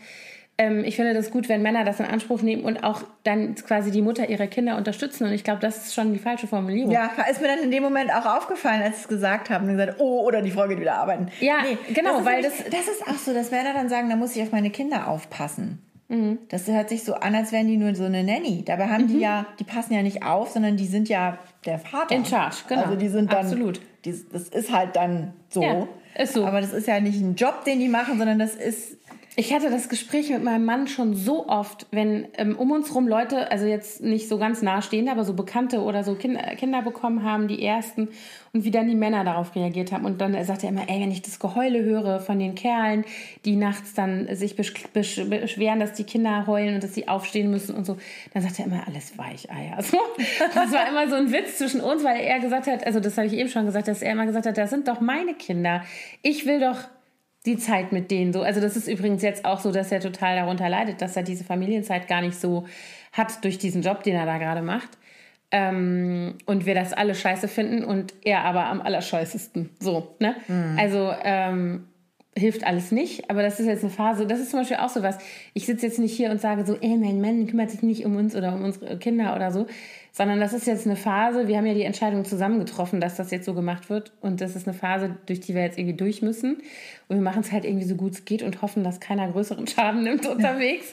[0.61, 3.89] ähm, ich finde das gut, wenn Männer das in Anspruch nehmen und auch dann quasi
[3.89, 5.25] die Mutter ihrer Kinder unterstützen.
[5.25, 6.91] Und ich glaube, das ist schon die falsche Formulierung.
[6.91, 9.67] Ja, ist mir dann in dem Moment auch aufgefallen, als sie es gesagt haben.
[9.67, 11.29] Und gesagt, oh, oder die Frau geht wieder arbeiten.
[11.39, 14.35] Ja, genau, ist weil nämlich- das ist auch so, dass Männer dann sagen, da muss
[14.35, 15.81] ich auf meine Kinder aufpassen.
[16.09, 16.39] Mhm.
[16.49, 18.63] Das hört sich so an, als wären die nur so eine Nanny.
[18.65, 22.13] Dabei haben die ja, die passen ja nicht auf, sondern die sind ja der Vater.
[22.13, 22.81] In charge, genau.
[22.83, 23.79] Also die sind dann, Absolut.
[24.05, 25.63] Die, das ist halt dann so.
[25.63, 26.45] Ja, ist so.
[26.45, 28.97] Aber das ist ja nicht ein Job, den die machen, sondern das ist
[29.37, 33.07] Ich hatte das Gespräch mit meinem Mann schon so oft, wenn ähm, um uns rum
[33.07, 37.23] Leute, also jetzt nicht so ganz nahestehende, aber so Bekannte oder so Kinder, Kinder bekommen
[37.23, 38.09] haben, die ersten,
[38.51, 40.03] und wie dann die Männer darauf reagiert haben.
[40.03, 43.05] Und dann sagt er immer, ey, wenn ich das Geheule höre von den Kerlen,
[43.45, 47.49] die nachts dann sich besch besch beschweren, dass die Kinder heulen und dass sie aufstehen
[47.49, 47.97] müssen und so,
[48.33, 49.77] dann sagt er immer, alles Weicheier.
[49.91, 49.97] So.
[50.53, 53.27] Das war immer so ein Witz zwischen uns, weil er gesagt hat, also das habe
[53.27, 55.83] ich eben schon gesagt, dass er immer gesagt hat, das sind doch meine Kinder.
[56.21, 56.77] Ich will doch
[57.45, 58.41] die Zeit mit denen so.
[58.41, 61.43] Also das ist übrigens jetzt auch so, dass er total darunter leidet, dass er diese
[61.43, 62.65] Familienzeit gar nicht so
[63.11, 64.89] hat durch diesen Job, den er da gerade macht.
[65.51, 69.71] Ähm, und wir das alle scheiße finden und er aber am allerscheißesten.
[69.79, 70.35] So, ne?
[70.77, 71.87] Also ähm,
[72.37, 75.03] hilft alles nicht, aber das ist jetzt eine Phase, das ist zum Beispiel auch so
[75.03, 75.17] was.
[75.53, 78.15] Ich sitze jetzt nicht hier und sage so, ey, mein Mann kümmert sich nicht um
[78.15, 79.67] uns oder um unsere Kinder oder so,
[80.11, 83.31] sondern das ist jetzt eine Phase, wir haben ja die Entscheidung zusammen getroffen, dass das
[83.31, 86.21] jetzt so gemacht wird und das ist eine Phase, durch die wir jetzt irgendwie durch
[86.21, 86.57] müssen
[87.07, 89.67] und wir machen es halt irgendwie so gut es geht und hoffen, dass keiner größeren
[89.67, 90.91] Schaden nimmt unterwegs.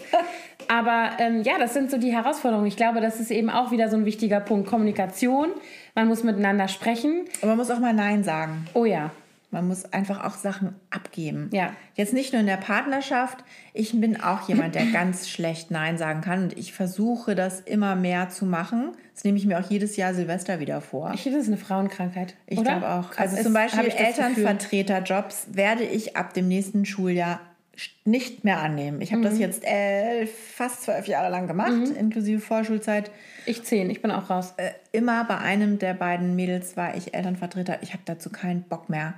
[0.69, 2.67] Aber ähm, ja, das sind so die Herausforderungen.
[2.67, 4.69] Ich glaube, das ist eben auch wieder so ein wichtiger Punkt.
[4.69, 5.49] Kommunikation,
[5.95, 7.25] man muss miteinander sprechen.
[7.41, 8.67] Und man muss auch mal Nein sagen.
[8.75, 9.11] Oh ja,
[9.51, 11.49] Man muss einfach auch Sachen abgeben.
[11.55, 11.73] Ja.
[11.95, 13.39] Jetzt nicht nur in der Partnerschaft.
[13.73, 16.43] Ich bin auch jemand, der ganz schlecht Nein sagen kann.
[16.45, 18.93] Und ich versuche das immer mehr zu machen.
[19.15, 21.13] Das nehme ich mir auch jedes Jahr Silvester wieder vor.
[21.15, 22.35] ich finde, das ist eine Frauenkrankheit.
[22.47, 23.17] Ich glaube auch.
[23.17, 23.89] Also ist- zum Beispiel.
[23.89, 27.41] Elternvertreterjobs werde ich ab dem nächsten Schuljahr
[28.05, 29.01] nicht mehr annehmen.
[29.01, 29.25] Ich habe Mhm.
[29.27, 33.11] das jetzt elf, fast zwölf Jahre lang gemacht, inklusive Vorschulzeit.
[33.47, 34.55] Ich zehn, ich bin auch raus.
[34.57, 37.79] Äh, immer bei einem der beiden Mädels war ich Elternvertreter.
[37.83, 39.15] Ich habe dazu keinen Bock mehr.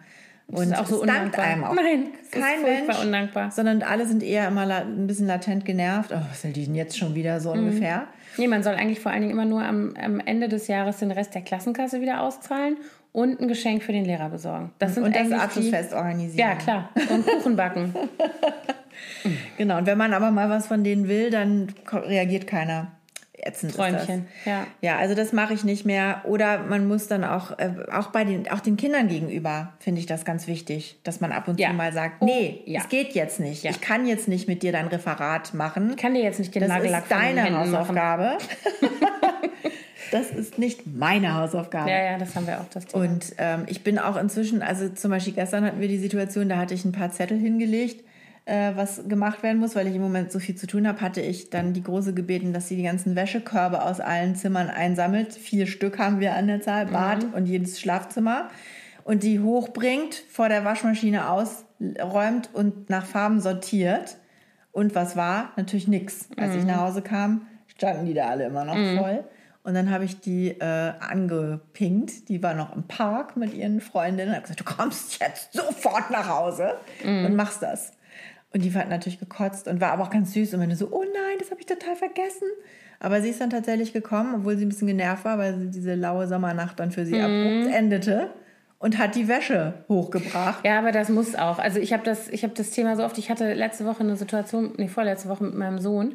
[0.53, 1.45] Und ist auch so dankt undankbar.
[1.45, 1.75] einem auch.
[1.75, 3.51] Nein, kein Mensch, undankbar.
[3.51, 6.11] sondern alle sind eher immer ein bisschen latent genervt.
[6.13, 7.41] Oh, was will die denn jetzt schon wieder Mhm.
[7.41, 8.07] so ungefähr?
[8.37, 11.11] Nee, man soll eigentlich vor allen Dingen immer nur am, am Ende des Jahres den
[11.11, 12.77] Rest der Klassenkasse wieder auszahlen
[13.13, 14.71] und ein Geschenk für den Lehrer besorgen.
[14.79, 16.39] Das sind Und das Abschlussfest die, organisieren.
[16.49, 16.91] Ja, klar.
[17.11, 17.95] Und Kuchen backen.
[19.57, 22.89] Genau, und wenn man aber mal was von denen will, dann reagiert keiner.
[23.43, 24.47] Ätzend Träumchen, Ist das.
[24.47, 24.67] ja.
[24.81, 26.23] Ja, also das mache ich nicht mehr.
[26.25, 30.07] Oder man muss dann auch, äh, auch bei den, auch den Kindern gegenüber, finde ich
[30.07, 31.71] das ganz wichtig, dass man ab und Ja.
[31.71, 32.81] zu mal sagt, Oh, nee, ja.
[32.81, 33.65] es geht jetzt nicht.
[33.65, 33.71] Ja.
[33.71, 35.91] Ich kann jetzt nicht mit dir dein Referat machen.
[35.91, 37.59] Ich kann dir jetzt nicht den das Nagellack ist von den deine.
[37.59, 38.39] Hausaufgabe.
[40.13, 41.91] das ist nicht meine Hausaufgabe.
[41.91, 43.05] Ja, ja, das haben wir auch, das Thema.
[43.05, 46.57] Und ähm, ich bin auch inzwischen, also zum Beispiel gestern hatten wir die Situation, da
[46.57, 48.05] hatte ich ein paar Zettel hingelegt,
[48.45, 51.21] äh, was gemacht werden muss, weil ich im Moment so viel zu tun habe, hatte
[51.21, 55.35] ich dann die Große gebeten, dass sie die ganzen Wäschekörbe aus allen Zimmern einsammelt.
[55.35, 58.49] Vier Stück haben wir an der Zahl, Bad und jedes Schlafzimmer.
[59.05, 64.17] Und die hochbringt, vor der Waschmaschine ausräumt und nach Farben sortiert.
[64.73, 65.53] Und was war?
[65.57, 66.29] Natürlich nichts.
[66.37, 69.25] Als ich nach Hause kam, standen die da alle immer noch voll.
[69.63, 72.29] Und dann habe ich die äh, angepinkt.
[72.29, 74.31] Die war noch im Park mit ihren Freundinnen.
[74.31, 76.75] Und habe gesagt, du kommst jetzt sofort nach Hause
[77.27, 77.93] und machst das.
[78.53, 80.55] Und die fand natürlich gekotzt und war aber auch ganz süß.
[80.55, 82.49] Und meine so, oh nein, das habe ich total vergessen.
[82.99, 86.27] Aber sie ist dann tatsächlich gekommen, obwohl sie ein bisschen genervt war, weil diese laue
[86.27, 88.31] Sommernacht dann für sie abrupt endete.
[88.79, 90.65] Und hat die Wäsche hochgebracht.
[90.65, 91.59] Ja, aber das muss auch.
[91.59, 93.19] Also ich habe das, ich habe das Thema so oft.
[93.19, 96.15] Ich hatte letzte Woche eine Situation, nee, vorletzte Woche mit meinem Sohn,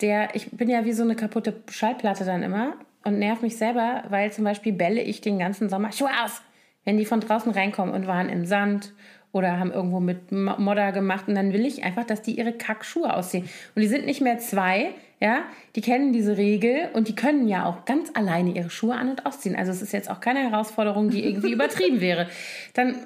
[0.00, 2.72] der, ich bin ja wie so eine kaputte Schallplatte dann immer
[3.04, 6.40] und nerv mich selber, weil zum Beispiel bälle ich den ganzen Sommer Schuhe aus,
[6.84, 8.94] wenn die von draußen reinkommen und waren im Sand
[9.32, 12.52] oder haben irgendwo mit Mo- Modder gemacht und dann will ich einfach, dass die ihre
[12.52, 13.48] Kackschuhe ausziehen.
[13.74, 15.42] Und die sind nicht mehr zwei, ja,
[15.76, 19.26] die kennen diese Regel und die können ja auch ganz alleine ihre Schuhe an und
[19.26, 19.54] ausziehen.
[19.54, 22.26] Also es ist jetzt auch keine Herausforderung, die irgendwie übertrieben wäre.
[22.74, 22.96] Dann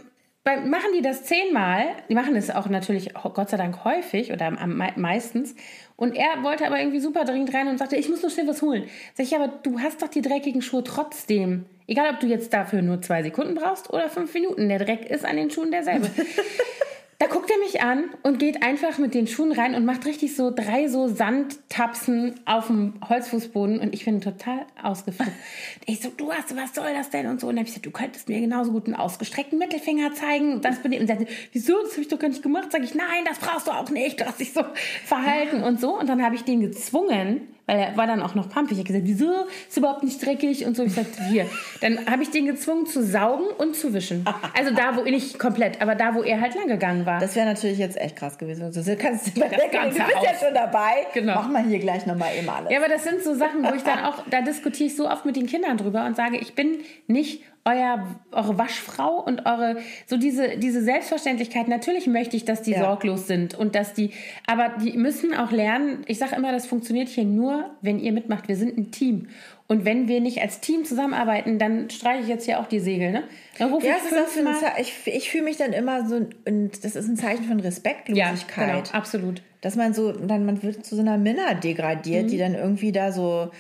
[0.45, 1.85] machen die das zehnmal.
[2.09, 5.55] Die machen es auch natürlich oh, Gott sei Dank häufig oder meistens.
[5.97, 8.63] Und er wollte aber irgendwie super dringend rein und sagte, ich muss nur schnell was
[8.63, 8.85] holen.
[9.15, 11.67] Sag ich, aber du hast doch die dreckigen Schuhe trotzdem.
[11.87, 14.69] Egal, ob du jetzt dafür nur zwei Sekunden brauchst oder fünf Minuten.
[14.69, 16.11] Der Dreck ist an den Schuhen derselbe.
[17.25, 20.37] Da guckt er mich an und geht einfach mit den Schuhen rein und macht richtig
[20.37, 25.33] so drei so Sandtapsen auf dem Holzfußboden und ich bin total ausgeflippt.
[25.87, 27.47] ich so, du hast, was soll das denn und so.
[27.47, 30.53] Und dann habe ich gesagt, du könntest mir genauso gut einen ausgestreckten Mittelfinger zeigen.
[30.53, 31.01] Und das bin ich.
[31.01, 32.71] Und sagte, wieso, das habe ich doch gar nicht gemacht.
[32.71, 34.21] Sag ich, nein, das brauchst du auch nicht.
[34.21, 34.63] Du hast dich so
[35.07, 35.99] verhalten und so.
[35.99, 38.73] Und dann habe ich den gezwungen, weil er war dann auch noch pumpig.
[38.73, 40.85] Ich habe gesagt, wieso ist überhaupt nicht dreckig und so.
[40.85, 41.47] Ich sagte, hier.
[41.81, 44.25] Dann habe ich den gezwungen zu saugen und zu wischen.
[44.57, 47.21] Also da, wo nicht komplett, aber da, wo er halt lang gegangen war.
[47.21, 48.71] Das wäre natürlich jetzt echt krass gewesen.
[48.71, 51.07] Du kannst du bist ja schon dabei.
[51.15, 51.35] Genau.
[51.35, 52.71] Mach mal hier gleich nochmal eben alles.
[52.71, 55.25] Ja, aber das sind so Sachen, wo ich dann auch, da diskutiere ich so oft
[55.25, 60.17] mit den Kindern drüber und sage, ich bin nicht euer, eure Waschfrau und eure, so
[60.19, 61.67] diese, diese Selbstverständlichkeit.
[61.67, 62.81] Natürlich möchte ich, dass die ja.
[62.81, 64.11] sorglos sind und dass die,
[64.47, 66.03] aber die müssen auch lernen.
[66.07, 68.49] Ich sage immer, das funktioniert hier nur, wenn ihr mitmacht.
[68.49, 69.29] Wir sind ein Team.
[69.67, 73.13] Und wenn wir nicht als Team zusammenarbeiten, dann streiche ich jetzt hier auch die Segel,
[73.13, 73.23] ne?
[73.59, 74.57] Dann rufe ja, ich fünfmal.
[74.79, 78.69] Ich, ich fühle mich dann immer so, und das ist ein Zeichen von Respektlosigkeit.
[78.69, 79.41] Ja, genau, absolut.
[79.63, 82.29] Dass man so, dann man wird zu so einer Minna degradiert, mhm.
[82.29, 83.51] die dann irgendwie da so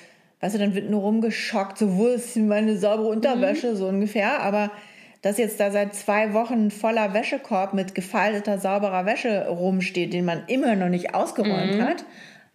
[0.44, 3.76] weißt du, dann wird nur rumgeschockt, so wo ist meine saubere Unterwäsche, mhm.
[3.76, 4.42] so ungefähr.
[4.42, 4.70] Aber
[5.22, 10.42] dass jetzt da seit zwei Wochen voller Wäschekorb mit gefalteter, sauberer Wäsche rumsteht, den man
[10.48, 11.82] immer noch nicht ausgeräumt mhm.
[11.82, 12.04] hat,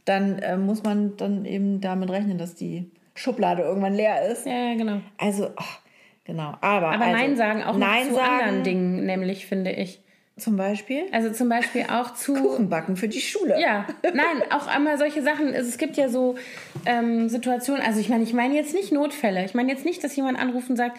[0.06, 4.46] dann äh, muss man dann eben damit rechnen, dass die Schublade irgendwann leer ist.
[4.46, 5.02] Ja, genau.
[5.18, 5.76] Also, oh,
[6.26, 6.54] genau.
[6.62, 10.00] Aber, Aber also, Nein sagen auch Nein zu sagen, anderen Dingen, nämlich, finde ich.
[10.40, 11.04] Zum Beispiel?
[11.12, 12.34] Also zum Beispiel auch zu...
[12.34, 13.60] Kuchenbacken für die Schule.
[13.60, 15.54] Ja, nein, auch einmal solche Sachen.
[15.54, 16.36] Es gibt ja so
[16.86, 19.46] ähm, Situationen, also ich meine, ich meine jetzt nicht Notfälle.
[19.46, 20.98] Ich meine jetzt nicht, dass jemand anruft und sagt,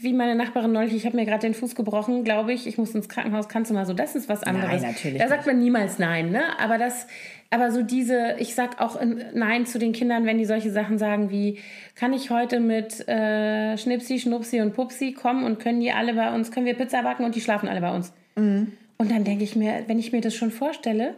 [0.00, 2.94] wie meine Nachbarin neulich, ich habe mir gerade den Fuß gebrochen, glaube ich, ich muss
[2.94, 4.80] ins Krankenhaus, kannst du mal so, das ist was anderes.
[4.80, 5.20] Nein, natürlich.
[5.20, 6.42] Da sagt man niemals nein, ne?
[6.60, 7.08] Aber das,
[7.50, 9.00] aber so diese, ich sag auch
[9.34, 11.58] nein zu den Kindern, wenn die solche Sachen sagen wie,
[11.96, 16.32] kann ich heute mit äh, Schnipsi, Schnupsi und Pupsi kommen und können die alle bei
[16.32, 18.12] uns, können wir Pizza backen und die schlafen alle bei uns.
[18.38, 18.72] Mhm.
[18.96, 21.14] Und dann denke ich mir, wenn ich mir das schon vorstelle,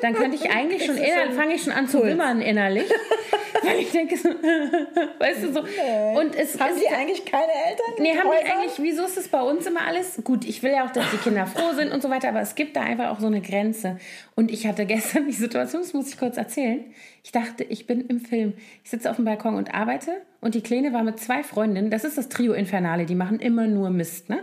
[0.00, 2.88] dann könnte ich eigentlich schon, innerlich, fange ich schon an zu wimmern innerlich.
[3.62, 4.28] weil ich denke, so,
[5.18, 5.60] weißt du so.
[5.60, 7.86] Und es haben ist, die eigentlich keine Eltern?
[7.98, 10.20] Nee, haben die eigentlich, wieso ist das bei uns immer alles?
[10.24, 12.54] Gut, ich will ja auch, dass die Kinder froh sind und so weiter, aber es
[12.54, 13.98] gibt da einfach auch so eine Grenze.
[14.34, 16.84] Und ich hatte gestern die Situation, das muss ich kurz erzählen.
[17.22, 18.54] Ich dachte, ich bin im Film.
[18.84, 22.04] Ich sitze auf dem Balkon und arbeite und die Kleine war mit zwei Freundinnen, das
[22.04, 24.40] ist das Trio Infernale, die machen immer nur Mist, ne?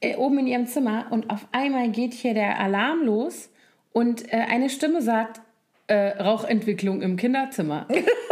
[0.00, 3.50] Äh, oben in ihrem Zimmer und auf einmal geht hier der Alarm los
[3.92, 5.40] und äh, eine Stimme sagt,
[5.90, 7.88] äh, Rauchentwicklung im Kinderzimmer.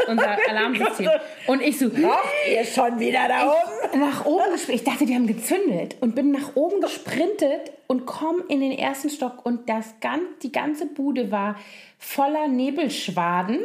[0.06, 1.10] Unser Alarmsystem.
[1.48, 4.00] Und ich so, Raucht ihr schon wieder da oben?
[4.00, 4.74] Nach oben gesprintet.
[4.76, 9.10] Ich dachte, die haben gezündelt und bin nach oben gesprintet und komme in den ersten
[9.10, 11.56] Stock und das ganz, die ganze Bude war
[11.98, 13.58] voller Nebelschwaden.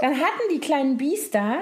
[0.00, 1.58] Dann hatten die kleinen Biester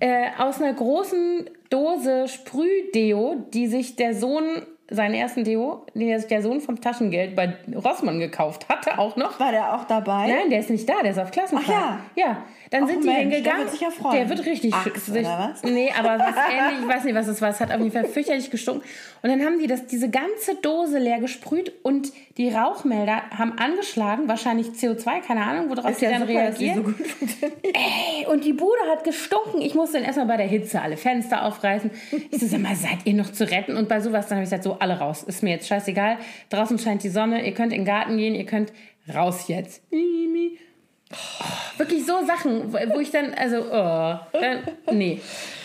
[0.00, 6.28] äh, aus einer großen Dose Sprühdeo, die sich der Sohn seinen ersten Deo, den sich
[6.28, 9.40] der Sohn vom Taschengeld bei Rossmann gekauft hatte, auch noch.
[9.40, 10.26] War der auch dabei?
[10.28, 11.68] Nein, der ist nicht da, der ist auf Klassenfahrt.
[11.68, 12.24] Ach ja.
[12.26, 13.44] Ja, dann Ach sind die Mensch, hingegangen.
[13.44, 14.16] Der wird sich ja freuen.
[14.16, 15.62] Der wird richtig Axt, sich, oder was?
[15.62, 17.50] Nee, aber was ähnlich, ich weiß nicht, was es war.
[17.50, 18.82] Es hat auf jeden Fall fürchterlich gestunken.
[19.22, 24.28] Und dann haben die das, diese ganze Dose leer gesprüht und die Rauchmelder haben angeschlagen,
[24.28, 26.94] wahrscheinlich CO2, keine Ahnung, worauf ist die ja dann super, reagieren.
[27.40, 29.62] So Ey, und die Bude hat gestunken.
[29.62, 31.90] Ich musste dann erstmal bei der Hitze alle Fenster aufreißen.
[32.30, 33.76] Ich so, sag mal, seid ihr noch zu retten?
[33.76, 35.22] Und bei sowas, dann habe ich gesagt, so, alle raus.
[35.22, 36.18] Ist mir jetzt scheißegal.
[36.50, 38.72] Draußen scheint die Sonne, ihr könnt in den Garten gehen, ihr könnt
[39.12, 39.82] raus jetzt.
[39.92, 44.62] Oh, wirklich so Sachen, wo ich dann, also, oh, dann,
[44.92, 45.20] nee.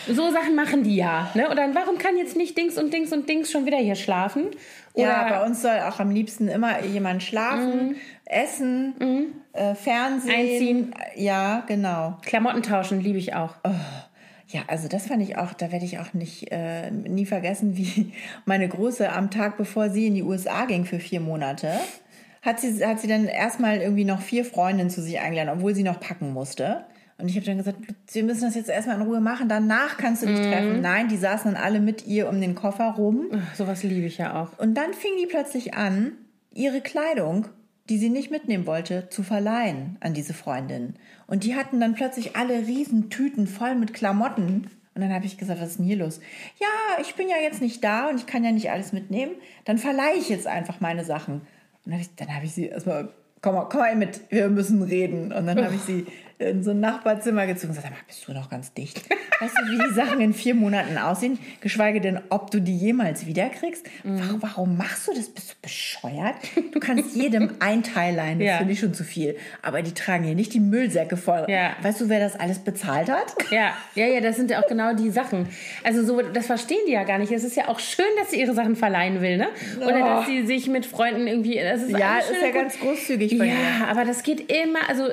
[0.08, 1.30] So Sachen machen die ja.
[1.34, 1.48] Ne?
[1.48, 4.46] Und dann, warum kann jetzt nicht Dings und Dings und Dings schon wieder hier schlafen?
[4.94, 7.96] Oder ja, bei uns soll auch am liebsten immer jemand schlafen, mm.
[8.26, 9.40] essen, mm.
[9.52, 10.34] Äh, Fernsehen.
[10.34, 10.94] Einziehen.
[11.16, 12.16] Ja, genau.
[12.22, 13.54] Klamotten tauschen liebe ich auch.
[13.64, 13.70] Oh.
[14.50, 18.12] Ja, also das fand ich auch, da werde ich auch nicht äh, nie vergessen, wie
[18.46, 21.72] meine Große am Tag, bevor sie in die USA ging für vier Monate,
[22.42, 25.84] hat sie, hat sie dann erstmal irgendwie noch vier Freundinnen zu sich eingeladen, obwohl sie
[25.84, 26.84] noch packen musste.
[27.18, 27.76] Und ich habe dann gesagt,
[28.12, 30.50] wir müssen das jetzt erstmal in Ruhe machen, danach kannst du dich mhm.
[30.50, 30.80] treffen.
[30.80, 33.26] Nein, die saßen dann alle mit ihr um den Koffer rum.
[33.32, 34.58] Ach, sowas liebe ich ja auch.
[34.58, 36.12] Und dann fing die plötzlich an,
[36.52, 37.46] ihre Kleidung,
[37.90, 40.94] die sie nicht mitnehmen wollte, zu verleihen an diese Freundin.
[41.26, 44.70] Und die hatten dann plötzlich alle Riesentüten voll mit Klamotten.
[44.94, 46.20] Und dann habe ich gesagt, was ist denn hier los?
[46.60, 49.32] Ja, ich bin ja jetzt nicht da und ich kann ja nicht alles mitnehmen.
[49.64, 51.42] Dann verleihe ich jetzt einfach meine Sachen.
[51.84, 53.08] Und dann habe ich, hab ich sie erstmal,
[53.42, 55.32] komm mal, komm mal mit, wir müssen reden.
[55.32, 56.06] Und dann habe ich sie
[56.40, 59.02] in so ein Nachbarzimmer gezogen und gesagt, sag mal, bist du noch ganz dicht?
[59.40, 61.38] Weißt du, wie die Sachen in vier Monaten aussehen?
[61.60, 63.86] Geschweige denn, ob du die jemals wiederkriegst.
[64.04, 65.28] Warum, warum machst du das?
[65.28, 66.34] Bist du bescheuert?
[66.72, 68.56] Du kannst jedem ein Teil leihen, das Ja.
[68.58, 69.36] finde ich schon zu viel.
[69.62, 71.44] Aber die tragen hier nicht die Müllsäcke voll.
[71.48, 71.72] Ja.
[71.82, 73.34] Weißt du, wer das alles bezahlt hat?
[73.50, 75.46] Ja, ja, ja, das sind ja auch genau die Sachen.
[75.84, 77.32] Also so, das verstehen die ja gar nicht.
[77.32, 79.48] Es ist ja auch schön, dass sie ihre Sachen verleihen will, ne?
[79.78, 80.04] Oder Oh.
[80.20, 81.58] dass sie sich mit Freunden irgendwie.
[81.60, 82.54] Das ist Ja, ist ja gut.
[82.54, 83.88] ganz großzügig von Ja, ihr.
[83.88, 84.88] aber das geht immer.
[84.88, 85.04] Also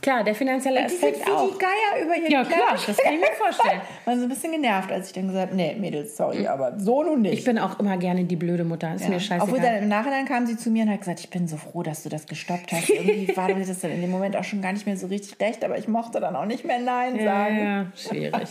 [0.00, 1.52] klar, der finanzielle Die sind Aspekt wie auch.
[1.52, 3.80] die Geier über ihren Ja, klar, das kann ich mir vorstellen.
[4.04, 7.02] War so ein bisschen genervt, als ich dann gesagt habe, nee, Mädels, sorry, aber so
[7.02, 7.34] nun nicht.
[7.34, 8.94] Ich bin auch immer gerne die blöde Mutter.
[8.94, 9.60] Ist mir Obwohl scheißegal.
[9.60, 12.02] dann im Nachhinein kam sie zu mir und hat gesagt, ich bin so froh, dass
[12.02, 12.88] du das gestoppt hast.
[12.90, 15.38] Irgendwie war mir das dann in dem Moment auch schon gar nicht mehr so richtig
[15.40, 17.58] recht, aber ich mochte dann auch nicht mehr Nein Ja, sagen.
[17.58, 18.48] ja, schwierig.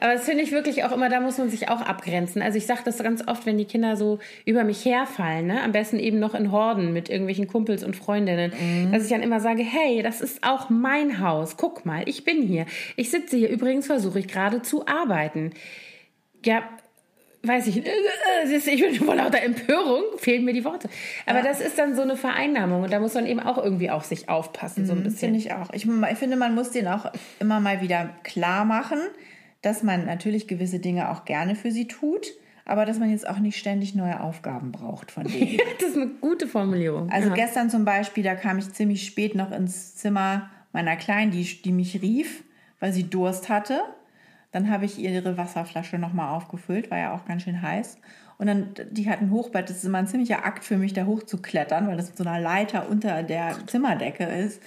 [0.00, 2.40] Aber das finde ich wirklich auch immer, da muss man sich auch abgrenzen.
[2.42, 5.62] Also ich sage das ganz oft, wenn die Kinder so über mich herfallen, ne?
[5.62, 8.92] am besten eben noch in Horden mit irgendwelchen Kumpels und Freundinnen, Mhm.
[8.92, 10.83] dass ich dann immer sage, hey, das ist auch mein
[11.20, 11.56] Haus.
[11.56, 12.66] Guck mal, ich bin hier.
[12.96, 13.48] Ich sitze hier.
[13.48, 15.52] Übrigens versuche ich gerade zu arbeiten.
[16.44, 16.62] Ja,
[17.44, 17.90] weiß ich, du,
[18.54, 20.88] ich bin vor lauter Empörung, fehlen mir die Worte.
[21.26, 24.04] Aber das ist dann so eine Vereinnahmung und da muss man eben auch irgendwie auf
[24.04, 25.18] sich aufpassen, so ein bisschen.
[25.18, 25.72] Finde ich auch.
[25.72, 27.10] Ich, ich finde, man muss den auch
[27.40, 28.98] immer mal wieder klar machen,
[29.62, 32.26] dass man natürlich gewisse Dinge auch gerne für sie tut,
[32.64, 35.58] aber dass man jetzt auch nicht ständig neue Aufgaben braucht von denen.
[35.80, 37.10] Das ist eine gute Formulierung.
[37.10, 37.34] Also ja.
[37.34, 41.72] gestern zum Beispiel, da kam ich ziemlich spät noch ins Zimmer meiner Kleinen, die, die
[41.72, 42.44] mich rief,
[42.80, 43.80] weil sie Durst hatte.
[44.52, 47.98] Dann habe ich ihr ihre Wasserflasche nochmal aufgefüllt, war ja auch ganz schön heiß.
[48.36, 51.06] Und dann, die hat ein Hochbett, das ist immer ein ziemlicher Akt für mich, da
[51.06, 54.60] hochzuklettern, weil das mit so einer Leiter unter der Zimmerdecke ist.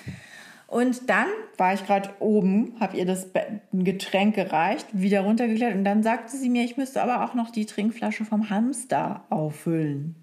[0.68, 1.28] Und dann
[1.58, 3.28] war ich gerade oben, habe ihr das
[3.72, 7.66] Getränk gereicht, wieder runtergeklettert und dann sagte sie mir, ich müsste aber auch noch die
[7.66, 10.16] Trinkflasche vom Hamster auffüllen.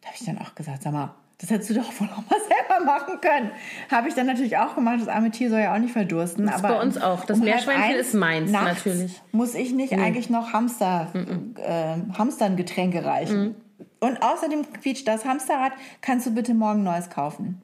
[0.00, 2.38] Da habe ich dann auch gesagt, sag mal, das hättest du doch wohl auch mal
[2.68, 3.50] selber machen können.
[3.90, 5.00] Habe ich dann natürlich auch gemacht.
[5.00, 6.46] Das arme Tier soll ja auch nicht verdursten.
[6.46, 7.24] Das ist bei uns auch.
[7.24, 9.20] Das halb Meerschweinchen ist meins, natürlich.
[9.32, 11.08] Muss ich nicht eigentlich noch Hamster,
[11.56, 13.56] äh, Hamstern Getränke reichen.
[13.98, 15.72] Und außerdem quietscht das Hamsterrad.
[16.00, 17.60] Kannst du bitte morgen neues kaufen?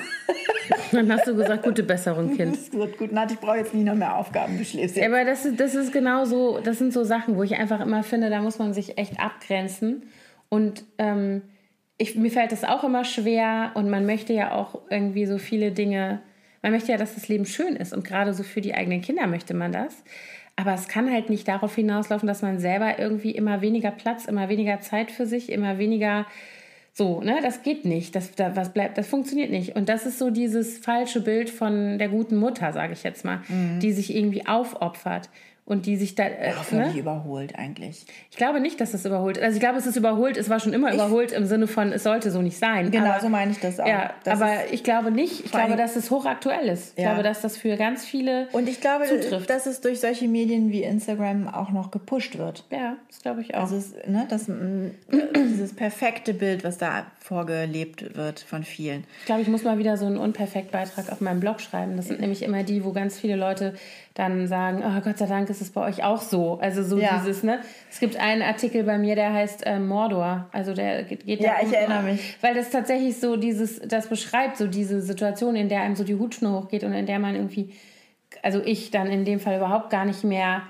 [0.91, 2.57] Dann hast du gesagt, gute Besserung, Kind.
[2.57, 3.31] Ist gut, gute Nacht.
[3.31, 4.59] Ich brauche jetzt nie noch mehr Aufgaben.
[4.59, 5.07] Du schläfst jetzt.
[5.07, 8.03] aber das ist, das ist genau so, das sind so Sachen, wo ich einfach immer
[8.03, 10.03] finde, da muss man sich echt abgrenzen.
[10.49, 11.43] Und ähm,
[11.99, 15.73] ich, mir fällt das auch immer schwer und man möchte ja auch irgendwie so viele
[15.73, 16.21] Dinge,
[16.63, 19.27] man möchte ja, dass das Leben schön ist und gerade so für die eigenen Kinder
[19.27, 20.03] möchte man das.
[20.57, 24.49] Aber es kann halt nicht darauf hinauslaufen, dass man selber irgendwie immer weniger Platz, immer
[24.49, 26.27] weniger Zeit für sich, immer weniger
[26.97, 28.15] so, ne, das geht nicht.
[28.15, 29.75] Das, da, was bleibt, das funktioniert nicht.
[29.75, 33.41] Und das ist so dieses falsche Bild von der guten Mutter, sage ich jetzt mal,
[33.81, 35.29] die sich irgendwie aufopfert
[35.67, 36.25] und die sich da.
[36.25, 37.01] Äh, Auch völlig ne?
[37.01, 38.05] überholt eigentlich.
[38.31, 39.39] Ich glaube nicht, dass das überholt.
[39.41, 40.37] Also ich glaube, es ist überholt.
[40.37, 42.91] Es war schon immer überholt im Sinne von, es sollte so nicht sein.
[42.91, 43.87] Genau, aber, so meine ich das auch.
[43.87, 45.45] Ja, Das aber ich glaube nicht.
[45.47, 46.93] Ich glaube, dass es hochaktuell ist.
[46.99, 47.11] Ich Ja.
[47.13, 49.49] glaube, dass das für ganz viele Und ich glaube, zutrifft.
[49.49, 52.65] dass es durch solche Medien wie Instagram auch noch gepusht wird.
[52.71, 53.61] ja, das glaube ich auch.
[53.63, 54.91] Also es, ne, das, mm,
[55.35, 59.05] dieses perfekte Bild, was da vorgelebt wird von vielen.
[59.21, 61.97] Ich glaube, ich muss mal wieder so einen Unperfekt-Beitrag auf meinem Blog schreiben.
[61.97, 63.75] Das sind nämlich immer die, wo ganz viele Leute
[64.15, 66.59] dann sagen, oh, Gott sei Dank ist es bei euch auch so.
[66.61, 67.19] Also so Ja.
[67.19, 67.59] dieses, ne?
[67.91, 70.49] Es gibt einen Artikel bei mir, der heißt äh, Mordor.
[70.53, 72.37] Also der geht, geht Ja, ich erinnere mich.
[72.41, 76.15] Weil das tatsächlich so dieses, das beschreibt so diese Situation, in der einem so die
[76.15, 77.75] Hutschnur hochgeht und in der man irgendwie,
[78.43, 80.63] also ich dann in dem Fall überhaupt gar nicht mehr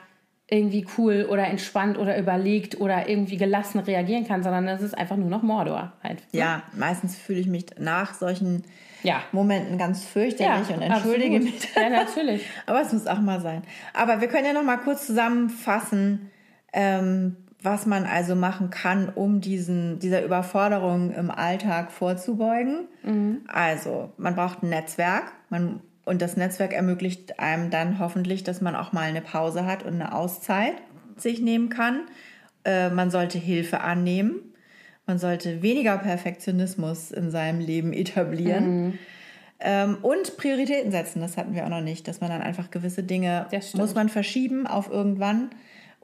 [0.49, 5.17] irgendwie cool oder entspannt oder überlegt oder irgendwie gelassen reagieren kann, sondern es ist einfach
[5.17, 6.21] nur noch Mordor halt.
[6.33, 6.41] ne?
[6.41, 8.63] Ja, meistens fühle ich mich nach solchen
[9.05, 9.23] Ja.
[9.33, 11.55] Momenten ganz fürchterlich und entschuldige absolut.
[11.55, 11.75] mich.
[11.77, 12.47] Ja, natürlich.
[12.67, 13.63] Aber es muss auch mal sein.
[13.93, 16.31] Aber wir können ja noch mal kurz zusammenfassen,
[16.73, 22.89] ähm, was man also machen kann, um diesen, dieser Überforderung im Alltag vorzubeugen.
[23.47, 25.33] Also, man braucht ein Netzwerk.
[25.49, 29.83] Man, und das Netzwerk ermöglicht einem dann hoffentlich, dass man auch mal eine Pause hat
[29.83, 30.75] und eine Auszeit
[31.17, 32.03] sich nehmen kann.
[32.65, 34.54] Äh, man sollte Hilfe annehmen.
[35.07, 38.99] Man sollte weniger Perfektionismus in seinem Leben etablieren.
[39.61, 43.03] Ähm, und Prioritäten setzen, das hatten wir auch noch nicht, dass man dann einfach gewisse
[43.03, 45.51] Dinge muss man verschieben auf irgendwann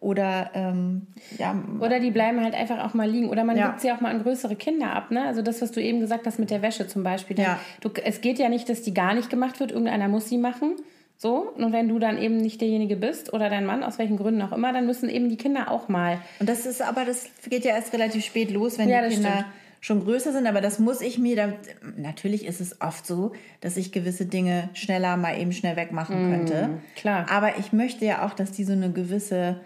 [0.00, 3.28] oder ähm, ja, Oder die bleiben halt einfach auch mal liegen.
[3.28, 3.68] Oder man Ja.
[3.68, 5.10] gibt sie auch mal an größere Kinder ab.
[5.10, 5.24] Ne?
[5.26, 7.36] Also das, was du eben gesagt hast mit der Wäsche zum Beispiel.
[7.36, 7.60] Denn Ja.
[7.82, 9.72] Du, es geht ja nicht, dass die gar nicht gemacht wird.
[9.72, 10.76] Irgendeiner muss sie machen.
[11.22, 11.52] So.
[11.54, 14.52] Und wenn du dann eben nicht derjenige bist oder dein Mann, aus welchen Gründen auch
[14.52, 16.18] immer, dann müssen eben die Kinder auch mal.
[16.38, 19.30] und das ist aber das geht ja erst relativ spät los, wenn Ja, die Kinder
[19.30, 19.46] stimmt.
[19.82, 21.52] schon größer sind, aber das muss ich mir da
[21.98, 26.70] natürlich ist es oft so, dass ich gewisse Dinge schneller mal eben schnell wegmachen könnte.
[26.96, 27.26] klar.
[27.30, 29.60] Aber ich möchte ja auch, dass die so eine gewisse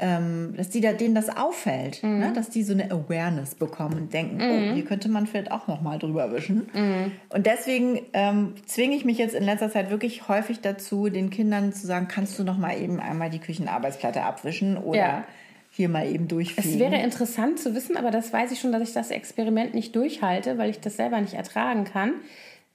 [0.00, 2.18] ähm, dass die da, denen das auffällt, Mhm.
[2.18, 2.32] ne?
[2.34, 5.82] dass die so eine Awareness bekommen und denken, oh, hier könnte man vielleicht auch noch
[5.82, 6.68] mal drüber wischen.
[6.74, 7.12] Mhm.
[7.28, 11.72] Und deswegen ähm, zwinge ich mich jetzt in letzter Zeit wirklich häufig dazu, den Kindern
[11.72, 15.24] zu sagen, kannst du noch mal eben einmal die Küchenarbeitsplatte abwischen oder Ja.
[15.70, 16.70] hier mal eben durchfegen.
[16.72, 19.94] Es wäre interessant zu wissen, aber das weiß ich schon, dass ich das Experiment nicht
[19.94, 22.14] durchhalte, weil ich das selber nicht ertragen kann.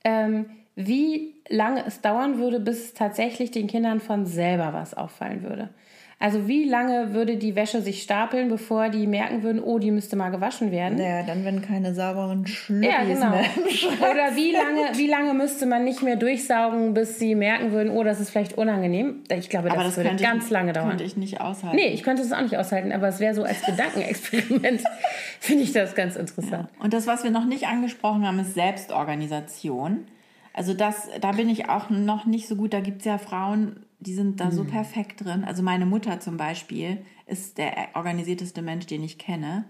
[0.04, 0.46] Ähm,
[0.76, 5.70] wie lange es dauern würde, bis tatsächlich den Kindern von selber was auffallen würde.
[6.18, 10.16] Also wie lange würde die Wäsche sich stapeln, bevor die merken würden, oh, die müsste
[10.16, 10.98] mal gewaschen werden?
[10.98, 13.32] Naja, dann wenn keine sauberen Schlüppis Ja, genau.
[13.32, 17.36] mehr im Schrank Oder wie lange, wie lange müsste man nicht mehr durchsaugen, bis sie
[17.36, 19.24] merken würden, oh, das ist vielleicht unangenehm?
[19.30, 20.90] Ich glaube, das, das würde könnte ganz lange dauern.
[20.90, 21.76] könnte ich nicht aushalten.
[21.76, 24.84] Nee, ich könnte es auch nicht aushalten, aber es wäre so als Gedankenexperiment,
[25.42, 26.70] finde ich das ganz interessant.
[26.80, 30.06] Und das, was wir noch nicht angesprochen haben, ist Selbstorganisation.
[30.54, 32.74] Also das, da bin ich auch noch nicht so gut.
[32.74, 35.44] Da gibt es ja Frauen, die sind da so perfekt drin.
[35.44, 39.66] Also meine Mutter zum Beispiel ist der organisierteste Mensch, den ich kenne.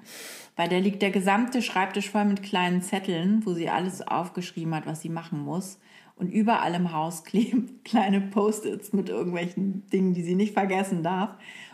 [0.56, 4.86] Bei der liegt der gesamte Schreibtisch voll mit kleinen Zetteln, wo sie alles aufgeschrieben hat,
[4.86, 5.80] was sie machen muss.
[6.16, 11.32] Und überall im Haus kleben kleine Post-its mit irgendwelchen Dingen, die sie nicht vergessen darf.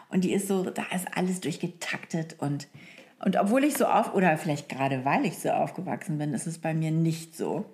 [0.09, 2.68] Und die ist so, da ist alles durchgetaktet und
[3.24, 6.57] und obwohl ich so auf, oder vielleicht gerade weil ich so aufgewachsen bin, ist es
[6.57, 7.66] bei mir nicht so.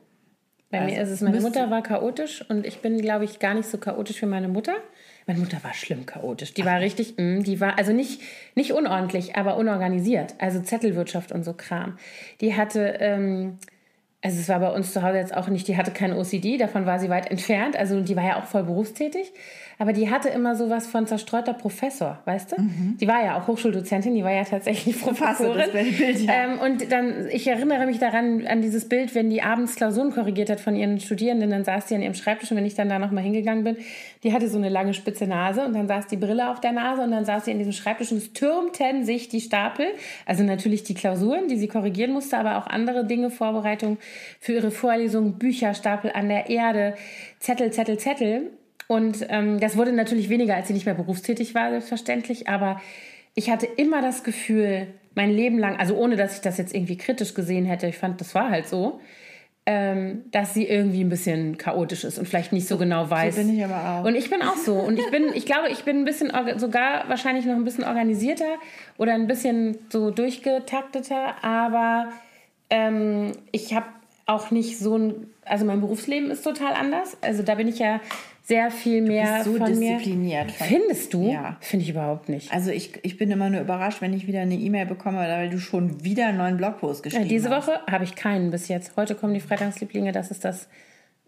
[0.70, 3.54] Bei mir Also, ist es, meine Mutter war chaotisch und ich bin, glaube ich, gar
[3.54, 4.76] nicht so chaotisch wie meine Mutter.
[5.26, 6.54] Meine Mutter war schlimm chaotisch.
[6.54, 8.22] Die war richtig, mm, die war also nicht,
[8.56, 10.36] nicht unordentlich, aber unorganisiert.
[10.40, 11.98] Also Zettelwirtschaft und so Kram.
[12.42, 13.60] Die hatte, ähm,
[14.22, 16.86] also es war bei uns zu Hause jetzt auch nicht, die hatte kein OCD, davon
[16.86, 17.78] war sie weit entfernt.
[17.78, 19.32] Also die war ja auch voll berufstätig.
[19.80, 22.56] Aber die hatte immer sowas von zerstreuter Professor, weißt du?
[23.00, 25.02] Die war ja auch Hochschuldozentin, die war ja tatsächlich Mhm.
[25.02, 25.70] Professorin.
[25.74, 26.34] das Bild, ja.
[26.34, 30.50] Ähm, und dann, ich erinnere mich daran, an dieses Bild, wenn die abends Klausuren korrigiert
[30.50, 32.98] hat von ihren Studierenden, dann saß die an ihrem Schreibtisch und wenn ich dann da
[32.98, 33.78] nochmal hingegangen bin,
[34.24, 37.04] die hatte so eine lange spitze Nase und dann saß die Brille auf der Nase
[37.04, 39.86] und dann saß sie in diesem Schreibtisch und es türmten sich die Stapel.
[40.26, 43.98] Also natürlich die Klausuren, die sie korrigieren musste, aber auch andere Dinge, Vorbereitung
[44.40, 46.96] für ihre Vorlesungen, Bücherstapel an der Erde,
[47.40, 48.52] Zettel, Zettel, Zettel.
[48.88, 52.48] Und ähm, das wurde natürlich weniger, als sie nicht mehr berufstätig war, selbstverständlich.
[52.48, 52.82] Aber
[53.36, 56.98] ich hatte immer das Gefühl, mein Leben lang, also ohne dass ich das jetzt irgendwie
[56.98, 59.02] kritisch gesehen hätte, ich fand, das war halt so,
[59.66, 63.36] ähm, dass sie irgendwie ein bisschen chaotisch ist und vielleicht nicht so genau weiß.
[63.36, 64.06] bin ich aber auch.
[64.06, 64.76] Und ich bin auch so.
[64.76, 68.56] Und ich bin, ich glaube, ich bin ein bisschen sogar wahrscheinlich noch ein bisschen organisierter
[68.98, 72.08] oder ein bisschen so durchgetakteter, aber
[72.70, 73.88] ähm, ich habe
[74.26, 77.18] auch nicht so ein, also mein Berufsleben ist total anders.
[77.22, 78.00] Also da bin ich ja
[78.48, 80.48] sehr viel mehr so von diszipliniert.
[80.48, 80.54] mir.
[80.68, 81.32] Findest du?
[81.34, 81.58] Ja.
[81.60, 82.52] Finde ich überhaupt nicht.
[82.54, 85.60] Also ich, ich bin immer nur überrascht, wenn ich wieder eine E-Mail bekomme, weil du
[85.60, 87.68] schon wieder einen neuen Blogpost Ja, geschrieben diese hast.
[87.68, 88.96] Woche habe ich keinen bis jetzt.
[88.96, 90.14] Heute kommen die Freitagslieblinge.
[90.14, 90.70] Das ist das,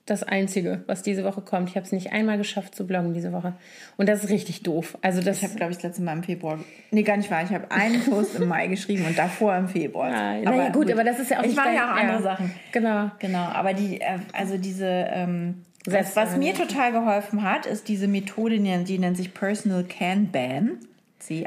[0.06, 1.68] das Einzige, was diese Woche kommt.
[1.70, 3.54] Ich habe es nicht einmal geschafft zu bloggen diese Woche.
[3.98, 4.98] Und das ist richtig doof.
[5.02, 6.58] Also das Ich habe, glaube ich, das letzte Mal im Februar.
[6.92, 7.44] Nee, gar nicht wahr.
[7.44, 10.08] Ich habe einen Post im Mai geschrieben und davor im Februar.
[10.14, 12.02] Ah, naja, gut, aber das ist ja auch Ich dein- ja auch ja.
[12.02, 12.52] andere Sachen.
[12.72, 13.12] Genau.
[13.20, 18.08] Genau, aber die, äh, also diese, ähm, was, was mir total geholfen hat, ist diese
[18.08, 20.78] Methode, die, nennt- sich Personal Kanban.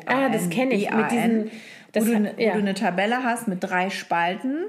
[0.07, 1.51] Ah, das kenne ich, mit diesen-
[1.93, 2.53] das wo, du, ne- wo ja.
[2.53, 4.65] du eine Tabelle hast mit drei Spalten.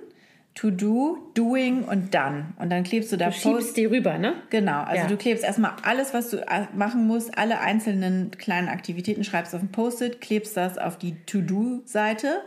[0.55, 2.45] To do, doing und done.
[2.59, 4.35] Und dann klebst du da Du schiebst die rüber, ne?
[4.51, 5.07] Genau, also Ja.
[5.07, 9.63] du klebst erstmal alles, was du äh, machen musst, alle einzelnen kleinen Aktivitäten schreibst auf
[9.63, 12.41] ein Post-it, klebst das auf die To-Do-Seite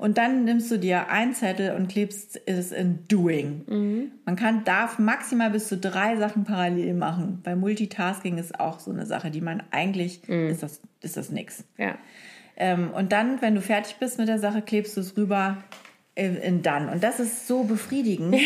[0.00, 3.62] und dann nimmst du dir einen Zettel und klebst es in Doing.
[3.66, 4.10] Mhm.
[4.24, 7.40] Man kann, darf maximal bis zu drei Sachen parallel machen.
[7.44, 10.48] Bei Multitasking ist auch so eine Sache, die man eigentlich, Mhm.
[10.48, 11.64] ist das, ist das nix.
[11.76, 11.96] Ja.
[12.56, 15.58] Ähm, und dann, wenn du fertig bist mit der Sache, klebst du es rüber
[16.14, 16.90] in, in Done.
[16.90, 18.36] Und das ist so befriedigend,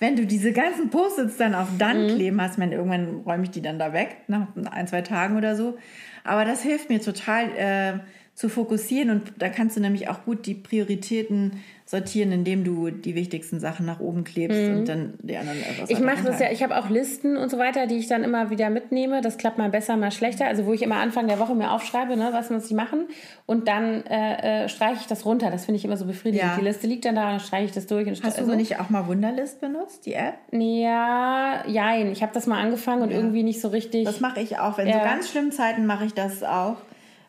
[0.00, 2.14] wenn du diese ganzen Post-its dann auf Done Mhm.
[2.16, 2.58] kleben hast.
[2.58, 5.76] Meine, irgendwann räume ich die dann da weg, nach ein, zwei Tagen oder so.
[6.24, 7.92] Aber das hilft mir total äh,
[8.34, 13.14] zu fokussieren und da kannst du nämlich auch gut die Prioritäten sortieren, indem du die
[13.14, 15.96] wichtigsten Sachen nach oben klebst und dann die anderen etwas Mhm.
[15.96, 18.50] Ich mache das ja, ich habe auch Listen und so weiter, die ich dann immer
[18.50, 19.20] wieder mitnehme.
[19.20, 20.46] Das klappt mal besser, mal schlechter.
[20.46, 23.06] Also wo ich immer Anfang der Woche mir aufschreibe, ne, was muss ich machen.
[23.46, 25.50] Und dann äh, äh, streiche ich das runter.
[25.50, 26.48] Das finde ich immer so befriedigend.
[26.50, 26.56] Ja.
[26.58, 28.08] Die Liste liegt dann da und dann streiche ich das durch.
[28.08, 30.34] Und Hast du also, nicht auch mal Wunderlist benutzt, die App?
[30.50, 32.10] Ja, jein.
[32.10, 34.06] Ich habe das mal angefangen und irgendwie nicht so richtig.
[34.06, 34.78] Das mache ich auch.
[34.78, 34.94] In Ja.
[34.94, 36.78] so ganz schlimmen Zeiten mache ich das auch.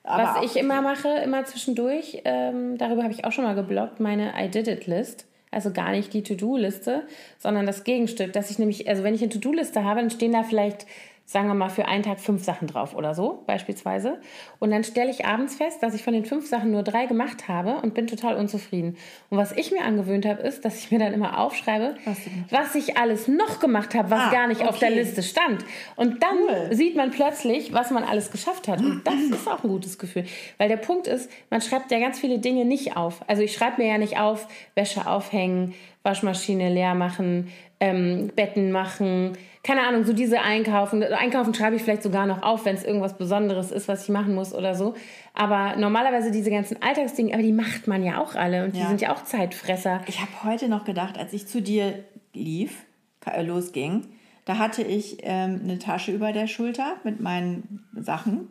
[0.06, 4.00] Aber Was ich immer mache, immer zwischendurch, ähm, darüber habe ich auch schon mal geblockt,
[4.00, 5.26] meine I did it List.
[5.52, 7.04] Also gar nicht die To-Do-Liste,
[7.40, 10.44] sondern das Gegenstück, dass ich nämlich, also wenn ich eine To-Do-Liste habe, dann stehen da
[10.44, 10.86] vielleicht
[11.28, 14.20] sagen wir mal, für einen Tag fünf Sachen drauf oder so, beispielsweise.
[14.60, 17.48] Und dann stelle ich abends fest, dass ich von den fünf Sachen nur drei gemacht
[17.48, 18.96] habe und bin total unzufrieden.
[19.32, 22.18] Und was ich mir angewöhnt habe, ist, dass ich mir dann immer aufschreibe, was,
[22.52, 24.70] was ich alles noch gemacht habe, was ah, gar nicht okay.
[24.70, 25.66] auf der Liste stand.
[25.96, 26.76] Und dann cool.
[26.76, 28.80] sieht man plötzlich, was man alles geschafft hat.
[28.80, 30.26] Und das ist auch ein gutes Gefühl.
[30.60, 33.28] Weil der Punkt ist, man schreibt ja ganz viele Dinge nicht auf.
[33.28, 35.74] Also ich schreibe mir ja nicht auf, Wäsche aufhängen,
[36.06, 39.34] Waschmaschine leer machen, ähm, Betten machen,
[39.64, 41.04] keine Ahnung, so diese Einkaufen.
[41.04, 44.36] Einkaufen schreibe ich vielleicht sogar noch auf, wenn es irgendwas Besonderes ist, was ich machen
[44.36, 44.94] muss oder so.
[45.34, 48.88] Aber normalerweise diese ganzen Alltagsdinge, aber die macht man ja auch alle und die ja.
[48.88, 50.02] sind ja auch Zeitfresser.
[50.08, 52.04] Ich habe heute noch gedacht, als ich zu dir
[52.34, 52.86] lief,
[53.26, 54.06] äh, losging,
[54.46, 58.50] da hatte ich ähm, eine Tasche über der Schulter mit meinen Sachen.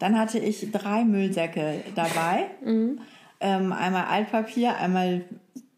[0.00, 2.46] Dann hatte ich drei Müllsäcke dabei.
[2.64, 3.00] Mhm.
[3.40, 5.26] Ähm, einmal Altpapier, einmal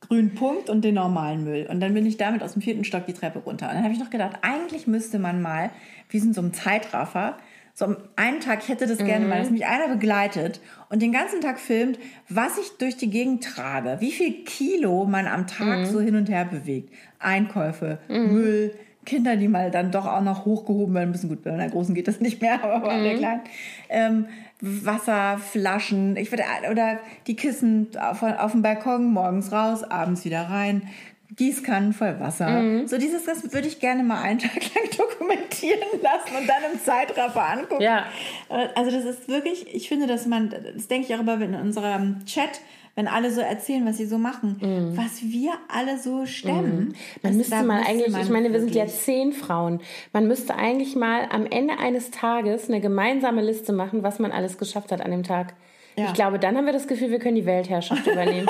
[0.09, 1.67] grünen Punkt und den normalen Müll.
[1.71, 3.69] Und dann bin ich damit aus dem vierten Stock die Treppe runter.
[3.69, 5.71] Und dann habe ich noch gedacht, eigentlich müsste man mal,
[6.09, 7.37] wie in so einem Zeitraffer,
[7.75, 9.05] so am einen Tag, ich hätte das mhm.
[9.05, 13.11] gerne mal, dass mich einer begleitet und den ganzen Tag filmt, was ich durch die
[13.11, 15.87] Gegend trage, wie viel Kilo man am Tag mhm.
[15.87, 16.91] so hin und her bewegt.
[17.19, 18.33] Einkäufe, mhm.
[18.33, 18.75] Müll,
[19.05, 21.29] Kinder, die mal dann doch auch noch hochgehoben werden müssen.
[21.29, 23.19] Gut, bei einer großen geht das nicht mehr, aber bei der mhm.
[23.19, 23.41] kleinen.
[23.89, 24.27] Ähm,
[24.61, 30.89] Wasserflaschen, ich würde, oder die Kissen auf, auf dem Balkon, morgens raus, abends wieder rein.
[31.35, 32.49] Gießkannen voll Wasser.
[32.49, 32.87] Mhm.
[32.87, 36.81] So dieses, das würde ich gerne mal einen Tag lang dokumentieren lassen und dann im
[36.81, 37.83] Zeitraffer angucken.
[37.83, 38.07] Ja.
[38.49, 42.25] Also das ist wirklich, ich finde, dass man, das denke ich auch immer in unserem
[42.27, 42.61] Chat,
[42.97, 44.97] wenn alle so erzählen, was sie so machen, mm.
[44.97, 46.89] was wir alle so stemmen.
[46.89, 46.95] Mm.
[47.23, 49.81] Man müsste mal eigentlich, ich meine, wir sind ja zehn Frauen.
[50.15, 54.57] Man müsste eigentlich mal am Ende eines Tages eine gemeinsame Liste machen, was man alles
[54.57, 55.53] geschafft hat an dem Tag.
[55.97, 56.07] Ja.
[56.07, 58.49] Ich glaube, dann haben wir das Gefühl, wir können die Weltherrschaft übernehmen.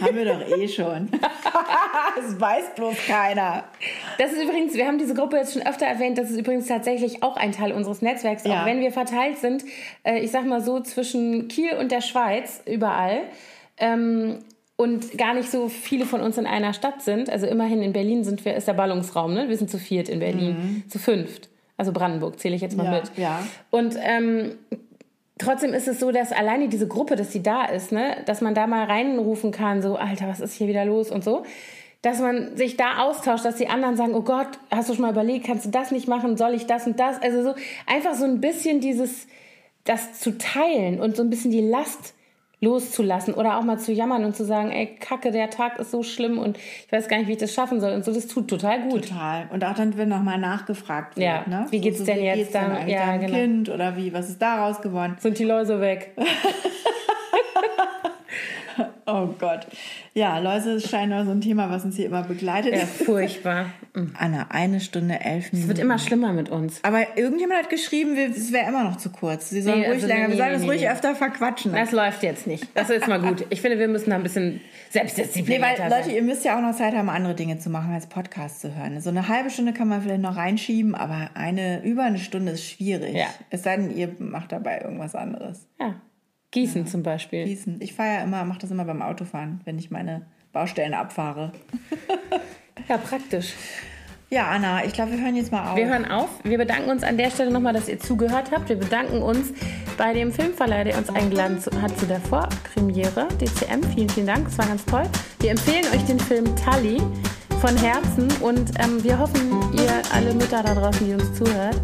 [0.00, 1.08] haben wir doch eh schon.
[2.16, 3.64] das weiß bloß keiner.
[4.18, 7.22] Das ist übrigens, wir haben diese Gruppe jetzt schon öfter erwähnt, das ist übrigens tatsächlich
[7.22, 8.62] auch ein Teil unseres Netzwerks, ja.
[8.62, 9.64] auch wenn wir verteilt sind,
[10.04, 13.22] äh, ich sag mal so, zwischen Kiel und der Schweiz, überall.
[13.78, 14.38] Ähm,
[14.76, 17.30] und gar nicht so viele von uns in einer Stadt sind.
[17.30, 19.48] Also immerhin in Berlin sind wir, ist der Ballungsraum, ne?
[19.48, 20.90] Wir sind zu viert in Berlin, mhm.
[20.90, 21.48] zu fünft.
[21.76, 23.12] Also Brandenburg zähle ich jetzt mal ja, mit.
[23.16, 23.46] Ja.
[23.70, 24.56] Und ähm,
[25.38, 28.54] trotzdem ist es so, dass alleine diese Gruppe, dass sie da ist, ne, dass man
[28.54, 31.44] da mal reinrufen kann, so, Alter, was ist hier wieder los und so.
[32.02, 35.12] Dass man sich da austauscht, dass die anderen sagen, oh Gott, hast du schon mal
[35.12, 37.20] überlegt, kannst du das nicht machen, soll ich das und das?
[37.22, 37.54] Also so
[37.86, 39.26] einfach so ein bisschen dieses,
[39.84, 42.14] das zu teilen und so ein bisschen die Last
[42.64, 46.02] loszulassen oder auch mal zu jammern und zu sagen, ey, Kacke, der Tag ist so
[46.02, 47.92] schlimm und ich weiß gar nicht, wie ich das schaffen soll.
[47.92, 49.08] Und so, das tut total gut.
[49.08, 49.48] Total.
[49.52, 51.44] Und auch dann, wenn nochmal nachgefragt wird, ja.
[51.46, 51.66] ne?
[51.70, 52.88] Wie geht's so, denn wie jetzt geht's dann?
[52.88, 53.32] ja, genau.
[53.34, 55.16] Kind oder wie, was ist daraus geworden?
[55.20, 56.12] Sind die Läuse weg?
[59.06, 59.66] Oh Gott.
[60.14, 62.74] Ja, Läuse scheint auch so ein Thema, was uns hier immer begleitet.
[62.74, 63.66] Ja, furchtbar.
[64.18, 65.58] Anna, eine Stunde, elf Minuten.
[65.58, 66.80] Es wird immer schlimmer mit uns.
[66.82, 69.50] Aber irgendjemand hat geschrieben, es wäre immer noch zu kurz.
[69.50, 71.72] Sie sollen nee, ruhig also länger, nee, wir sollen nee, es ruhig öfter verquatschen.
[71.72, 72.66] Das läuft jetzt nicht.
[72.74, 73.44] Das ist mal gut.
[73.50, 74.60] Ich finde, wir müssen da ein bisschen
[74.90, 77.92] Selbstdisziplin Nee, weil, Leute, ihr müsst ja auch noch Zeit haben, andere Dinge zu machen,
[77.92, 79.00] als Podcast zu hören.
[79.00, 82.64] So eine halbe Stunde kann man vielleicht noch reinschieben, aber eine, über eine Stunde ist
[82.64, 83.14] schwierig.
[83.14, 83.26] Ja.
[83.50, 85.66] Es sei denn, ihr macht dabei irgendwas anderes.
[85.78, 85.96] Ja.
[86.54, 86.90] Gießen ja.
[86.90, 87.44] zum Beispiel.
[87.44, 87.80] Gießen.
[87.80, 90.22] Ich fahre ja immer, mache das immer beim Autofahren, wenn ich meine
[90.52, 91.52] Baustellen abfahre.
[92.88, 93.54] ja, praktisch.
[94.30, 95.76] Ja, Anna, ich glaube, wir hören jetzt mal auf.
[95.76, 96.28] Wir hören auf.
[96.44, 98.68] Wir bedanken uns an der Stelle nochmal, dass ihr zugehört habt.
[98.68, 99.52] Wir bedanken uns
[99.98, 103.82] bei dem Filmverleih, der uns eingeladen hat zu der Vorpremiere, DCM.
[103.92, 104.46] Vielen, vielen Dank.
[104.46, 105.04] Es war ganz toll.
[105.40, 107.02] Wir empfehlen euch den Film Tully
[107.60, 111.80] von Herzen und ähm, wir hoffen, ihr alle Mütter da draußen, die uns zuhört,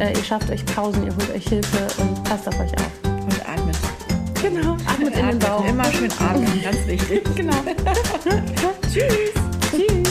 [0.00, 3.07] äh, ihr schafft euch Pausen, ihr holt euch Hilfe und passt auf euch auf.
[4.42, 4.76] Genau.
[4.86, 5.64] Atmen in den Bauch.
[5.64, 7.22] Immer schön atmen, ganz wichtig.
[7.34, 7.54] genau.
[8.92, 9.32] Tschüss.
[9.70, 10.08] Tschüss.